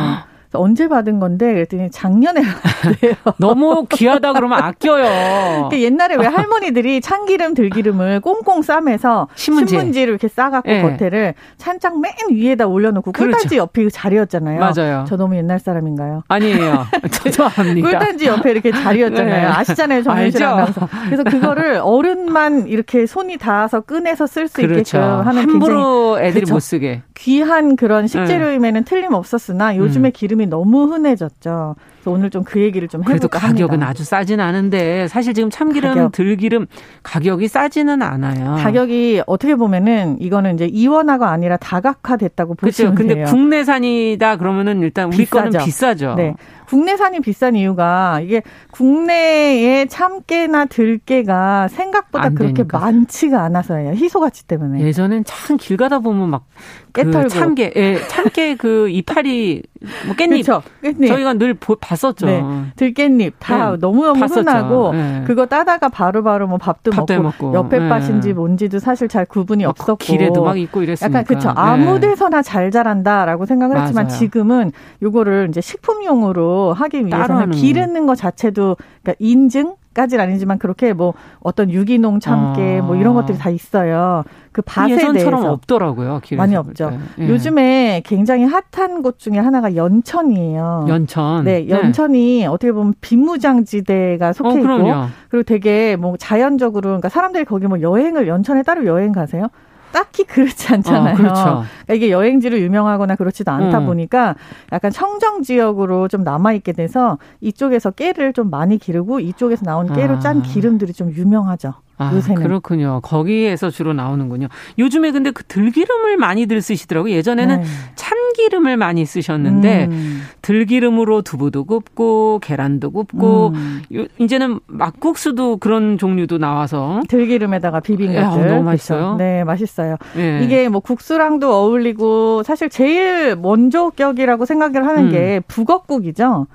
언제 0.53 0.88
받은 0.88 1.18
건데 1.20 1.53
그랬더니 1.53 1.90
작년에 1.90 2.40
받았대요. 2.62 3.14
너무 3.38 3.86
귀하다 3.90 4.32
그러면 4.32 4.62
아껴요. 4.62 5.68
옛날에 5.72 6.16
왜 6.16 6.26
할머니들이 6.26 7.01
참기름 7.01 7.55
들기름을 7.55 8.20
꽁꽁 8.20 8.62
싸매서 8.62 9.28
신문지. 9.34 9.70
신문지를 9.70 10.09
이렇게 10.09 10.28
싸갖고 10.28 10.68
네. 10.70 10.82
겉에를 10.82 11.34
찬장 11.59 12.01
맨 12.01 12.12
위에다 12.30 12.66
올려놓고 12.66 13.12
그렇죠. 13.12 13.32
꿀단지 13.36 13.57
옆이 13.59 13.90
자리였잖아요. 13.90 14.59
맞아요. 14.61 15.05
저 15.07 15.16
너무 15.16 15.36
옛날 15.36 15.59
사람인가요? 15.59 16.22
아니에요. 16.28 16.86
죄송합니다. 17.11 17.88
꿀단지 17.90 18.26
옆에 18.26 18.51
이렇게 18.51 18.70
자리였잖아요. 18.70 19.49
네. 19.49 19.55
아시잖아요, 19.55 20.03
정윤실 20.03 20.42
아나운서. 20.42 20.88
그래서 21.05 21.24
그거를 21.24 21.80
어른만 21.82 22.68
이렇게 22.68 23.07
손이 23.07 23.36
닿아서 23.36 23.80
꺼내서 23.80 24.26
쓸수 24.26 24.55
그렇죠. 24.62 24.78
있게끔 24.99 25.26
하는 25.26 25.42
함부로 25.42 26.18
애들이 26.20 26.40
그렇죠. 26.40 26.55
못 26.55 26.61
쓰게 26.61 27.03
귀한 27.16 27.76
그런 27.76 28.07
식재료임에는 28.07 28.84
네. 28.84 28.88
틀림없었으나 28.88 29.76
요즘에 29.76 30.09
음. 30.09 30.12
기름 30.14 30.38
기름이 30.39 30.47
너무 30.47 30.84
흔해졌죠. 30.84 31.74
그래서 31.97 32.11
오늘 32.11 32.30
좀 32.30 32.45
그 32.45 32.61
얘기를 32.62 32.89
좀 32.89 33.03
해볼까 33.03 33.11
그래도 33.11 33.28
가격은 33.28 33.70
합니다. 33.74 33.89
아주 33.89 34.05
싸진 34.05 34.41
않은데 34.41 35.09
사실 35.09 35.34
지금 35.34 35.51
참기름, 35.51 35.89
가격. 35.95 36.12
들기름 36.12 36.66
가격이 37.03 37.49
싸지는 37.49 38.01
않아요. 38.01 38.55
가격이 38.62 39.22
어떻게 39.26 39.55
보면은 39.57 40.16
이거는 40.20 40.55
이제 40.55 40.66
이원화가 40.66 41.30
아니라 41.30 41.57
다각화됐다고 41.59 42.55
보시면 42.55 42.95
그렇죠. 42.95 43.14
근데 43.14 43.28
국내산이다 43.30 44.36
그러면은 44.36 44.80
일단 44.80 45.09
우리 45.09 45.18
비싸죠. 45.18 45.51
거는 45.51 45.64
비싸죠. 45.64 46.14
네. 46.14 46.34
국내산이 46.68 47.20
비싼 47.20 47.56
이유가 47.56 48.20
이게 48.22 48.42
국내에 48.72 49.86
참깨나 49.86 50.66
들깨가 50.66 51.68
생각보다 51.68 52.28
그렇게 52.30 52.64
많지가 52.70 53.42
않아서예요. 53.42 53.92
희소 53.92 54.20
가치 54.20 54.46
때문에. 54.46 54.80
예전엔 54.80 55.24
참 55.24 55.56
길 55.56 55.76
가다 55.76 55.98
보면 55.98 56.28
막 56.30 56.44
그 56.92 57.28
참깨, 57.28 57.72
예, 57.76 57.98
참깨 58.08 58.56
그 58.56 58.88
이파리 58.88 59.62
뭐 60.06 60.16
깻잎. 60.16 60.44
그렇죠. 60.44 60.62
깻잎. 60.82 61.06
저희가 61.08 61.34
늘 61.34 61.54
보, 61.54 61.76
봤었죠. 61.76 62.26
네. 62.26 62.42
들깻잎 62.76 63.34
다 63.38 63.72
네. 63.72 63.76
너무너무 63.78 64.18
봤었죠. 64.18 64.40
흔하고 64.40 64.92
네. 64.92 65.24
그거 65.26 65.46
따다가 65.46 65.88
바로바로 65.88 66.22
바로 66.22 66.46
뭐 66.48 66.58
밥도, 66.58 66.90
밥도 66.90 67.22
먹고, 67.22 67.46
먹고, 67.50 67.54
옆에 67.58 67.78
네. 67.78 67.88
빠신지 67.88 68.32
뭔지도 68.32 68.78
사실 68.78 69.08
잘 69.08 69.24
구분이 69.26 69.64
없었고 69.64 69.96
길에도 69.98 70.42
막 70.42 70.58
있고 70.58 70.82
이랬으니까. 70.82 71.18
약간 71.20 71.24
그렇죠. 71.24 71.52
아무 71.54 72.00
데서나 72.00 72.42
잘 72.42 72.70
자란다라고 72.70 73.46
생각을 73.46 73.74
맞아요. 73.74 73.84
했지만 73.86 74.08
지금은 74.08 74.72
요거를 75.02 75.46
이제 75.50 75.60
식품용으로 75.60 76.57
하기 76.72 77.06
위해서는 77.06 77.50
기르는 77.50 78.06
것 78.06 78.14
자체도 78.16 78.76
그러니까 79.02 79.14
인증 79.18 79.74
까지는 79.98 80.22
아니지만 80.22 80.59
그렇게 80.59 80.92
뭐 80.92 81.14
어떤 81.40 81.70
유기농 81.70 82.20
참깨 82.20 82.78
아. 82.78 82.82
뭐 82.82 82.94
이런 82.94 83.14
것들이 83.14 83.36
다 83.36 83.50
있어요. 83.50 84.22
그 84.52 84.62
밭에 84.62 84.92
예전처럼 84.92 85.14
대해서 85.14 85.52
없더라고요. 85.52 86.20
많이 86.36 86.54
없죠. 86.54 86.96
예. 87.18 87.28
요즘에 87.28 88.02
굉장히 88.04 88.44
핫한 88.44 89.02
곳 89.02 89.18
중에 89.18 89.38
하나가 89.38 89.74
연천이에요. 89.74 90.86
연천. 90.88 91.44
네, 91.44 91.64
네. 91.64 91.68
연천이 91.68 92.40
네. 92.40 92.46
어떻게 92.46 92.70
보면 92.70 92.94
비무장지대가 93.00 94.32
속해 94.32 94.59
어, 94.59 94.61
있고 94.61 94.94
그리고 95.30 95.42
되게 95.42 95.96
뭐 95.96 96.16
자연적으로 96.16 96.90
그러니까 96.90 97.09
사람들이 97.09 97.44
거기 97.44 97.66
뭐 97.66 97.80
여행을 97.80 98.28
연천에 98.28 98.62
따로 98.62 98.86
여행 98.86 99.11
가세요. 99.11 99.48
딱히 99.93 100.24
그렇지 100.24 100.72
않잖아요. 100.74 101.14
어, 101.14 101.16
그렇죠. 101.16 101.43
그러니까 101.43 101.95
이게 101.95 102.11
여행지로 102.11 102.59
유명하거나 102.59 103.16
그렇지도 103.16 103.51
않다 103.51 103.78
음. 103.80 103.86
보니까 103.86 104.34
약간 104.72 104.91
청정 104.91 105.43
지역으로 105.43 106.09
좀 106.09 106.22
남아 106.22 106.53
있게 106.55 106.72
돼서 106.72 107.18
이쪽에서 107.41 107.91
깨를 107.91 108.32
좀 108.32 108.51
많이 108.51 108.78
기르고 108.78 109.20
이쪽에서 109.20 109.64
나온 109.64 109.93
깨로 109.93 110.14
아. 110.14 110.18
짠 110.18 110.43
기름들이 110.43 110.93
좀 110.93 111.12
유명하죠. 111.12 111.74
아, 111.99 112.12
요새는. 112.14 112.42
그렇군요. 112.42 113.01
거기에서 113.03 113.70
주로 113.70 113.92
나오는군요. 113.92 114.46
요즘에 114.78 115.11
근데 115.11 115.30
그 115.32 115.42
들기름을 115.44 116.16
많이들 116.16 116.62
쓰시더라고요. 116.62 117.12
예전에는 117.12 117.61
네. 117.61 117.66
참기름을 117.96 118.76
많이 118.76 119.05
쓰셨는데 119.05 119.88
음. 119.90 120.22
들기름으로 120.42 121.22
두부도 121.22 121.64
굽고 121.64 122.38
계란도 122.42 122.92
굽고 122.92 123.49
음. 123.55 123.82
요, 123.94 124.07
이제는 124.18 124.61
막국수도 124.66 125.57
그런 125.57 125.99
종류도 125.99 126.38
나와서 126.38 127.01
들기름에다가 127.09 127.80
비빔 127.80 128.12
예, 128.14 128.22
것들. 128.22 128.46
너무 128.46 128.62
맛있어요. 128.62 128.99
그렇죠. 129.01 129.16
네, 129.16 129.44
맛있어요. 129.44 129.96
네. 130.14 130.40
이게 130.44 130.68
뭐 130.68 130.80
국수랑도 130.80 131.53
어울리고 131.53 132.44
사실 132.44 132.68
제일 132.70 133.34
먼저격이라고 133.36 134.44
생각을 134.44 134.86
하는 134.86 135.07
음. 135.07 135.11
게 135.11 135.40
북엇국이죠. 135.49 136.46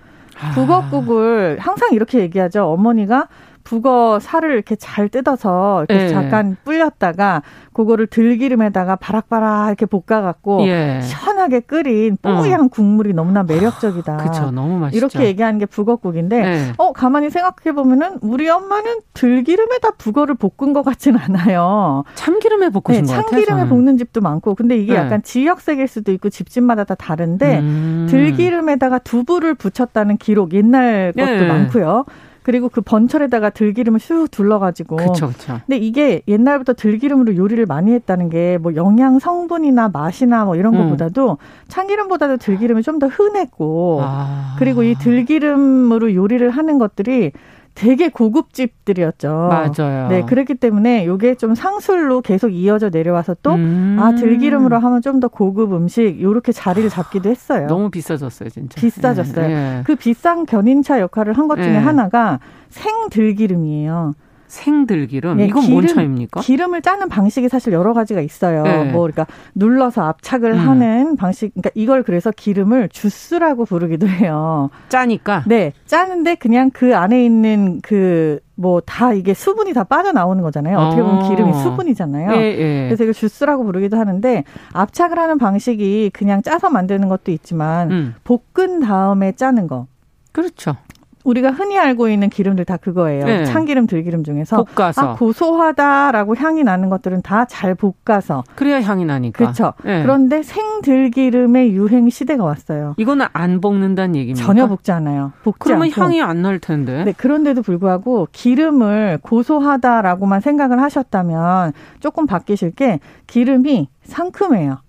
아. 0.41 0.51
북엇국을 0.55 1.57
항상 1.59 1.93
이렇게 1.93 2.19
얘기하죠. 2.19 2.63
어머니가 2.65 3.27
북어 3.63 4.19
살을 4.19 4.51
이렇게 4.53 4.75
잘 4.75 5.09
뜯어서 5.09 5.85
이렇게 5.87 6.05
예. 6.05 6.09
잠깐 6.09 6.57
불렸다가 6.63 7.41
그거를 7.73 8.07
들기름에다가 8.07 8.95
바락바락 8.97 9.67
이렇게 9.69 9.85
볶아갖고 9.85 10.67
예. 10.67 11.01
시원하게 11.01 11.61
끓인 11.61 12.17
뽀얀 12.21 12.61
어. 12.61 12.67
국물이 12.67 13.13
너무나 13.13 13.43
매력적이다. 13.43 14.17
그렇죠, 14.17 14.51
너무 14.51 14.79
맛있죠. 14.79 14.97
이렇게 14.97 15.25
얘기하는 15.27 15.59
게 15.59 15.65
북어국인데, 15.65 16.43
예. 16.43 16.73
어 16.77 16.91
가만히 16.91 17.29
생각해 17.29 17.73
보면은 17.73 18.17
우리 18.21 18.49
엄마는 18.49 18.99
들기름에다 19.13 19.91
북어를 19.97 20.35
볶은 20.35 20.73
것 20.73 20.83
같지는 20.83 21.19
않아요. 21.19 22.03
참기름에 22.15 22.69
볶으신 22.69 23.05
네, 23.05 23.07
것 23.07 23.13
같아요. 23.13 23.29
참기름에 23.29 23.69
볶는 23.69 23.97
집도 23.97 24.21
많고, 24.21 24.55
근데 24.55 24.77
이게 24.77 24.93
네. 24.93 24.99
약간 24.99 25.23
지역색일 25.23 25.87
수도 25.87 26.11
있고 26.11 26.29
집집마다 26.29 26.83
다 26.83 26.95
다른데 26.95 27.59
음. 27.59 28.07
들기름에다가 28.09 28.99
두부를 28.99 29.55
붙였다는 29.55 30.17
기록 30.17 30.53
옛날 30.53 31.13
것도 31.15 31.31
예. 31.31 31.47
많고요. 31.47 32.05
그리고 32.43 32.69
그 32.69 32.81
번철에다가 32.81 33.49
들기름을 33.49 33.99
슉 33.99 34.29
둘러가지고. 34.31 34.97
그렇죠, 34.97 35.27
그렇죠. 35.27 35.59
근데 35.65 35.77
이게 35.77 36.21
옛날부터 36.27 36.73
들기름으로 36.73 37.35
요리를 37.35 37.65
많이 37.65 37.91
했다는 37.93 38.29
게 38.29 38.57
뭐 38.61 38.75
영양 38.75 39.19
성분이나 39.19 39.89
맛이나 39.89 40.45
뭐 40.45 40.55
이런 40.55 40.73
음. 40.75 40.83
것보다도 40.83 41.37
참기름보다도 41.67 42.37
들기름이 42.37 42.81
좀 42.83 42.99
더 42.99 43.07
흔했고. 43.07 44.01
아. 44.03 44.55
그리고 44.59 44.83
이 44.83 44.93
들기름으로 44.95 46.13
요리를 46.13 46.47
하는 46.49 46.77
것들이 46.77 47.31
되게 47.75 48.09
고급집들이었죠. 48.09 49.49
맞아요. 49.49 50.07
네, 50.07 50.21
그렇기 50.23 50.55
때문에 50.55 51.05
이게 51.05 51.35
좀 51.35 51.55
상술로 51.55 52.21
계속 52.21 52.49
이어져 52.49 52.89
내려와서 52.89 53.35
또, 53.41 53.53
음. 53.53 53.97
아, 53.99 54.13
들기름으로 54.15 54.77
하면 54.79 55.01
좀 55.01 55.19
더 55.19 55.27
고급 55.27 55.73
음식, 55.73 56.21
요렇게 56.21 56.51
자리를 56.51 56.87
잡기도 56.89 57.29
했어요. 57.29 57.67
너무 57.67 57.89
비싸졌어요, 57.89 58.49
진짜. 58.49 58.79
비싸졌어요. 58.79 59.45
예, 59.45 59.51
예. 59.79 59.83
그 59.85 59.95
비싼 59.95 60.45
견인차 60.45 60.99
역할을 60.99 61.37
한 61.37 61.47
것 61.47 61.55
중에 61.61 61.73
예. 61.73 61.77
하나가 61.77 62.39
생들기름이에요. 62.69 64.13
생들기름 64.53 65.37
네, 65.37 65.45
이건 65.45 65.63
기름, 65.63 65.73
뭔 65.73 65.87
차입니까? 65.87 66.41
기름을 66.41 66.83
짜는 66.83 67.09
방식이 67.09 67.49
사실 67.49 67.73
여러 67.73 67.93
가지가 67.93 68.21
있어요. 68.21 68.63
네. 68.63 68.91
뭐 68.91 69.01
그러니까 69.01 69.25
눌러서 69.55 70.03
압착을 70.03 70.53
음. 70.53 70.57
하는 70.57 71.15
방식. 71.15 71.51
그러니까 71.53 71.71
이걸 71.73 72.03
그래서 72.03 72.31
기름을 72.31 72.89
주스라고 72.89 73.65
부르기도 73.65 74.07
해요. 74.07 74.69
짜니까. 74.89 75.45
네, 75.47 75.73
짜는데 75.85 76.35
그냥 76.35 76.69
그 76.71 76.95
안에 76.95 77.25
있는 77.25 77.81
그 77.81 78.39
뭐다 78.55 79.13
이게 79.13 79.33
수분이 79.33 79.73
다 79.73 79.83
빠져나오는 79.83 80.43
거잖아요. 80.43 80.77
어떻게 80.77 81.01
보면 81.01 81.23
어. 81.23 81.29
기름이 81.29 81.53
수분이잖아요. 81.53 82.33
예, 82.33 82.43
예. 82.43 82.85
그래서 82.87 83.03
이걸 83.03 83.13
주스라고 83.15 83.63
부르기도 83.63 83.97
하는데 83.97 84.43
압착을 84.73 85.17
하는 85.17 85.39
방식이 85.39 86.11
그냥 86.13 86.43
짜서 86.43 86.69
만드는 86.69 87.09
것도 87.09 87.31
있지만 87.31 87.91
음. 87.91 88.15
볶은 88.23 88.81
다음에 88.81 89.31
짜는 89.31 89.65
거. 89.65 89.87
그렇죠. 90.31 90.75
우리가 91.23 91.51
흔히 91.51 91.77
알고 91.79 92.09
있는 92.09 92.29
기름들 92.29 92.65
다 92.65 92.77
그거예요. 92.77 93.25
네. 93.25 93.45
참기름, 93.45 93.87
들기름 93.87 94.23
중에서 94.23 94.63
볶아서 94.75 95.11
아, 95.11 95.15
고소하다라고 95.15 96.35
향이 96.35 96.63
나는 96.63 96.89
것들은 96.89 97.21
다 97.21 97.45
잘 97.45 97.75
볶아서 97.75 98.43
그래야 98.55 98.81
향이 98.81 99.05
나니까. 99.05 99.37
그렇죠. 99.37 99.73
네. 99.83 100.01
그런데 100.01 100.41
생들기름의 100.43 101.71
유행 101.73 102.09
시대가 102.09 102.43
왔어요. 102.43 102.93
이거는 102.97 103.25
안 103.33 103.61
볶는다는 103.61 104.15
얘기입니까? 104.15 104.45
전혀 104.45 104.67
볶지 104.67 104.91
않아요. 104.91 105.31
볶지 105.43 105.57
그러면 105.59 105.87
않고. 105.87 106.01
향이 106.01 106.21
안 106.21 106.41
날 106.43 106.59
텐데. 106.59 107.03
네, 107.05 107.13
그런데도 107.15 107.61
불구하고 107.61 108.27
기름을 108.33 109.19
고소하다라고만 109.21 110.41
생각을 110.41 110.81
하셨다면 110.81 111.71
조금 112.01 112.25
바뀌실 112.25 112.71
게 112.71 112.99
기름이 113.27 113.87
상큼해요. 114.03 114.79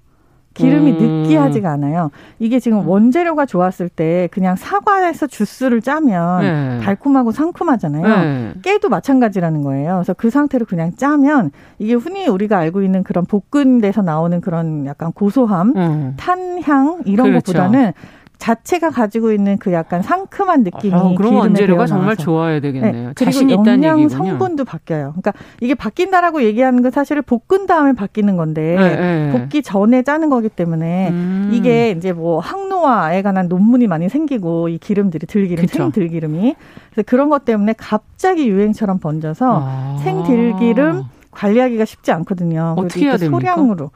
기름이 0.54 0.92
음. 0.92 1.22
느끼하지가 1.22 1.70
않아요. 1.72 2.10
이게 2.38 2.60
지금 2.60 2.88
원재료가 2.88 3.44
좋았을 3.44 3.88
때 3.88 4.28
그냥 4.30 4.56
사과에서 4.56 5.26
주스를 5.26 5.82
짜면 5.82 6.40
네. 6.40 6.80
달콤하고 6.82 7.32
상큼하잖아요. 7.32 8.02
네. 8.02 8.52
깨도 8.62 8.88
마찬가지라는 8.88 9.62
거예요. 9.62 9.96
그래서 9.96 10.14
그 10.14 10.30
상태로 10.30 10.66
그냥 10.66 10.92
짜면 10.96 11.50
이게 11.78 11.94
흔히 11.94 12.28
우리가 12.28 12.56
알고 12.58 12.82
있는 12.82 13.02
그런 13.02 13.26
볶은 13.26 13.80
데서 13.80 14.02
나오는 14.02 14.40
그런 14.40 14.86
약간 14.86 15.12
고소함, 15.12 15.74
음. 15.76 16.14
탄향 16.16 17.02
이런 17.04 17.28
그렇죠. 17.28 17.52
것보다는 17.52 17.92
자체가 18.38 18.90
가지고 18.90 19.32
있는 19.32 19.56
그 19.58 19.72
약간 19.72 20.02
상큼한 20.02 20.64
느낌이 20.64 20.92
아, 20.92 21.14
그럼 21.16 21.36
원재료가 21.36 21.86
정말 21.86 22.16
좋아야 22.16 22.60
되겠네요. 22.60 23.08
네. 23.08 23.12
그리고 23.14 23.50
영양 23.50 24.08
성분도 24.08 24.64
바뀌어요. 24.64 25.14
그러니까 25.16 25.32
이게 25.60 25.74
바뀐다라고 25.74 26.42
얘기하는 26.42 26.82
건 26.82 26.90
사실 26.90 27.22
볶은 27.22 27.66
다음에 27.66 27.92
바뀌는 27.92 28.36
건데 28.36 28.76
네, 28.76 28.96
네. 28.96 29.32
볶기 29.32 29.62
전에 29.62 30.02
짜는 30.02 30.28
거기 30.30 30.48
때문에 30.48 31.08
음. 31.10 31.50
이게 31.52 31.90
이제 31.90 32.12
뭐 32.12 32.40
항노화에 32.40 33.22
관한 33.22 33.48
논문이 33.48 33.86
많이 33.86 34.08
생기고 34.08 34.68
이 34.68 34.78
기름들이 34.78 35.26
들기름, 35.26 35.66
그쵸. 35.66 35.78
생들기름이 35.78 36.56
그래서 36.92 37.06
그런 37.06 37.30
것 37.30 37.44
때문에 37.44 37.74
갑자기 37.76 38.48
유행처럼 38.48 38.98
번져서 38.98 39.62
아. 39.64 40.00
생들기름 40.02 41.04
관리하기가 41.30 41.84
쉽지 41.84 42.12
않거든요. 42.12 42.74
어떻게 42.76 43.06
해야 43.06 43.16
됩니까? 43.16 43.54
소량으로. 43.54 43.90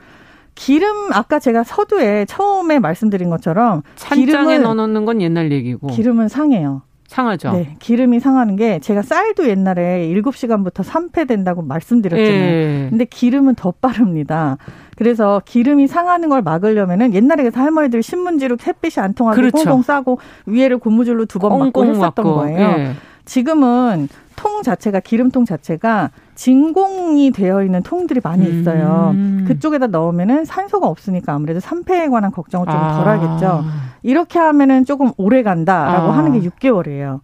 기름 0.59 1.13
아까 1.13 1.39
제가 1.39 1.63
서두에 1.63 2.25
처음에 2.25 2.81
말씀드린 2.81 3.31
것처럼 3.31 3.83
찬장에 3.95 4.59
넣어 4.59 4.75
놓는 4.75 5.05
건 5.05 5.23
옛날 5.23 5.53
얘기고 5.53 5.87
기름은 5.87 6.27
상해요. 6.27 6.83
상하죠. 7.07 7.53
네, 7.53 7.77
기름이 7.79 8.19
상하는 8.19 8.57
게 8.57 8.81
제가 8.81 9.03
쌀도 9.03 9.49
옛날에 9.49 10.09
7시간부터 10.13 10.83
산패된다고 10.83 11.63
말씀드렸잖아요. 11.63 12.43
예. 12.43 12.87
근데 12.91 13.05
기름은 13.05 13.55
더 13.55 13.71
빠릅니다. 13.71 14.59
그래서 14.97 15.41
기름이 15.47 15.87
상하는 15.87 16.29
걸 16.29 16.43
막으려면은 16.43 17.15
옛날에 17.15 17.49
그 17.49 17.59
할머니들 17.59 18.03
신문지로 18.03 18.57
햇빛이 18.67 19.03
안 19.03 19.15
통하게 19.15 19.41
그렇죠. 19.41 19.59
꽁꽁 19.59 19.83
싸고 19.83 20.19
위에를 20.47 20.79
고무줄로 20.79 21.25
두번 21.25 21.57
막고 21.57 21.85
했었던 21.87 22.01
막고. 22.27 22.35
거예요. 22.35 22.59
예. 22.59 22.93
지금은 23.25 24.09
통 24.37 24.63
자체가 24.63 25.01
기름통 25.01 25.45
자체가 25.45 26.11
진공이 26.39 27.33
되어 27.33 27.65
있는 27.65 27.83
통들이 27.83 28.21
많이 28.23 28.49
있어요. 28.49 29.11
음. 29.13 29.45
그쪽에다 29.49 29.89
넣으면은 29.89 30.45
산소가 30.45 30.87
없으니까 30.87 31.35
아무래도 31.35 31.59
산패에 31.59 32.07
관한 32.09 32.31
걱정을 32.31 32.65
좀 32.65 32.77
아. 32.77 32.97
덜하겠죠. 32.97 33.65
이렇게 34.05 34.39
하면은 34.39 34.85
조금 34.85 35.11
오래 35.17 35.43
간다라고 35.43 36.13
아. 36.13 36.17
하는 36.17 36.39
게 36.39 36.49
6개월이에요. 36.49 37.21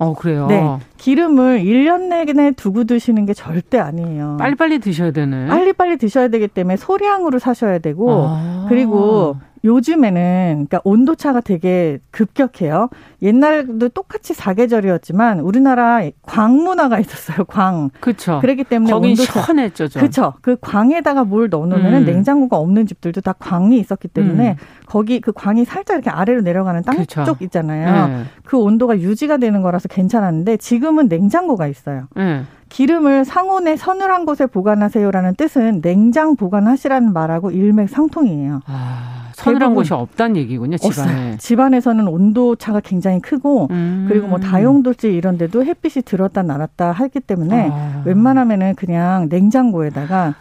어, 0.00 0.14
그래요? 0.14 0.46
네. 0.48 0.78
기름을 0.96 1.60
1년 1.60 2.08
내내 2.08 2.50
두고 2.52 2.84
드시는 2.84 3.24
게 3.24 3.34
절대 3.34 3.78
아니에요. 3.78 4.38
빨리빨리 4.40 4.80
드셔야 4.80 5.12
되네. 5.12 5.46
빨리빨리 5.46 5.96
드셔야 5.98 6.26
되기 6.26 6.48
때문에 6.48 6.76
소량으로 6.76 7.38
사셔야 7.38 7.78
되고, 7.78 8.24
아. 8.26 8.66
그리고 8.68 9.36
요즘에는 9.68 10.66
그러니까 10.68 10.80
온도 10.84 11.14
차가 11.14 11.40
되게 11.40 11.98
급격해요. 12.10 12.88
옛날도 13.22 13.90
똑같이 13.90 14.32
사계절이었지만 14.34 15.40
우리나라 15.40 16.02
광 16.22 16.54
문화가 16.54 16.98
있었어요. 16.98 17.44
광. 17.46 17.90
그렇죠. 18.00 18.40
그렇기 18.40 18.64
때문에 18.64 18.92
온도 18.92 19.14
차 19.14 19.42
시원했죠. 19.42 19.88
그렇죠. 19.94 20.34
그 20.40 20.56
광에다가 20.60 21.24
물 21.24 21.48
넣어놓으면 21.50 21.94
음. 21.94 22.04
냉장고가 22.06 22.56
없는 22.56 22.86
집들도 22.86 23.20
다 23.20 23.34
광이 23.38 23.78
있었기 23.78 24.08
때문에 24.08 24.50
음. 24.50 24.56
거기 24.86 25.20
그 25.20 25.32
광이 25.32 25.64
살짝 25.64 25.96
이렇게 25.96 26.10
아래로 26.10 26.40
내려가는 26.40 26.82
땅쪽 26.82 27.24
그렇죠. 27.24 27.36
있잖아요. 27.40 28.08
네. 28.08 28.24
그 28.44 28.56
온도가 28.56 28.98
유지가 29.00 29.36
되는 29.36 29.60
거라서 29.62 29.88
괜찮았는데 29.88 30.56
지금은 30.56 31.08
냉장고가 31.08 31.66
있어요. 31.66 32.08
네. 32.16 32.42
기름을 32.68 33.24
상온에 33.24 33.76
서늘한 33.76 34.26
곳에 34.26 34.46
보관하세요라는 34.46 35.36
뜻은 35.36 35.80
냉장 35.80 36.36
보관하시라는 36.36 37.12
말하고 37.12 37.50
일맥상통이에요. 37.50 38.60
아, 38.66 39.30
서늘한 39.32 39.74
곳이 39.74 39.94
없다는 39.94 40.36
얘기군요, 40.36 40.76
집안에. 40.76 41.36
집안에서는 41.38 42.06
온도 42.08 42.56
차가 42.56 42.80
굉장히 42.80 43.20
크고 43.20 43.68
음. 43.70 44.06
그리고 44.08 44.26
뭐 44.26 44.38
다용도실 44.38 45.12
이런 45.12 45.38
데도 45.38 45.64
햇빛이 45.64 46.02
들었다 46.04 46.42
날았다 46.42 46.92
하기 46.92 47.20
때문에 47.20 47.70
아. 47.72 48.02
웬만하면은 48.04 48.74
그냥 48.74 49.28
냉장고에다가 49.30 50.34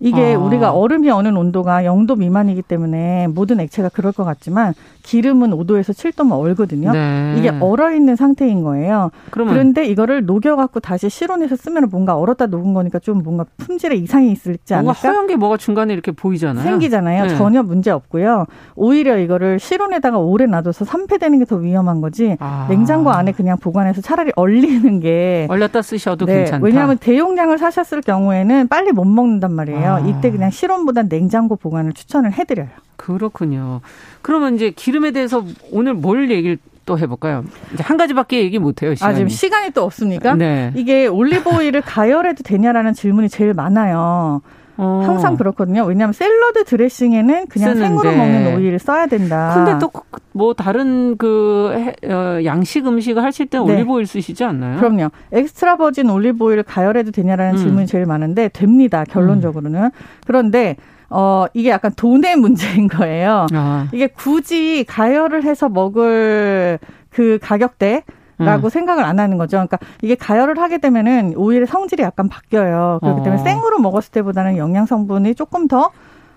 이게 0.00 0.34
아. 0.34 0.38
우리가 0.38 0.72
얼음이 0.72 1.10
어는 1.10 1.36
온도가 1.36 1.82
0도 1.82 2.16
미만이기 2.18 2.62
때문에 2.62 3.26
모든 3.28 3.58
액체가 3.58 3.88
그럴 3.92 4.12
것 4.12 4.24
같지만 4.24 4.74
기름은 5.02 5.50
5도에서 5.50 5.90
7도만 5.92 6.38
얼거든요. 6.38 6.92
네. 6.92 7.34
이게 7.38 7.48
얼어 7.60 7.92
있는 7.92 8.14
상태인 8.14 8.62
거예요. 8.62 9.10
그러면. 9.30 9.54
그런데 9.54 9.86
이거를 9.86 10.24
녹여 10.26 10.54
갖고 10.54 10.78
다시 10.80 11.08
실온에서 11.08 11.56
쓰면 11.56 11.88
뭔가 11.90 12.16
얼었다 12.16 12.46
녹은 12.46 12.74
거니까 12.74 12.98
좀 13.00 13.22
뭔가 13.22 13.44
품질에 13.56 13.96
이상이 13.96 14.30
있을지 14.30 14.74
않을까? 14.74 14.82
뭔가 14.92 15.00
허연 15.00 15.26
게 15.26 15.36
뭐가 15.36 15.56
중간에 15.56 15.92
이렇게 15.94 16.12
보이잖아요. 16.12 16.62
생기잖아요. 16.62 17.22
네. 17.24 17.36
전혀 17.36 17.62
문제 17.62 17.90
없고요. 17.90 18.46
오히려 18.76 19.18
이거를 19.18 19.58
실온에다가 19.58 20.18
오래 20.18 20.46
놔둬서 20.46 20.84
산패되는 20.84 21.38
게 21.40 21.48
더 21.48 21.56
위험한 21.56 22.02
거지. 22.02 22.36
아. 22.40 22.66
냉장고 22.68 23.10
안에 23.10 23.32
그냥 23.32 23.56
보관해서 23.56 24.02
차라리 24.02 24.30
얼리는 24.36 25.00
게 25.00 25.46
얼렸다 25.48 25.80
쓰셔도 25.80 26.26
네. 26.26 26.34
괜찮다. 26.40 26.62
왜냐하면 26.62 26.98
대용량을 26.98 27.56
사셨을 27.56 28.02
경우에는 28.02 28.68
빨리 28.68 28.92
못 28.92 29.04
먹는단 29.06 29.50
말이에요. 29.54 29.78
아. 29.78 29.87
이때 30.06 30.30
그냥 30.30 30.50
실온보다 30.50 31.02
냉장고 31.04 31.56
보관을 31.56 31.92
추천을 31.92 32.32
해드려요. 32.32 32.68
그렇군요. 32.96 33.80
그러면 34.22 34.54
이제 34.56 34.70
기름에 34.70 35.12
대해서 35.12 35.44
오늘 35.70 35.94
뭘 35.94 36.30
얘기를 36.30 36.58
또 36.84 36.98
해볼까요? 36.98 37.44
이제 37.74 37.82
한 37.82 37.96
가지밖에 37.96 38.38
얘기 38.40 38.58
못해요. 38.58 38.94
시간이. 38.94 39.12
아 39.12 39.14
지금 39.14 39.28
시간이 39.28 39.70
또 39.72 39.84
없습니까? 39.84 40.34
네. 40.34 40.72
이게 40.74 41.06
올리브 41.06 41.50
오일을 41.50 41.82
가열해도 41.82 42.42
되냐라는 42.42 42.94
질문이 42.94 43.28
제일 43.28 43.52
많아요. 43.52 44.40
어. 44.78 45.02
항상 45.04 45.36
그렇거든요. 45.36 45.84
왜냐하면 45.84 46.12
샐러드 46.14 46.64
드레싱에는 46.64 47.46
그냥 47.48 47.74
쓰는데. 47.74 47.88
생으로 47.88 48.16
먹는 48.16 48.56
오일을 48.56 48.78
써야 48.78 49.06
된다. 49.06 49.52
근데 49.54 49.78
또 49.78 49.90
뭐 50.38 50.54
다른 50.54 51.16
그 51.16 51.72
어, 52.04 52.38
양식 52.44 52.86
음식을 52.86 53.24
하실 53.24 53.46
때 53.46 53.58
네. 53.58 53.64
올리브 53.64 53.90
오일 53.92 54.06
쓰시지 54.06 54.44
않나요? 54.44 54.78
그럼요. 54.78 55.08
extra 55.32 55.76
virgin 55.76 56.08
올리브 56.08 56.44
오일 56.44 56.62
가열해도 56.62 57.10
되냐라는 57.10 57.54
음. 57.54 57.56
질문이 57.56 57.86
제일 57.88 58.06
많은데 58.06 58.48
됩니다. 58.48 59.04
결론적으로는. 59.04 59.84
음. 59.86 59.90
그런데 60.28 60.76
어, 61.10 61.46
이게 61.54 61.70
약간 61.70 61.92
돈의 61.96 62.36
문제인 62.38 62.86
거예요. 62.86 63.48
아. 63.52 63.88
이게 63.92 64.06
굳이 64.06 64.84
가열을 64.86 65.42
해서 65.42 65.68
먹을 65.68 66.78
그 67.10 67.38
가격대 67.42 68.04
라고 68.38 68.68
음. 68.68 68.70
생각을 68.70 69.04
안 69.04 69.18
하는 69.18 69.36
거죠. 69.36 69.56
그러니까 69.56 69.78
이게 70.02 70.14
가열을 70.14 70.58
하게 70.58 70.78
되면은 70.78 71.34
오히려 71.36 71.66
성질이 71.66 72.02
약간 72.02 72.28
바뀌어요. 72.28 73.00
그렇기 73.02 73.22
때문에 73.22 73.40
어. 73.40 73.44
생으로 73.44 73.80
먹었을 73.80 74.12
때보다는 74.12 74.56
영양 74.56 74.86
성분이 74.86 75.34
조금 75.34 75.68
더 75.68 75.90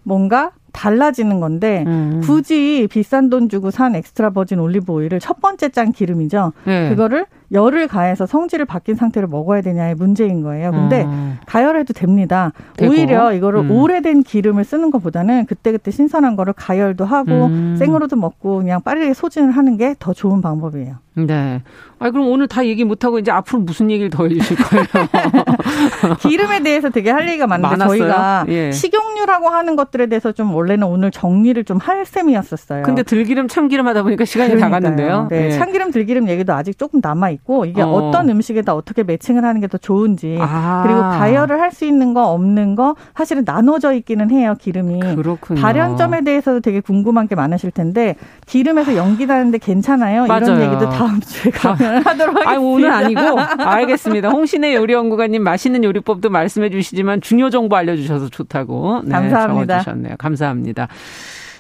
뭔가 0.03 0.51
달라지는 0.71 1.39
건데 1.39 1.83
음. 1.87 2.21
굳이 2.23 2.87
비싼 2.89 3.29
돈 3.29 3.49
주고 3.49 3.71
산 3.71 3.95
extra 3.95 4.31
virgin 4.31 4.59
올리브 4.59 4.91
오일을 4.91 5.19
첫 5.19 5.41
번째 5.41 5.69
짠 5.69 5.91
기름이죠. 5.91 6.53
네. 6.65 6.89
그거를 6.89 7.25
열을 7.51 7.87
가해서 7.87 8.25
성질을 8.25 8.65
바뀐 8.65 8.95
상태로 8.95 9.27
먹어야 9.27 9.61
되냐의 9.61 9.95
문제인 9.95 10.41
거예요. 10.41 10.71
근데 10.71 11.03
음. 11.03 11.37
가열해도 11.45 11.93
됩니다. 11.93 12.51
되고? 12.77 12.91
오히려 12.91 13.33
이거를 13.33 13.59
음. 13.61 13.71
오래된 13.71 14.23
기름을 14.23 14.63
쓰는 14.63 14.89
것보다는 14.91 15.45
그때그때 15.47 15.91
신선한 15.91 16.35
거를 16.37 16.53
가열도 16.53 17.03
하고 17.05 17.47
음. 17.47 17.75
생으로도 17.77 18.15
먹고 18.15 18.57
그냥 18.59 18.81
빠르게 18.81 19.13
소진을 19.13 19.51
하는 19.51 19.77
게 19.77 19.95
더 19.99 20.13
좋은 20.13 20.41
방법이에요. 20.41 20.95
네. 21.13 21.61
아 21.99 22.09
그럼 22.09 22.27
오늘 22.29 22.47
다 22.47 22.65
얘기 22.65 22.85
못 22.85 23.03
하고 23.03 23.19
이제 23.19 23.29
앞으로 23.31 23.59
무슨 23.59 23.91
얘기를 23.91 24.09
더 24.09 24.23
해주실 24.27 24.55
거예요? 24.57 24.85
기름에 26.21 26.63
대해서 26.63 26.89
되게 26.89 27.11
할 27.11 27.27
얘기가 27.27 27.47
많은데 27.47 27.67
많았어요? 27.75 27.99
저희가 27.99 28.45
예. 28.47 28.71
식용유라고 28.71 29.49
하는 29.49 29.75
것들에 29.75 30.07
대해서 30.07 30.31
좀 30.31 30.53
원래는 30.55 30.87
오늘 30.87 31.11
정리를 31.11 31.61
좀 31.65 31.81
할 31.81 32.05
셈이었었어요. 32.05 32.83
근데 32.83 33.01
들기름, 33.01 33.47
참기름 33.47 33.87
하다 33.87 34.03
보니까 34.03 34.23
시간이 34.23 34.51
그러니까요. 34.53 34.69
다 34.71 34.79
갔는데요. 34.79 35.27
네. 35.31 35.45
예. 35.47 35.51
참기름, 35.51 35.89
들기름 35.91 36.29
얘기도 36.29 36.53
아직 36.53 36.77
조금 36.77 36.99
남아 37.01 37.31
있고 37.41 37.65
이게 37.65 37.81
어. 37.81 38.11
떤 38.11 38.29
음식에다 38.29 38.73
어떻게 38.75 39.03
매칭을 39.03 39.43
하는 39.43 39.59
게 39.61 39.67
더 39.71 39.77
좋은지 39.77 40.37
아. 40.41 40.83
그리고 40.85 40.99
가열을 41.01 41.59
할 41.61 41.71
수 41.71 41.85
있는 41.85 42.13
거 42.13 42.31
없는 42.33 42.75
거 42.75 42.95
사실은 43.15 43.43
나눠져 43.45 43.93
있기는 43.93 44.29
해요 44.31 44.55
기름이. 44.59 44.99
그렇군요. 45.15 45.61
발연점에 45.61 46.21
대해서도 46.21 46.59
되게 46.59 46.81
궁금한 46.81 47.29
게 47.29 47.35
많으실 47.35 47.71
텐데 47.71 48.15
기름에서 48.45 48.97
연기 48.97 49.25
나는데 49.25 49.57
괜찮아요? 49.57 50.25
맞아요. 50.27 50.41
이런 50.43 50.61
얘기도 50.63 50.89
다음 50.89 51.21
주에 51.21 51.49
가면 51.51 52.03
하도록 52.05 52.35
하겠습니다. 52.35 52.51
아, 52.51 52.57
오늘 52.59 52.91
아니고 52.91 53.21
알겠습니다. 53.63 54.29
홍신의 54.29 54.75
요리 54.75 54.91
연구가님 54.93 55.41
맛있는 55.43 55.85
요리법도 55.85 56.29
말씀해 56.29 56.69
주시지만 56.69 57.21
중요 57.21 57.49
정보 57.49 57.77
알려주셔서 57.77 58.27
좋다고 58.27 59.03
네, 59.05 59.11
감사합니다. 59.13 59.79
적어주셨네요. 59.79 60.15
감사합니다. 60.17 60.89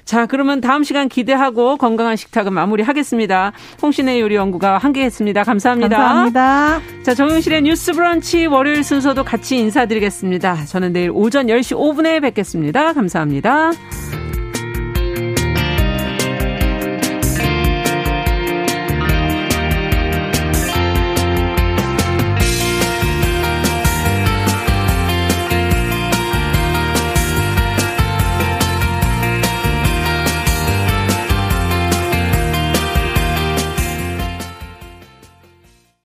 자, 0.05 0.25
그러면 0.25 0.61
다음 0.61 0.83
시간 0.83 1.09
기대하고 1.09 1.77
건강한 1.77 2.15
식탁은 2.15 2.53
마무리하겠습니다. 2.53 3.51
홍신의 3.81 4.19
요리 4.21 4.35
연구가 4.35 4.77
함께했습니다. 4.77 5.43
감사합니다. 5.43 5.97
감사합니다. 5.97 6.81
자, 7.03 7.13
정용실의 7.13 7.61
뉴스 7.63 7.93
브런치 7.93 8.45
월요일 8.47 8.83
순서도 8.83 9.23
같이 9.23 9.57
인사드리겠습니다. 9.57 10.65
저는 10.65 10.93
내일 10.93 11.11
오전 11.13 11.47
10시 11.47 11.77
5분에 11.77 12.21
뵙겠습니다. 12.21 12.93
감사합니다. 12.93 13.71